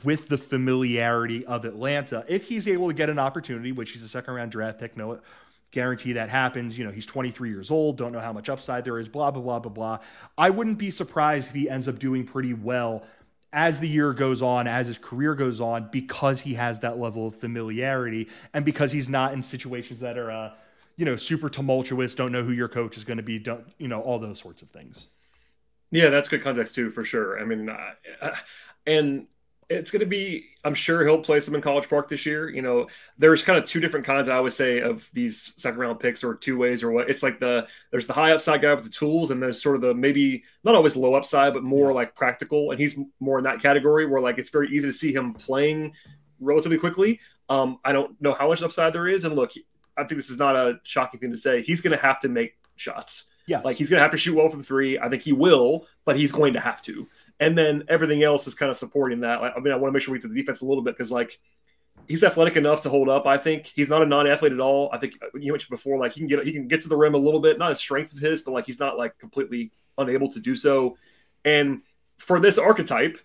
with 0.05 0.29
the 0.29 0.37
familiarity 0.37 1.45
of 1.47 1.65
Atlanta 1.65 2.25
if 2.29 2.45
he's 2.45 2.69
able 2.69 2.89
to 2.89 2.95
get 2.95 3.09
an 3.09 3.19
opportunity 3.19 3.73
which 3.73 3.93
he's 3.93 4.03
a 4.03 4.09
second 4.09 4.35
round 4.35 4.53
draft 4.53 4.79
pick 4.79 4.95
no 4.95 5.19
guarantee 5.71 6.15
that 6.15 6.29
happens. 6.29 6.77
You 6.77 6.85
know, 6.85 6.91
he's 6.91 7.07
23 7.07 7.51
years 7.51 7.71
old, 7.71 7.97
don't 7.97 8.13
know 8.13 8.21
how 8.21 8.33
much 8.33 8.49
upside 8.49 8.85
there 8.85 8.99
is, 8.99 9.09
blah, 9.09 9.31
blah, 9.31 9.43
blah, 9.43 9.59
blah, 9.59 9.73
blah. 9.73 9.99
I 10.37 10.51
wouldn't 10.51 10.79
be 10.79 10.91
surprised 10.91 11.49
if 11.49 11.55
he 11.55 11.69
ends 11.69 11.89
up 11.89 11.99
doing 11.99 12.25
pretty 12.25 12.55
well 12.55 13.05
as 13.53 13.81
the 13.81 13.89
year 13.89 14.13
goes 14.13 14.43
on, 14.43 14.69
as 14.69 14.87
his 14.87 14.99
career 14.99 15.35
goes 15.35 15.61
on, 15.61 15.89
because 15.91 16.41
he 16.41 16.55
has 16.55 16.81
that 16.81 16.99
level 16.99 17.27
of 17.27 17.35
familiarity 17.35 18.29
and 18.55 18.65
because 18.65 18.93
he's 18.93 19.09
not 19.09 19.33
in 19.33 19.43
situations 19.43 20.01
that 20.01 20.17
are, 20.17 20.31
uh, 20.31 20.53
you 20.97 21.05
know, 21.05 21.17
super 21.17 21.49
tumultuous, 21.49 22.15
don't 22.15 22.31
know 22.31 22.45
who 22.45 22.53
your 22.53 22.69
coach 22.69 22.97
is 22.97 23.05
going 23.05 23.17
to 23.17 23.23
be, 23.23 23.39
don't, 23.39 23.67
you 23.79 23.89
know, 23.89 24.01
all 24.01 24.19
those 24.19 24.39
sorts 24.39 24.63
of 24.63 24.71
things. 24.71 25.09
Yeah, 25.91 26.11
that's 26.11 26.29
good 26.29 26.43
context 26.43 26.75
too, 26.75 26.91
for 26.91 27.05
sure. 27.05 27.41
I 27.41 27.45
mean, 27.45 27.69
uh, 27.69 28.35
and 28.87 29.27
it's 29.71 29.93
going 29.93 30.01
to 30.01 30.07
be 30.07 30.47
i'm 30.65 30.75
sure 30.75 31.05
he'll 31.05 31.23
play 31.23 31.39
some 31.39 31.55
in 31.55 31.61
college 31.61 31.89
park 31.89 32.09
this 32.09 32.27
year 32.27 32.51
you 32.51 32.61
know. 32.61 32.89
There's 33.19 33.43
kind 33.43 33.59
of 33.59 33.65
two 33.65 33.81
different 33.81 34.05
kinds 34.05 34.29
i 34.29 34.41
would 34.41 34.53
say 34.53 34.81
of 34.81 35.09
these 35.13 35.55
second 35.57 35.79
round 35.79 36.01
picks 36.01 36.25
or 36.25 36.35
two 36.35 36.59
ways 36.59 36.83
or 36.83 36.91
what. 36.91 37.09
It's 37.09 37.23
like 37.23 37.39
the 37.39 37.67
there's 37.91 38.07
the 38.07 38.13
high 38.13 38.33
upside 38.33 38.63
guy 38.63 38.75
with 38.75 38.85
the 38.85 38.91
tools 38.91 39.31
and 39.31 39.43
there's 39.43 39.63
sort 39.63 39.77
of 39.77 39.83
the 39.83 39.95
maybe 39.95 40.43
not 40.65 40.75
always 40.75 40.97
low 40.97 41.15
upside 41.15 41.55
but 41.55 41.63
more 41.63 41.93
like 41.93 42.15
practical 42.15 42.73
and 42.73 42.81
he's 42.81 42.99
more 43.21 43.39
in 43.39 43.45
that 43.45 43.63
category 43.63 44.07
where 44.07 44.21
like 44.21 44.39
it's 44.39 44.51
very 44.51 44.69
easy 44.69 44.87
to 44.87 44.93
see 44.93 45.15
him 45.15 45.33
playing 45.33 45.93
relatively 46.41 46.79
quickly. 46.79 47.21
Um 47.49 47.79
i 47.85 47.93
don't 47.93 48.21
know 48.21 48.33
how 48.33 48.49
much 48.49 48.63
upside 48.63 48.93
there 48.93 49.09
is 49.09 49.25
and 49.25 49.37
look 49.37 49.53
i 49.97 50.05
think 50.05 50.19
this 50.19 50.31
is 50.31 50.39
not 50.39 50.57
a 50.57 50.81
shocking 50.83 51.21
thing 51.21 51.31
to 51.31 51.37
say. 51.37 51.63
He's 51.63 51.81
going 51.81 51.97
to 51.97 52.03
have 52.03 52.21
to 52.21 52.29
make 52.29 52.57
shots. 52.77 53.25
Yeah 53.47 53.61
like 53.61 53.77
he's 53.77 53.89
going 53.91 53.99
to 53.99 54.03
have 54.03 54.13
to 54.13 54.19
shoot 54.19 54.35
well 54.35 54.49
from 54.49 54.63
three. 54.63 54.99
I 54.99 55.09
think 55.09 55.23
he 55.23 55.33
will 55.33 55.87
but 56.05 56.17
he's 56.17 56.33
going 56.33 56.55
to 56.55 56.61
have 56.61 56.83
to 56.83 57.07
and 57.41 57.57
then 57.57 57.85
everything 57.89 58.23
else 58.23 58.47
is 58.47 58.55
kind 58.55 58.71
of 58.71 58.77
supporting 58.77 59.21
that. 59.21 59.41
I 59.41 59.59
mean, 59.59 59.73
I 59.73 59.77
want 59.77 59.89
to 59.89 59.93
make 59.93 60.03
sure 60.03 60.13
we 60.13 60.19
get 60.19 60.23
to 60.23 60.29
the 60.29 60.39
defense 60.39 60.61
a 60.61 60.67
little 60.67 60.85
bit 60.85 60.95
because 60.95 61.11
like 61.11 61.41
he's 62.07 62.23
athletic 62.23 62.57
enough 62.57 62.83
to 62.83 62.91
hold 62.91 63.09
up. 63.09 63.27
I 63.27 63.39
think 63.39 63.73
he's 63.75 63.89
not 63.89 64.03
a 64.03 64.07
non-athlete 64.07 64.53
at 64.53 64.61
all. 64.61 64.91
I 64.93 64.99
think 64.99 65.15
uh, 65.23 65.39
you 65.39 65.51
mentioned 65.51 65.71
before, 65.71 65.99
like 65.99 66.13
he 66.13 66.21
can 66.21 66.29
get 66.29 66.45
he 66.45 66.53
can 66.53 66.69
get 66.69 66.83
to 66.83 66.89
the 66.89 66.97
rim 66.97 67.15
a 67.15 67.19
little 67.19 67.41
bit, 67.41 67.59
not 67.59 67.73
a 67.73 67.77
strength 67.77 68.13
of 68.13 68.19
his, 68.19 68.43
but 68.43 68.53
like 68.53 68.67
he's 68.67 68.79
not 68.79 68.99
like 68.99 69.19
completely 69.19 69.73
unable 69.97 70.29
to 70.29 70.39
do 70.39 70.55
so. 70.55 70.99
And 71.45 71.81
for 72.19 72.39
this 72.39 72.59
archetype, 72.59 73.19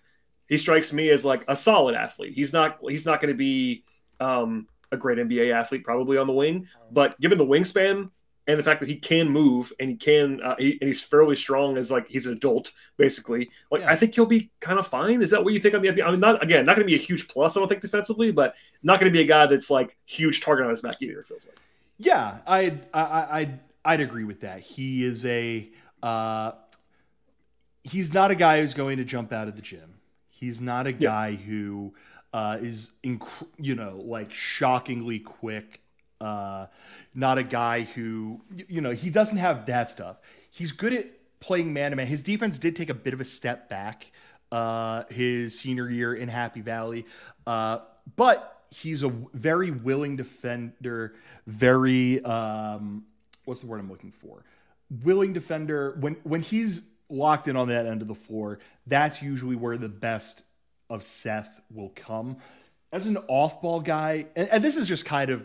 he 0.48 0.56
strikes 0.56 0.92
me 0.92 1.10
as 1.10 1.24
like 1.24 1.44
a 1.46 1.54
solid 1.54 1.94
athlete. 1.94 2.32
He's 2.34 2.54
not 2.54 2.78
he's 2.88 3.04
not 3.04 3.20
going 3.20 3.34
to 3.34 3.38
be 3.38 3.84
um, 4.18 4.66
a 4.90 4.96
great 4.96 5.18
NBA 5.18 5.52
athlete 5.52 5.84
probably 5.84 6.16
on 6.16 6.26
the 6.26 6.32
wing, 6.32 6.68
but 6.90 7.20
given 7.20 7.36
the 7.36 7.44
wingspan 7.44 8.10
and 8.46 8.58
the 8.58 8.62
fact 8.62 8.80
that 8.80 8.88
he 8.88 8.96
can 8.96 9.28
move 9.28 9.72
and 9.80 9.90
he 9.90 9.96
can 9.96 10.40
uh, 10.42 10.54
he, 10.58 10.78
and 10.80 10.88
he's 10.88 11.02
fairly 11.02 11.34
strong 11.34 11.76
as 11.76 11.90
like 11.90 12.06
he's 12.08 12.26
an 12.26 12.32
adult 12.32 12.72
basically 12.96 13.50
like 13.70 13.80
yeah. 13.80 13.90
i 13.90 13.96
think 13.96 14.14
he'll 14.14 14.26
be 14.26 14.50
kind 14.60 14.78
of 14.78 14.86
fine. 14.86 15.22
Is 15.22 15.30
that 15.30 15.44
what 15.44 15.52
you 15.52 15.60
think 15.60 15.74
on 15.74 15.82
the 15.82 16.02
i 16.02 16.10
mean 16.10 16.20
not 16.20 16.42
again 16.42 16.64
not 16.64 16.76
going 16.76 16.86
to 16.86 16.90
be 16.90 16.94
a 16.94 17.04
huge 17.04 17.28
plus 17.28 17.56
i 17.56 17.60
don't 17.60 17.68
think 17.68 17.80
defensively 17.80 18.32
but 18.32 18.54
not 18.82 19.00
going 19.00 19.12
to 19.12 19.16
be 19.16 19.22
a 19.22 19.26
guy 19.26 19.46
that's 19.46 19.70
like 19.70 19.96
huge 20.06 20.40
target 20.40 20.64
on 20.64 20.70
his 20.70 20.82
back 20.82 20.96
either 21.00 21.20
it 21.20 21.26
feels 21.26 21.46
like. 21.46 21.58
Yeah 21.98 22.38
i'd 22.46 22.86
I, 22.92 23.26
i'd 23.30 23.60
i'd 23.84 24.00
agree 24.00 24.24
with 24.24 24.40
that. 24.40 24.60
He 24.60 25.04
is 25.04 25.24
a 25.24 25.68
uh 26.02 26.52
he's 27.82 28.12
not 28.12 28.30
a 28.30 28.34
guy 28.34 28.60
who's 28.60 28.74
going 28.74 28.98
to 28.98 29.04
jump 29.04 29.32
out 29.32 29.48
of 29.48 29.56
the 29.56 29.62
gym. 29.62 29.94
He's 30.28 30.60
not 30.60 30.86
a 30.86 30.92
guy 30.92 31.28
yeah. 31.28 31.36
who 31.36 31.94
uh 32.32 32.58
is 32.60 32.92
inc- 33.02 33.48
you 33.58 33.74
know 33.74 34.02
like 34.04 34.32
shockingly 34.32 35.18
quick 35.18 35.80
uh, 36.20 36.66
not 37.14 37.38
a 37.38 37.42
guy 37.42 37.82
who, 37.82 38.40
you 38.68 38.80
know, 38.80 38.90
he 38.90 39.10
doesn't 39.10 39.38
have 39.38 39.66
that 39.66 39.90
stuff. 39.90 40.16
He's 40.50 40.72
good 40.72 40.92
at 40.92 41.06
playing 41.40 41.72
man 41.72 41.90
to 41.90 41.96
man. 41.96 42.06
His 42.06 42.22
defense 42.22 42.58
did 42.58 42.76
take 42.76 42.88
a 42.88 42.94
bit 42.94 43.14
of 43.14 43.20
a 43.20 43.24
step 43.24 43.68
back 43.68 44.10
uh, 44.52 45.04
his 45.10 45.58
senior 45.58 45.90
year 45.90 46.14
in 46.14 46.28
Happy 46.28 46.60
Valley, 46.60 47.06
uh, 47.46 47.80
but 48.16 48.64
he's 48.70 49.02
a 49.02 49.08
very 49.34 49.70
willing 49.70 50.16
defender. 50.16 51.14
Very, 51.46 52.24
um, 52.24 53.04
what's 53.44 53.60
the 53.60 53.66
word 53.66 53.80
I'm 53.80 53.90
looking 53.90 54.12
for? 54.12 54.44
Willing 55.02 55.32
defender. 55.32 55.96
When 56.00 56.14
when 56.22 56.42
he's 56.42 56.82
locked 57.08 57.48
in 57.48 57.56
on 57.56 57.68
that 57.68 57.86
end 57.86 58.02
of 58.02 58.08
the 58.08 58.14
floor, 58.14 58.58
that's 58.86 59.20
usually 59.20 59.56
where 59.56 59.76
the 59.76 59.88
best 59.88 60.42
of 60.88 61.02
Seth 61.02 61.60
will 61.74 61.92
come. 61.94 62.36
As 62.92 63.06
an 63.06 63.18
off 63.28 63.60
ball 63.60 63.80
guy, 63.80 64.26
and, 64.36 64.48
and 64.48 64.64
this 64.64 64.76
is 64.76 64.86
just 64.86 65.04
kind 65.04 65.30
of 65.30 65.42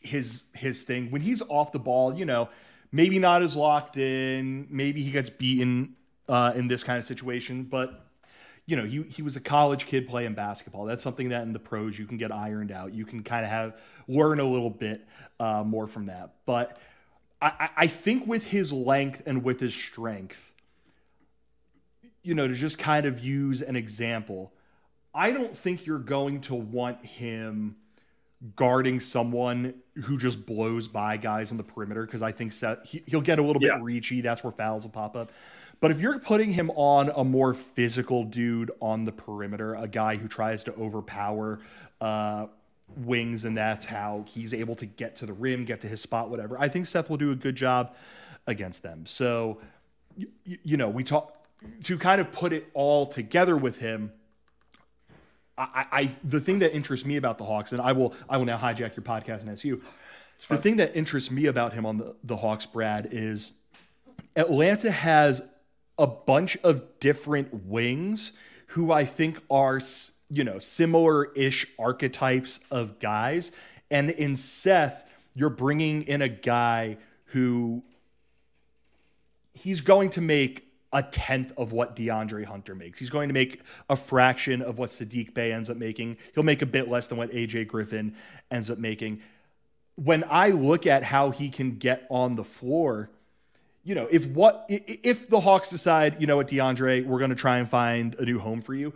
his 0.00 0.44
his 0.54 0.84
thing 0.84 1.10
when 1.10 1.20
he's 1.20 1.42
off 1.42 1.72
the 1.72 1.78
ball. 1.78 2.14
You 2.14 2.24
know, 2.24 2.48
maybe 2.92 3.18
not 3.18 3.42
as 3.42 3.56
locked 3.56 3.96
in. 3.96 4.66
Maybe 4.70 5.02
he 5.02 5.10
gets 5.10 5.30
beaten 5.30 5.96
uh, 6.28 6.52
in 6.54 6.68
this 6.68 6.82
kind 6.82 6.98
of 6.98 7.04
situation, 7.04 7.64
but 7.64 8.04
you 8.66 8.76
know, 8.76 8.84
he 8.84 9.02
he 9.02 9.22
was 9.22 9.36
a 9.36 9.40
college 9.40 9.86
kid 9.86 10.08
playing 10.08 10.34
basketball. 10.34 10.84
That's 10.84 11.02
something 11.02 11.30
that 11.30 11.42
in 11.42 11.52
the 11.52 11.58
pros 11.58 11.98
you 11.98 12.06
can 12.06 12.18
get 12.18 12.30
ironed 12.30 12.70
out. 12.70 12.92
You 12.92 13.04
can 13.04 13.22
kind 13.22 13.44
of 13.44 13.50
have 13.50 13.76
learn 14.06 14.40
a 14.40 14.44
little 14.44 14.70
bit 14.70 15.06
uh, 15.40 15.64
more 15.64 15.86
from 15.86 16.06
that. 16.06 16.34
But 16.44 16.78
I, 17.40 17.70
I 17.76 17.86
think 17.86 18.26
with 18.26 18.44
his 18.44 18.72
length 18.72 19.22
and 19.24 19.42
with 19.42 19.60
his 19.60 19.74
strength, 19.74 20.52
you 22.22 22.34
know, 22.34 22.48
to 22.48 22.54
just 22.54 22.78
kind 22.78 23.06
of 23.06 23.20
use 23.20 23.62
an 23.62 23.76
example, 23.76 24.52
I 25.14 25.30
don't 25.30 25.56
think 25.56 25.86
you're 25.86 25.98
going 25.98 26.42
to 26.42 26.54
want 26.54 27.04
him 27.04 27.76
guarding 28.54 29.00
someone 29.00 29.74
who 30.04 30.16
just 30.16 30.46
blows 30.46 30.86
by 30.86 31.16
guys 31.16 31.50
on 31.50 31.56
the 31.56 31.64
perimeter 31.64 32.06
because 32.06 32.22
I 32.22 32.30
think 32.30 32.52
Seth, 32.52 32.84
he, 32.84 33.02
will 33.12 33.20
get 33.20 33.38
a 33.38 33.42
little 33.42 33.60
bit 33.60 33.72
reachy. 33.82 34.22
That's 34.22 34.44
where 34.44 34.52
fouls 34.52 34.84
will 34.84 34.92
pop 34.92 35.16
up. 35.16 35.32
But 35.80 35.90
if 35.90 36.00
you're 36.00 36.18
putting 36.18 36.52
him 36.52 36.70
on 36.70 37.10
a 37.14 37.24
more 37.24 37.54
physical 37.54 38.24
dude 38.24 38.70
on 38.80 39.04
the 39.04 39.12
perimeter, 39.12 39.74
a 39.74 39.88
guy 39.88 40.16
who 40.16 40.28
tries 40.28 40.64
to 40.64 40.74
overpower 40.74 41.60
uh, 42.00 42.46
wings, 42.96 43.44
and 43.44 43.56
that's 43.56 43.84
how 43.84 44.24
he's 44.28 44.54
able 44.54 44.74
to 44.76 44.86
get 44.86 45.16
to 45.16 45.26
the 45.26 45.32
rim, 45.32 45.64
get 45.64 45.80
to 45.82 45.88
his 45.88 46.00
spot, 46.00 46.30
whatever, 46.30 46.58
I 46.58 46.68
think 46.68 46.86
Seth 46.86 47.10
will 47.10 47.16
do 47.16 47.32
a 47.32 47.36
good 47.36 47.56
job 47.56 47.94
against 48.46 48.82
them. 48.82 49.06
So, 49.06 49.58
you, 50.16 50.28
you 50.44 50.76
know, 50.76 50.88
we 50.88 51.04
talk 51.04 51.34
to 51.84 51.98
kind 51.98 52.20
of 52.20 52.32
put 52.32 52.52
it 52.52 52.68
all 52.74 53.06
together 53.06 53.56
with 53.56 53.78
him 53.78 54.12
I, 55.58 55.86
I, 55.92 56.10
the 56.22 56.40
thing 56.40 56.60
that 56.60 56.74
interests 56.74 57.04
me 57.04 57.16
about 57.16 57.38
the 57.38 57.44
Hawks, 57.44 57.72
and 57.72 57.80
I 57.80 57.92
will 57.92 58.14
I 58.28 58.36
will 58.36 58.44
now 58.44 58.58
hijack 58.58 58.96
your 58.96 59.04
podcast 59.04 59.40
and 59.40 59.50
ask 59.50 59.64
you. 59.64 59.82
The 60.48 60.56
thing 60.56 60.76
that 60.76 60.94
interests 60.94 61.32
me 61.32 61.46
about 61.46 61.72
him 61.72 61.84
on 61.84 61.96
the, 61.96 62.14
the 62.22 62.36
Hawks, 62.36 62.64
Brad, 62.64 63.08
is 63.10 63.52
Atlanta 64.36 64.92
has 64.92 65.42
a 65.98 66.06
bunch 66.06 66.56
of 66.58 67.00
different 67.00 67.66
wings 67.66 68.30
who 68.68 68.92
I 68.92 69.04
think 69.04 69.42
are 69.50 69.80
you 70.30 70.44
know 70.44 70.60
similar-ish 70.60 71.66
archetypes 71.78 72.60
of 72.70 73.00
guys, 73.00 73.50
and 73.90 74.10
in 74.10 74.36
Seth, 74.36 75.04
you're 75.34 75.50
bringing 75.50 76.02
in 76.02 76.22
a 76.22 76.28
guy 76.28 76.98
who 77.26 77.82
he's 79.54 79.80
going 79.80 80.10
to 80.10 80.20
make 80.20 80.67
a 80.92 81.02
tenth 81.02 81.52
of 81.56 81.72
what 81.72 81.96
DeAndre 81.96 82.44
Hunter 82.44 82.74
makes. 82.74 82.98
He's 82.98 83.10
going 83.10 83.28
to 83.28 83.34
make 83.34 83.60
a 83.90 83.96
fraction 83.96 84.62
of 84.62 84.78
what 84.78 84.88
Saddiq 84.88 85.34
Bey 85.34 85.52
ends 85.52 85.68
up 85.68 85.76
making. 85.76 86.16
He'll 86.34 86.44
make 86.44 86.62
a 86.62 86.66
bit 86.66 86.88
less 86.88 87.08
than 87.08 87.18
what 87.18 87.30
AJ 87.30 87.68
Griffin 87.68 88.14
ends 88.50 88.70
up 88.70 88.78
making. 88.78 89.20
when 89.96 90.24
I 90.30 90.50
look 90.50 90.86
at 90.86 91.02
how 91.02 91.30
he 91.30 91.50
can 91.50 91.76
get 91.76 92.06
on 92.08 92.36
the 92.36 92.44
floor, 92.44 93.10
you 93.84 93.94
know, 93.94 94.06
if 94.10 94.26
what 94.26 94.64
if 94.68 95.28
the 95.28 95.40
Hawks 95.40 95.70
decide, 95.70 96.20
you 96.20 96.26
know 96.26 96.36
what, 96.36 96.48
DeAndre, 96.48 97.04
we're 97.04 97.18
going 97.18 97.30
to 97.30 97.36
try 97.36 97.58
and 97.58 97.68
find 97.68 98.14
a 98.16 98.24
new 98.24 98.38
home 98.38 98.62
for 98.62 98.74
you. 98.74 98.92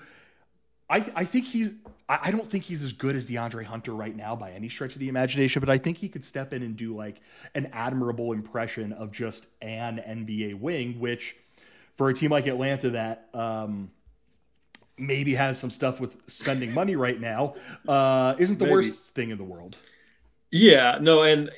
I, 0.89 1.05
I 1.15 1.25
think 1.25 1.47
he's 1.47 1.75
I 2.09 2.31
don't 2.31 2.49
think 2.49 2.65
he's 2.65 2.83
as 2.83 2.93
good 2.93 3.17
as 3.17 3.27
DeAndre 3.27 3.65
Hunter 3.65 3.95
right 3.95 4.15
now 4.15 4.37
by 4.37 4.53
any 4.53 4.69
stretch 4.69 4.93
of 4.93 4.99
the 4.99 5.09
imagination, 5.09 5.61
but 5.61 5.71
I 5.71 5.79
think 5.79 5.97
he 5.97 6.09
could 6.09 6.25
step 6.25 6.53
in 6.53 6.63
and 6.63 6.77
do 6.77 6.95
like 6.95 7.21
an 7.55 7.71
admirable 7.73 8.33
impression 8.33 8.93
of 8.93 9.13
just 9.13 9.47
an 9.63 9.97
NBA 10.07 10.61
wing, 10.61 11.01
which 11.01 11.37
for 11.97 12.09
a 12.09 12.15
team 12.15 12.31
like 12.31 12.47
Atlanta 12.47 12.91
that 12.91 13.29
um, 13.35 13.91
maybe 14.99 15.35
has 15.35 15.59
some 15.59 15.71
stuff 15.71 16.01
with 16.01 16.17
spending 16.29 16.73
money 16.73 16.97
right 16.97 17.21
now, 17.21 17.55
uh, 17.89 18.35
isn't 18.39 18.59
the 18.59 18.65
maybe. 18.65 18.75
worst 18.75 19.15
thing 19.15 19.31
in 19.31 19.39
the 19.39 19.45
world. 19.45 19.77
Yeah, 20.51 20.99
no, 21.01 21.23
and 21.23 21.51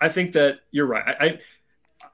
I 0.00 0.08
think 0.08 0.32
that 0.32 0.60
you're 0.70 0.86
right. 0.86 1.04
I, 1.06 1.26
I 1.26 1.40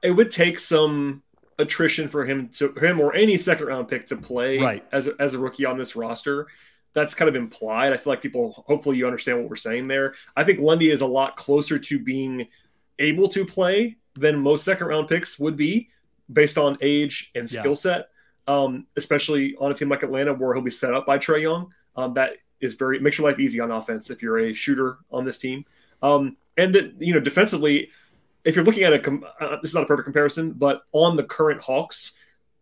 it 0.01 0.11
would 0.11 0.31
take 0.31 0.59
some 0.59 1.23
attrition 1.57 2.07
for 2.07 2.25
him 2.25 2.49
to 2.49 2.71
him 2.73 2.99
or 2.99 3.13
any 3.13 3.37
second 3.37 3.67
round 3.67 3.87
pick 3.89 4.07
to 4.07 4.15
play 4.15 4.59
right. 4.59 4.85
as 4.91 5.07
a, 5.07 5.13
as 5.19 5.33
a 5.33 5.39
rookie 5.39 5.65
on 5.65 5.77
this 5.77 5.95
roster. 5.95 6.47
That's 6.93 7.13
kind 7.13 7.29
of 7.29 7.35
implied. 7.35 7.93
I 7.93 7.97
feel 7.97 8.13
like 8.13 8.21
people 8.21 8.63
hopefully 8.65 8.97
you 8.97 9.05
understand 9.05 9.39
what 9.39 9.49
we're 9.49 9.55
saying 9.57 9.87
there. 9.87 10.15
I 10.35 10.43
think 10.43 10.59
Lundy 10.59 10.89
is 10.89 11.01
a 11.01 11.05
lot 11.05 11.35
closer 11.35 11.77
to 11.77 11.99
being 11.99 12.47
able 12.97 13.27
to 13.29 13.45
play 13.45 13.97
than 14.15 14.39
most 14.39 14.65
second 14.65 14.87
round 14.87 15.07
picks 15.07 15.37
would 15.37 15.55
be 15.55 15.89
based 16.31 16.57
on 16.57 16.77
age 16.81 17.31
and 17.35 17.49
skill 17.49 17.71
yeah. 17.71 17.73
set. 17.73 18.09
Um, 18.47 18.87
especially 18.97 19.55
on 19.59 19.71
a 19.71 19.75
team 19.75 19.89
like 19.89 20.01
Atlanta 20.01 20.33
where 20.33 20.55
he'll 20.55 20.63
be 20.63 20.71
set 20.71 20.95
up 20.95 21.05
by 21.05 21.19
Trae 21.19 21.43
Young. 21.43 21.71
Um, 21.95 22.15
that 22.15 22.37
is 22.59 22.73
very 22.73 22.99
makes 22.99 23.17
your 23.17 23.29
life 23.29 23.39
easy 23.39 23.59
on 23.59 23.71
offense 23.71 24.09
if 24.09 24.23
you're 24.23 24.39
a 24.39 24.53
shooter 24.53 24.97
on 25.11 25.23
this 25.23 25.37
team. 25.37 25.65
Um, 26.01 26.37
and 26.57 26.73
that, 26.73 26.99
you 26.99 27.13
know, 27.13 27.19
defensively, 27.19 27.89
if 28.43 28.55
you're 28.55 28.65
looking 28.65 28.83
at 28.83 28.93
a, 28.93 29.19
uh, 29.39 29.61
this 29.61 29.71
is 29.71 29.75
not 29.75 29.83
a 29.83 29.85
perfect 29.85 30.05
comparison, 30.05 30.53
but 30.53 30.81
on 30.93 31.15
the 31.15 31.23
current 31.23 31.61
Hawks, 31.61 32.13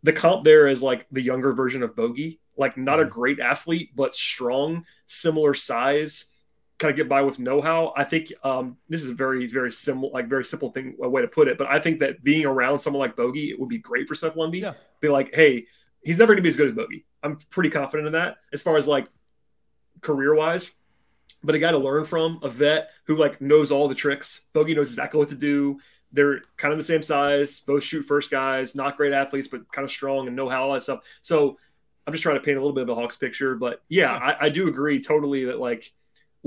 the 0.04 0.14
comp 0.14 0.44
there 0.44 0.68
is 0.68 0.84
like 0.84 1.08
the 1.12 1.22
younger 1.22 1.54
version 1.54 1.84
of 1.84 1.96
Bogi, 1.96 2.40
like 2.58 2.78
not 2.78 3.00
a 3.00 3.04
mm-hmm. 3.04 3.12
great 3.12 3.40
athlete, 3.40 3.92
but 3.96 4.16
strong, 4.16 4.86
similar 5.06 5.54
size, 5.54 6.26
kind 6.78 6.92
of 6.92 6.98
get 6.98 7.10
by 7.10 7.22
with 7.22 7.40
know-how. 7.40 7.94
I 7.96 8.04
think 8.04 8.32
um, 8.44 8.78
this 8.88 9.02
is 9.02 9.10
a 9.10 9.14
very, 9.14 9.48
very 9.48 9.72
simple, 9.72 10.12
like 10.14 10.28
very 10.28 10.46
simple 10.46 10.72
thing, 10.72 10.96
a 11.02 11.10
way 11.10 11.22
to 11.22 11.28
put 11.28 11.48
it. 11.48 11.58
But 11.58 11.68
I 11.68 11.80
think 11.80 12.00
that 12.00 12.24
being 12.24 12.46
around 12.46 12.80
someone 12.80 13.00
like 13.00 13.16
Bogi, 13.16 13.50
it 13.50 13.60
would 13.60 13.70
be 13.70 13.80
great 13.80 14.08
for 14.08 14.16
Seth 14.16 14.36
Lundy. 14.36 14.60
Yeah. 14.60 14.74
Be 15.00 15.10
like, 15.10 15.34
hey, 15.34 15.66
he's 16.04 16.18
never 16.18 16.34
going 16.34 16.38
to 16.38 16.44
be 16.44 16.50
as 16.50 16.56
good 16.56 16.70
as 16.70 16.74
Bogi. 16.74 17.04
I'm 17.24 17.38
pretty 17.50 17.70
confident 17.70 18.08
in 18.08 18.14
that 18.14 18.38
as 18.54 18.62
far 18.62 18.78
as 18.78 18.88
like 18.88 19.08
career-wise 20.02 20.72
but 21.44 21.56
a 21.56 21.60
guy 21.60 21.72
to 21.72 21.78
learn 21.78 22.06
from, 22.06 22.40
a 22.44 22.50
vet 22.50 22.90
who 23.06 23.16
like 23.16 23.42
knows 23.42 23.72
all 23.72 23.88
the 23.88 23.96
tricks. 23.96 24.42
Bogi 24.54 24.76
knows 24.76 24.90
exactly 24.90 25.20
what 25.20 25.30
to 25.30 25.36
do. 25.36 25.80
They're 26.12 26.42
kind 26.58 26.72
of 26.72 26.80
the 26.80 26.84
same 26.84 27.04
size, 27.04 27.60
both 27.60 27.84
shoot 27.84 28.04
first 28.04 28.32
guys, 28.32 28.76
not 28.76 28.98
great 28.98 29.14
athletes, 29.14 29.48
but 29.48 29.72
kind 29.72 29.86
of 29.86 29.92
strong 29.92 30.28
and 30.28 30.36
know 30.36 30.50
how 30.50 30.64
all 30.64 30.74
that 30.74 30.84
stuff. 30.84 31.02
So 31.22 31.58
I'm 32.06 32.14
just 32.14 32.24
trying 32.24 32.38
to 32.38 32.42
paint 32.42 32.58
a 32.58 32.62
little 32.62 32.74
bit 32.74 32.84
of 32.84 32.90
a 32.90 32.96
Hawks 32.96 33.16
picture. 33.16 33.56
But 33.56 33.84
yeah, 33.88 34.14
I, 34.14 34.46
I 34.46 34.50
do 34.50 34.68
agree 34.68 35.02
totally 35.02 35.46
that 35.46 35.60
like, 35.60 35.92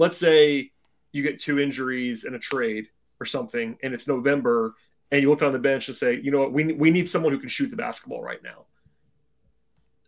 let's 0.00 0.16
say 0.16 0.72
you 1.12 1.22
get 1.22 1.38
two 1.38 1.60
injuries 1.60 2.24
in 2.24 2.34
a 2.34 2.38
trade 2.38 2.88
or 3.20 3.26
something, 3.26 3.76
and 3.82 3.94
it's 3.94 4.08
November, 4.08 4.74
and 5.10 5.22
you 5.22 5.30
look 5.30 5.42
on 5.42 5.52
the 5.52 5.58
bench 5.58 5.88
and 5.88 5.96
say, 5.96 6.20
you 6.20 6.30
know 6.30 6.40
what, 6.40 6.52
we 6.52 6.72
we 6.72 6.90
need 6.90 7.08
someone 7.08 7.32
who 7.32 7.38
can 7.38 7.48
shoot 7.48 7.70
the 7.70 7.76
basketball 7.76 8.22
right 8.22 8.42
now. 8.42 8.66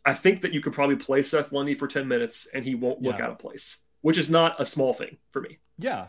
I 0.05 0.15
think 0.15 0.41
that 0.43 0.53
you 0.53 0.61
could 0.61 0.73
probably 0.73 0.97
play 0.97 1.23
Seth 1.23 1.53
Lundy 1.53 1.75
for 1.75 1.87
10 1.87 2.09
minutes 2.09 2.49
and 2.53 2.65
he 2.65 2.75
won't 2.75 3.03
look 3.03 3.19
yeah. 3.19 3.27
out 3.27 3.31
of 3.31 3.39
place 3.39 3.77
which 4.03 4.19
is 4.19 4.29
not 4.29 4.61
a 4.61 4.67
small 4.67 4.93
thing 4.93 5.17
for 5.31 5.41
me. 5.41 5.59
Yeah. 5.79 6.07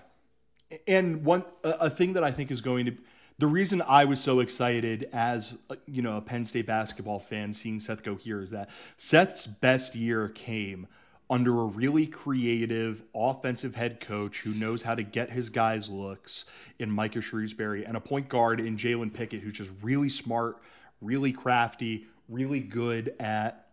And 0.88 1.24
one 1.24 1.46
a, 1.64 1.90
thing 1.90 2.14
that 2.14 2.24
I 2.24 2.32
think 2.32 2.52
is 2.52 2.60
going 2.60 2.88
to 2.88 2.98
the 3.40 3.48
reason 3.48 3.82
I 3.82 4.06
was 4.06 4.20
so 4.20 4.40
excited 4.42 5.10
as 5.14 5.56
you 5.86 6.02
know 6.02 6.18
a 6.18 6.22
Penn 6.22 6.46
State 6.46 6.68
basketball 6.68 7.20
fan 7.20 7.54
seeing 7.54 7.80
Seth 7.80 8.04
go 8.04 8.16
here 8.16 8.42
is 8.42 8.52
that 8.52 8.70
Seth's 8.98 9.46
best 9.46 9.96
year 9.96 10.30
came 10.30 10.88
under 11.30 11.62
a 11.62 11.66
really 11.66 12.06
creative 12.06 13.04
offensive 13.16 13.76
head 13.76 14.00
coach 14.00 14.42
who 14.42 14.52
knows 14.52 14.82
how 14.82 14.94
to 14.94 15.04
get 15.04 15.30
his 15.30 15.50
guys 15.50 15.90
looks 15.90 16.46
in 16.80 16.92
Micah 16.92 17.20
Shrewsberry 17.20 17.88
and 17.88 17.96
a 17.98 18.00
point 18.00 18.30
guard 18.30 18.60
in 18.60 18.78
Jalen 18.78 19.14
Pickett 19.14 19.42
who's 19.42 19.54
just 19.54 19.72
really 19.82 20.10
smart, 20.10 20.58
really 21.02 21.32
crafty, 21.32 22.06
really 22.30 22.60
good 22.60 23.16
at 23.20 23.68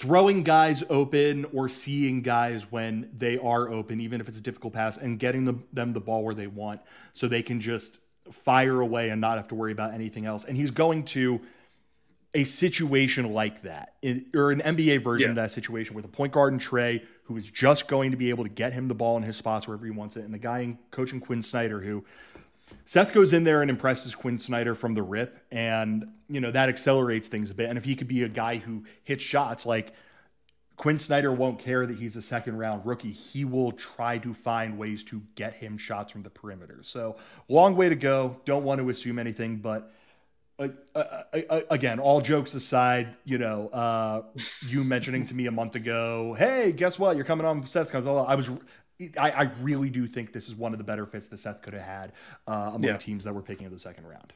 throwing 0.00 0.42
guys 0.42 0.84
open 0.90 1.44
or 1.46 1.68
seeing 1.68 2.22
guys 2.22 2.70
when 2.70 3.10
they 3.16 3.36
are 3.38 3.68
open, 3.68 4.00
even 4.00 4.20
if 4.20 4.28
it's 4.28 4.38
a 4.38 4.42
difficult 4.42 4.72
pass, 4.72 4.96
and 4.96 5.18
getting 5.18 5.44
them, 5.44 5.64
them 5.72 5.92
the 5.92 6.00
ball 6.00 6.22
where 6.22 6.34
they 6.34 6.46
want 6.46 6.80
so 7.12 7.26
they 7.26 7.42
can 7.42 7.60
just 7.60 7.98
fire 8.30 8.80
away 8.80 9.10
and 9.10 9.20
not 9.20 9.36
have 9.36 9.48
to 9.48 9.54
worry 9.54 9.72
about 9.72 9.94
anything 9.94 10.26
else. 10.26 10.44
And 10.44 10.56
he's 10.56 10.70
going 10.70 11.04
to 11.06 11.40
a 12.34 12.44
situation 12.44 13.32
like 13.32 13.62
that, 13.62 13.94
in, 14.02 14.26
or 14.34 14.50
an 14.50 14.60
NBA 14.60 15.02
version 15.02 15.28
yeah. 15.28 15.30
of 15.30 15.36
that 15.36 15.50
situation 15.50 15.94
with 15.94 16.04
a 16.04 16.08
point 16.08 16.32
guard 16.32 16.52
and 16.52 16.60
Trae, 16.60 17.02
who 17.24 17.36
is 17.36 17.50
just 17.50 17.88
going 17.88 18.10
to 18.10 18.16
be 18.16 18.30
able 18.30 18.44
to 18.44 18.50
get 18.50 18.72
him 18.72 18.88
the 18.88 18.94
ball 18.94 19.16
in 19.16 19.22
his 19.22 19.36
spots 19.36 19.66
wherever 19.66 19.84
he 19.84 19.90
wants 19.90 20.16
it, 20.16 20.24
and 20.24 20.34
the 20.34 20.38
guy 20.38 20.60
in 20.60 20.78
coaching 20.90 21.20
Quin 21.20 21.42
Snyder 21.42 21.80
who 21.80 22.04
Seth 22.84 23.12
goes 23.12 23.32
in 23.32 23.44
there 23.44 23.62
and 23.62 23.70
impresses 23.70 24.14
Quin 24.14 24.38
Snyder 24.38 24.74
from 24.74 24.94
the 24.94 25.02
rip, 25.02 25.44
and 25.50 26.08
you 26.28 26.40
know 26.40 26.50
that 26.50 26.68
accelerates 26.68 27.28
things 27.28 27.50
a 27.50 27.54
bit. 27.54 27.68
And 27.68 27.78
if 27.78 27.84
he 27.84 27.94
could 27.94 28.08
be 28.08 28.22
a 28.22 28.28
guy 28.28 28.56
who 28.56 28.84
hits 29.04 29.24
shots, 29.24 29.64
like 29.64 29.92
Quin 30.76 30.98
Snyder 30.98 31.32
won't 31.32 31.58
care 31.58 31.86
that 31.86 31.98
he's 31.98 32.16
a 32.16 32.22
second 32.22 32.58
round 32.58 32.84
rookie. 32.84 33.12
He 33.12 33.44
will 33.44 33.72
try 33.72 34.18
to 34.18 34.34
find 34.34 34.78
ways 34.78 35.02
to 35.04 35.22
get 35.34 35.54
him 35.54 35.78
shots 35.78 36.12
from 36.12 36.22
the 36.22 36.30
perimeter. 36.30 36.80
So 36.82 37.16
long 37.48 37.76
way 37.76 37.88
to 37.88 37.96
go. 37.96 38.36
Don't 38.44 38.64
want 38.64 38.80
to 38.80 38.90
assume 38.90 39.18
anything, 39.18 39.56
but. 39.56 39.92
Uh, 40.58 40.68
uh, 40.94 41.22
uh, 41.50 41.60
again, 41.70 42.00
all 42.00 42.20
jokes 42.20 42.52
aside, 42.54 43.14
you 43.24 43.38
know, 43.38 43.68
uh, 43.68 44.22
you 44.66 44.82
mentioning 44.82 45.24
to 45.24 45.34
me 45.34 45.46
a 45.46 45.52
month 45.52 45.76
ago, 45.76 46.34
hey, 46.36 46.72
guess 46.72 46.98
what? 46.98 47.14
You're 47.14 47.24
coming 47.24 47.46
on 47.46 47.64
Seth 47.66 47.92
comes. 47.92 48.06
I 48.06 48.34
was 48.34 48.50
I, 49.16 49.30
I, 49.30 49.42
really 49.60 49.90
do 49.90 50.08
think 50.08 50.32
this 50.32 50.48
is 50.48 50.56
one 50.56 50.72
of 50.72 50.78
the 50.78 50.84
better 50.84 51.06
fits 51.06 51.28
that 51.28 51.38
Seth 51.38 51.62
could 51.62 51.74
have 51.74 51.84
had 51.84 52.12
uh, 52.48 52.72
among 52.74 52.82
yeah. 52.82 52.96
teams 52.96 53.22
that 53.24 53.34
were 53.34 53.42
picking 53.42 53.66
in 53.66 53.72
the 53.72 53.78
second 53.78 54.06
round. 54.06 54.32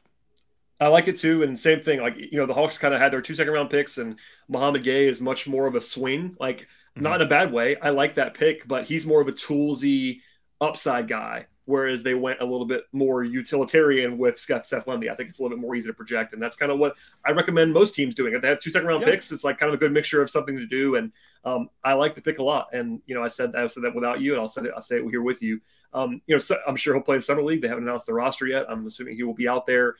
I 0.79 0.87
like 0.87 1.07
it 1.07 1.17
too, 1.17 1.43
and 1.43 1.59
same 1.59 1.81
thing. 1.81 2.01
Like 2.01 2.15
you 2.17 2.37
know, 2.37 2.45
the 2.45 2.53
Hawks 2.53 2.77
kind 2.77 2.93
of 2.93 3.01
had 3.01 3.11
their 3.11 3.21
two 3.21 3.35
second 3.35 3.53
round 3.53 3.69
picks, 3.69 3.97
and 3.97 4.17
Mouhamed 4.49 4.83
Gueye 4.83 5.07
is 5.07 5.19
much 5.19 5.47
more 5.47 5.67
of 5.67 5.75
a 5.75 5.81
swing. 5.81 6.37
Like 6.39 6.61
mm-hmm. 6.61 7.03
not 7.03 7.19
in 7.19 7.27
a 7.27 7.29
bad 7.29 7.51
way. 7.51 7.75
I 7.81 7.89
like 7.89 8.15
that 8.15 8.33
pick, 8.33 8.67
but 8.67 8.85
he's 8.85 9.05
more 9.05 9.21
of 9.21 9.27
a 9.27 9.33
toolsy 9.33 10.21
upside 10.61 11.07
guy. 11.09 11.47
Whereas 11.65 12.03
they 12.03 12.13
went 12.13 12.41
a 12.41 12.45
little 12.45 12.65
bit 12.65 12.83
more 12.91 13.23
utilitarian 13.23 14.17
with 14.17 14.37
Seth, 14.37 14.67
Seth 14.67 14.85
Lundy. 14.85 15.09
I 15.09 15.15
think 15.15 15.29
it's 15.29 15.39
a 15.39 15.41
little 15.43 15.57
bit 15.57 15.61
more 15.61 15.75
easy 15.75 15.87
to 15.87 15.93
project, 15.93 16.33
and 16.33 16.41
that's 16.41 16.57
kind 16.57 16.71
of 16.71 16.77
what 16.77 16.95
I 17.25 17.31
recommend 17.31 17.71
most 17.71 17.95
teams 17.95 18.13
doing. 18.13 18.33
If 18.33 18.41
they 18.41 18.49
have 18.49 18.59
two 18.59 18.69
second 18.69 18.87
round 18.87 19.01
yeah. 19.01 19.11
picks, 19.11 19.31
it's 19.31 19.45
like 19.45 19.59
kind 19.59 19.69
of 19.69 19.75
a 19.75 19.77
good 19.79 19.93
mixture 19.93 20.21
of 20.21 20.29
something 20.29 20.57
to 20.57 20.65
do. 20.65 20.95
And 20.95 21.13
um, 21.45 21.69
I 21.83 21.93
like 21.93 22.15
the 22.15 22.21
pick 22.21 22.39
a 22.39 22.43
lot. 22.43 22.69
And 22.73 23.01
you 23.05 23.15
know, 23.15 23.23
I 23.23 23.29
said 23.29 23.55
I 23.55 23.67
said 23.67 23.83
that 23.83 23.95
without 23.95 24.19
you, 24.19 24.33
and 24.33 24.41
I'll 24.41 24.47
say 24.47 24.63
it. 24.63 24.71
I'll 24.75 24.81
say 24.81 24.97
it 24.97 25.09
here 25.09 25.21
with 25.21 25.41
you. 25.41 25.61
Um, 25.93 26.21
you 26.27 26.35
know, 26.35 26.39
so 26.39 26.57
I'm 26.67 26.75
sure 26.75 26.93
he'll 26.93 27.03
play 27.03 27.15
in 27.15 27.21
summer 27.21 27.43
league. 27.43 27.61
They 27.61 27.67
haven't 27.67 27.83
announced 27.83 28.07
the 28.07 28.13
roster 28.13 28.47
yet. 28.47 28.65
I'm 28.69 28.85
assuming 28.85 29.15
he 29.15 29.23
will 29.23 29.33
be 29.33 29.47
out 29.47 29.65
there. 29.65 29.95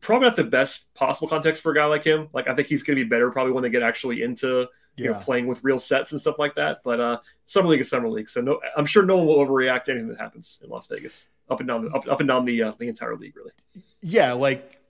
Probably 0.00 0.26
not 0.26 0.36
the 0.36 0.44
best 0.44 0.92
possible 0.94 1.28
context 1.28 1.62
for 1.62 1.72
a 1.72 1.74
guy 1.74 1.84
like 1.84 2.04
him. 2.04 2.28
Like 2.32 2.48
I 2.48 2.54
think 2.54 2.68
he's 2.68 2.82
going 2.82 2.96
to 2.96 3.04
be 3.04 3.08
better 3.08 3.30
probably 3.30 3.52
when 3.52 3.62
they 3.62 3.70
get 3.70 3.82
actually 3.82 4.22
into 4.22 4.68
you 4.98 5.04
yeah. 5.04 5.12
know 5.12 5.18
playing 5.18 5.46
with 5.46 5.62
real 5.62 5.78
sets 5.78 6.12
and 6.12 6.20
stuff 6.20 6.38
like 6.38 6.56
that. 6.56 6.80
But 6.82 7.00
uh, 7.00 7.18
summer 7.46 7.68
league 7.68 7.80
is 7.80 7.88
summer 7.88 8.08
league, 8.08 8.28
so 8.28 8.40
no, 8.40 8.60
I'm 8.76 8.86
sure 8.86 9.04
no 9.04 9.16
one 9.16 9.26
will 9.26 9.36
overreact 9.36 9.84
to 9.84 9.92
anything 9.92 10.08
that 10.08 10.18
happens 10.18 10.58
in 10.62 10.68
Las 10.68 10.86
Vegas, 10.88 11.28
up 11.48 11.60
and 11.60 11.68
down 11.68 11.84
the 11.84 11.90
up, 11.90 12.06
up 12.08 12.20
and 12.20 12.28
down 12.28 12.44
the 12.44 12.62
uh, 12.62 12.72
the 12.78 12.88
entire 12.88 13.16
league, 13.16 13.36
really. 13.36 13.52
Yeah, 14.00 14.32
like 14.32 14.80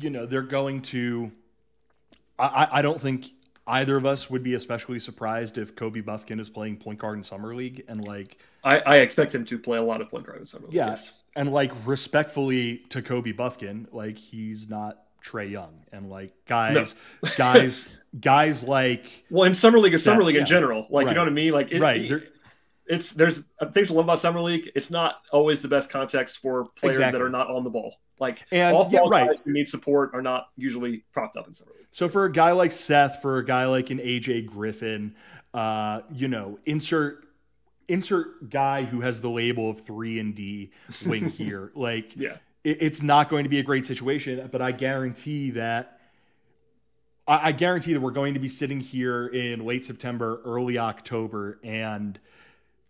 you 0.00 0.10
know 0.10 0.26
they're 0.26 0.42
going 0.42 0.82
to. 0.82 1.30
I 2.38 2.68
I 2.72 2.82
don't 2.82 3.00
think 3.00 3.30
either 3.66 3.96
of 3.96 4.06
us 4.06 4.30
would 4.30 4.42
be 4.42 4.54
especially 4.54 5.00
surprised 5.00 5.58
if 5.58 5.74
Kobe 5.76 6.00
Bufkin 6.00 6.40
is 6.40 6.48
playing 6.48 6.76
point 6.76 6.98
guard 6.98 7.18
in 7.18 7.24
summer 7.24 7.54
league 7.54 7.84
and 7.88 8.06
like. 8.06 8.38
I, 8.64 8.78
I 8.80 8.96
expect 8.96 9.34
him 9.34 9.44
to 9.44 9.58
play 9.58 9.78
a 9.78 9.82
lot 9.82 10.00
of 10.00 10.10
point 10.10 10.26
guard 10.26 10.40
in 10.40 10.46
summer 10.46 10.66
league. 10.66 10.74
Yes, 10.74 11.12
and 11.36 11.52
like 11.52 11.70
respectfully 11.84 12.78
to 12.88 13.02
Kobe 13.02 13.32
Bufkin, 13.32 13.86
like 13.92 14.18
he's 14.18 14.68
not 14.68 15.05
Trae 15.26 15.50
Young, 15.50 15.84
and 15.92 16.08
like 16.10 16.32
guys, 16.46 16.94
no. 17.22 17.30
guys, 17.36 17.84
guys 18.18 18.62
like 18.62 19.24
well, 19.30 19.44
in 19.44 19.54
summer 19.54 19.78
league, 19.78 19.94
is 19.94 20.04
summer 20.04 20.22
league 20.22 20.36
yeah. 20.36 20.42
in 20.42 20.46
general, 20.46 20.86
like 20.90 21.06
right. 21.06 21.12
you 21.12 21.14
know 21.14 21.22
what 21.22 21.28
I 21.28 21.32
mean, 21.32 21.52
like 21.52 21.72
it, 21.72 21.80
right. 21.80 22.10
It, 22.10 22.32
it's 22.88 23.12
there's 23.12 23.42
things 23.72 23.88
to 23.88 23.94
love 23.94 24.04
about 24.04 24.20
summer 24.20 24.40
league. 24.40 24.70
It's 24.74 24.90
not 24.90 25.20
always 25.32 25.60
the 25.60 25.68
best 25.68 25.90
context 25.90 26.38
for 26.38 26.66
players 26.76 26.96
exactly. 26.96 27.18
that 27.18 27.24
are 27.24 27.28
not 27.28 27.50
on 27.50 27.64
the 27.64 27.70
ball. 27.70 27.96
Like 28.20 28.46
and 28.52 28.76
off 28.76 28.90
ball 28.90 29.10
yeah, 29.12 29.20
right. 29.20 29.26
guys 29.26 29.42
who 29.44 29.52
need 29.52 29.68
support 29.68 30.10
are 30.14 30.22
not 30.22 30.48
usually 30.56 31.04
propped 31.12 31.36
up 31.36 31.48
in 31.48 31.54
summer 31.54 31.72
league. 31.76 31.86
So 31.90 32.08
for 32.08 32.24
a 32.24 32.32
guy 32.32 32.52
like 32.52 32.72
Seth, 32.72 33.20
for 33.20 33.38
a 33.38 33.44
guy 33.44 33.66
like 33.66 33.90
an 33.90 33.98
AJ 33.98 34.46
Griffin, 34.46 35.16
uh, 35.52 36.02
you 36.12 36.28
know, 36.28 36.58
insert 36.64 37.26
insert 37.88 38.50
guy 38.50 38.84
who 38.84 39.00
has 39.00 39.20
the 39.20 39.30
label 39.30 39.70
of 39.70 39.84
three 39.84 40.18
and 40.18 40.34
D 40.34 40.70
wing 41.04 41.28
here. 41.30 41.72
Like, 41.74 42.16
yeah, 42.16 42.36
it's 42.66 43.00
not 43.00 43.30
going 43.30 43.44
to 43.44 43.48
be 43.48 43.60
a 43.60 43.62
great 43.62 43.86
situation, 43.86 44.48
but 44.50 44.60
I 44.60 44.72
guarantee 44.72 45.50
that. 45.52 45.92
I, 47.28 47.50
guarantee 47.50 47.92
that 47.92 48.00
we're 48.00 48.12
going 48.12 48.34
to 48.34 48.40
be 48.40 48.48
sitting 48.48 48.78
here 48.78 49.26
in 49.26 49.64
late 49.66 49.84
September, 49.84 50.40
early 50.44 50.78
October, 50.78 51.58
and 51.64 52.20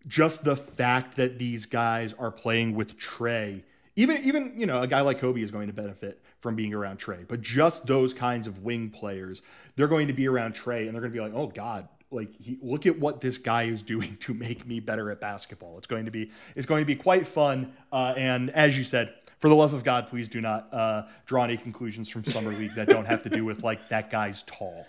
just 0.06 0.44
the 0.44 0.56
fact 0.56 1.16
that 1.16 1.38
these 1.38 1.64
guys 1.64 2.12
are 2.18 2.30
playing 2.30 2.74
with 2.74 2.98
Trae, 2.98 3.62
even 3.96 4.18
even 4.24 4.52
you 4.54 4.66
know 4.66 4.82
a 4.82 4.86
guy 4.86 5.00
like 5.00 5.20
Kobe 5.20 5.40
is 5.40 5.50
going 5.50 5.68
to 5.68 5.72
benefit 5.72 6.20
from 6.40 6.54
being 6.54 6.74
around 6.74 6.98
Trae, 6.98 7.26
but 7.26 7.40
just 7.40 7.86
those 7.86 8.12
kinds 8.12 8.46
of 8.46 8.62
wing 8.62 8.90
players, 8.90 9.40
they're 9.74 9.88
going 9.88 10.06
to 10.06 10.12
be 10.12 10.28
around 10.28 10.54
Trae 10.54 10.84
and 10.86 10.94
they're 10.94 11.00
going 11.00 11.12
to 11.12 11.18
be 11.18 11.20
like, 11.20 11.34
oh 11.34 11.46
God, 11.46 11.88
like 12.10 12.28
he, 12.38 12.58
look 12.60 12.84
at 12.84 12.98
what 12.98 13.22
this 13.22 13.38
guy 13.38 13.64
is 13.64 13.80
doing 13.80 14.16
to 14.20 14.34
make 14.34 14.66
me 14.66 14.80
better 14.80 15.10
at 15.10 15.18
basketball. 15.18 15.78
It's 15.78 15.86
going 15.86 16.04
to 16.04 16.10
be 16.10 16.30
it's 16.54 16.66
going 16.66 16.82
to 16.82 16.86
be 16.86 16.96
quite 16.96 17.26
fun. 17.26 17.72
Uh, 17.90 18.12
and 18.18 18.50
as 18.50 18.76
you 18.76 18.84
said, 18.84 19.14
for 19.38 19.48
the 19.48 19.54
love 19.54 19.72
of 19.72 19.84
God, 19.84 20.08
please 20.08 20.28
do 20.28 20.40
not 20.40 20.72
uh, 20.72 21.02
draw 21.26 21.44
any 21.44 21.56
conclusions 21.56 22.08
from 22.08 22.24
summer 22.24 22.52
league 22.52 22.74
that 22.74 22.88
don't 22.88 23.06
have 23.06 23.22
to 23.24 23.28
do 23.28 23.44
with 23.44 23.62
like 23.62 23.88
that 23.90 24.10
guy's 24.10 24.42
tall. 24.44 24.86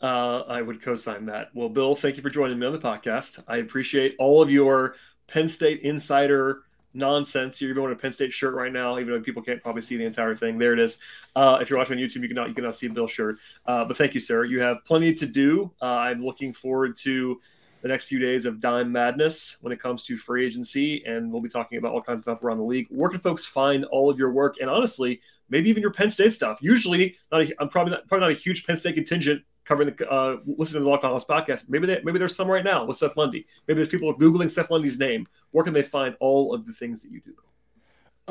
Uh, 0.00 0.40
I 0.40 0.60
would 0.60 0.82
co-sign 0.82 1.26
that. 1.26 1.50
Well, 1.54 1.68
Bill, 1.68 1.94
thank 1.94 2.16
you 2.16 2.22
for 2.22 2.30
joining 2.30 2.58
me 2.58 2.66
on 2.66 2.72
the 2.72 2.78
podcast. 2.78 3.42
I 3.48 3.56
appreciate 3.56 4.16
all 4.18 4.42
of 4.42 4.50
your 4.50 4.96
Penn 5.26 5.48
State 5.48 5.80
insider 5.80 6.62
nonsense. 6.92 7.60
You're 7.60 7.70
even 7.70 7.82
wearing 7.82 7.96
a 7.96 8.00
Penn 8.00 8.12
State 8.12 8.32
shirt 8.32 8.54
right 8.54 8.72
now, 8.72 8.98
even 8.98 9.12
though 9.12 9.20
people 9.20 9.42
can't 9.42 9.62
probably 9.62 9.82
see 9.82 9.96
the 9.96 10.04
entire 10.04 10.34
thing. 10.34 10.58
There 10.58 10.72
it 10.72 10.78
is. 10.78 10.98
Uh, 11.34 11.58
if 11.60 11.70
you're 11.70 11.78
watching 11.78 11.98
on 11.98 12.02
YouTube, 12.02 12.22
you 12.22 12.28
cannot 12.28 12.48
you 12.48 12.54
cannot 12.54 12.74
see 12.74 12.88
Bill's 12.88 13.12
shirt. 13.12 13.38
Uh, 13.66 13.84
but 13.84 13.96
thank 13.96 14.14
you, 14.14 14.20
sir. 14.20 14.44
You 14.44 14.60
have 14.60 14.84
plenty 14.84 15.14
to 15.14 15.26
do. 15.26 15.72
Uh, 15.80 15.86
I'm 15.86 16.24
looking 16.24 16.52
forward 16.52 16.96
to 16.96 17.40
the 17.84 17.88
next 17.90 18.06
few 18.06 18.18
days 18.18 18.46
of 18.46 18.60
dime 18.60 18.90
madness 18.90 19.58
when 19.60 19.70
it 19.70 19.78
comes 19.78 20.06
to 20.06 20.16
free 20.16 20.46
agency, 20.46 21.04
and 21.04 21.30
we'll 21.30 21.42
be 21.42 21.50
talking 21.50 21.76
about 21.76 21.92
all 21.92 22.00
kinds 22.00 22.20
of 22.20 22.22
stuff 22.22 22.42
around 22.42 22.56
the 22.56 22.64
league. 22.64 22.86
Where 22.88 23.10
can 23.10 23.20
folks 23.20 23.44
find 23.44 23.84
all 23.84 24.08
of 24.08 24.18
your 24.18 24.32
work, 24.32 24.56
and 24.58 24.70
honestly, 24.70 25.20
maybe 25.50 25.68
even 25.68 25.82
your 25.82 25.92
Penn 25.92 26.08
State 26.08 26.32
stuff? 26.32 26.60
Usually, 26.62 27.14
not 27.30 27.42
a, 27.42 27.54
I'm 27.60 27.68
probably 27.68 27.90
not, 27.90 28.08
probably 28.08 28.28
not 28.28 28.30
a 28.30 28.40
huge 28.40 28.66
Penn 28.66 28.78
State 28.78 28.94
contingent 28.94 29.42
covering 29.66 29.94
the 29.94 30.10
uh, 30.10 30.38
listening 30.46 30.80
to 30.80 30.84
the 30.84 30.88
Locked 30.88 31.04
On 31.04 31.10
Hawks 31.10 31.26
podcast. 31.26 31.68
Maybe 31.68 31.86
they, 31.86 32.00
maybe 32.02 32.18
there's 32.18 32.34
some 32.34 32.48
right 32.48 32.64
now 32.64 32.86
with 32.86 32.96
Seth 32.96 33.18
Lundy. 33.18 33.46
Maybe 33.68 33.76
there's 33.76 33.90
people 33.90 34.16
googling 34.16 34.50
Seth 34.50 34.70
Lundy's 34.70 34.98
name. 34.98 35.28
Where 35.50 35.62
can 35.62 35.74
they 35.74 35.82
find 35.82 36.16
all 36.20 36.54
of 36.54 36.66
the 36.66 36.72
things 36.72 37.02
that 37.02 37.10
you 37.10 37.20
do? 37.20 37.34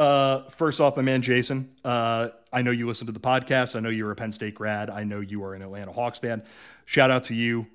Uh, 0.01 0.49
first 0.49 0.81
off, 0.81 0.97
my 0.97 1.03
man 1.03 1.21
Jason. 1.21 1.69
Uh, 1.85 2.29
I 2.51 2.63
know 2.63 2.71
you 2.71 2.87
listen 2.87 3.05
to 3.05 3.13
the 3.13 3.19
podcast. 3.19 3.75
I 3.75 3.81
know 3.81 3.89
you're 3.89 4.09
a 4.09 4.15
Penn 4.15 4.31
State 4.31 4.55
grad. 4.55 4.89
I 4.89 5.03
know 5.03 5.19
you 5.19 5.43
are 5.43 5.53
an 5.53 5.61
Atlanta 5.61 5.91
Hawks 5.91 6.17
fan. 6.17 6.41
Shout 6.85 7.11
out 7.11 7.25
to 7.25 7.35
you. 7.35 7.67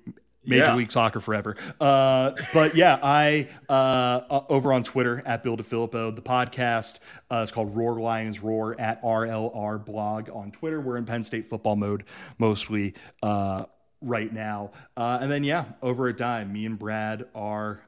Major 0.49 0.63
yeah. 0.63 0.75
League 0.75 0.91
Soccer 0.91 1.19
forever. 1.19 1.55
Uh, 1.79 2.31
but 2.53 2.75
yeah, 2.75 2.99
I 3.01 3.47
uh, 3.69 3.71
uh 3.71 4.43
over 4.49 4.73
on 4.73 4.83
Twitter 4.83 5.21
at 5.25 5.43
Bill 5.43 5.55
DiFilippo. 5.55 6.15
The 6.15 6.21
podcast 6.21 6.99
uh, 7.31 7.41
is 7.43 7.51
called 7.51 7.75
Roar 7.75 7.99
Lions 7.99 8.41
Roar 8.41 8.79
at 8.79 9.01
RLR 9.03 9.83
Blog 9.85 10.29
on 10.29 10.51
Twitter. 10.51 10.81
We're 10.81 10.97
in 10.97 11.05
Penn 11.05 11.23
State 11.23 11.49
football 11.49 11.75
mode 11.75 12.03
mostly 12.37 12.95
uh, 13.21 13.65
right 14.01 14.33
now. 14.33 14.71
Uh, 14.97 15.19
and 15.21 15.31
then 15.31 15.43
yeah, 15.43 15.65
over 15.81 16.07
at 16.07 16.17
Dime, 16.17 16.51
me 16.51 16.65
and 16.65 16.79
Brad 16.79 17.25
are 17.35 17.81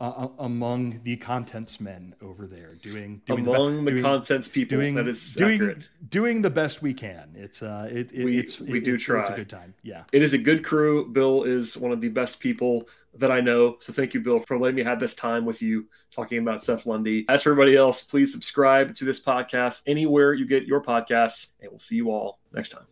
uh, 0.00 0.28
among 0.38 1.00
the 1.04 1.16
contents 1.16 1.78
men 1.78 2.14
over 2.22 2.46
there 2.46 2.74
doing, 2.76 3.20
doing 3.26 3.46
among 3.46 3.76
the, 3.76 3.82
the 3.84 3.90
doing, 3.90 4.02
contents 4.02 4.48
people 4.48 4.78
doing, 4.78 4.94
that 4.94 5.06
is 5.06 5.34
doing 5.34 5.54
accurate. 5.54 5.82
doing 6.08 6.40
the 6.40 6.48
best 6.48 6.80
we 6.80 6.94
can. 6.94 7.30
It's 7.34 7.62
uh 7.62 7.88
it, 7.90 8.10
it 8.12 8.24
we, 8.24 8.38
it's 8.38 8.58
we 8.58 8.78
it, 8.78 8.84
do 8.84 8.94
it's, 8.94 9.04
try 9.04 9.20
it's 9.20 9.28
a 9.28 9.34
good 9.34 9.50
time. 9.50 9.74
Yeah. 9.82 10.04
It 10.12 10.22
is 10.22 10.32
a 10.32 10.38
good 10.38 10.64
crew. 10.64 11.06
Bill 11.08 11.44
is 11.44 11.76
one 11.76 11.92
of 11.92 12.00
the 12.00 12.08
best 12.08 12.40
people 12.40 12.88
that 13.14 13.30
i 13.30 13.40
know. 13.40 13.76
So 13.80 13.92
thank 13.92 14.14
you 14.14 14.20
bill 14.20 14.40
for 14.40 14.58
letting 14.58 14.76
me 14.76 14.84
have 14.84 15.00
this 15.00 15.14
time 15.14 15.44
with 15.44 15.60
you 15.60 15.86
talking 16.10 16.38
about 16.38 16.62
seth 16.62 16.86
lundy. 16.86 17.26
As 17.28 17.42
for 17.42 17.50
everybody 17.50 17.76
else 17.76 18.02
please 18.02 18.32
subscribe 18.32 18.94
to 18.94 19.04
this 19.04 19.20
podcast 19.20 19.82
anywhere 19.86 20.32
you 20.32 20.46
get 20.46 20.64
your 20.64 20.82
podcasts 20.82 21.50
and 21.60 21.70
we'll 21.70 21.80
see 21.80 21.96
you 21.96 22.10
all 22.10 22.38
next 22.52 22.70
time 22.70 22.86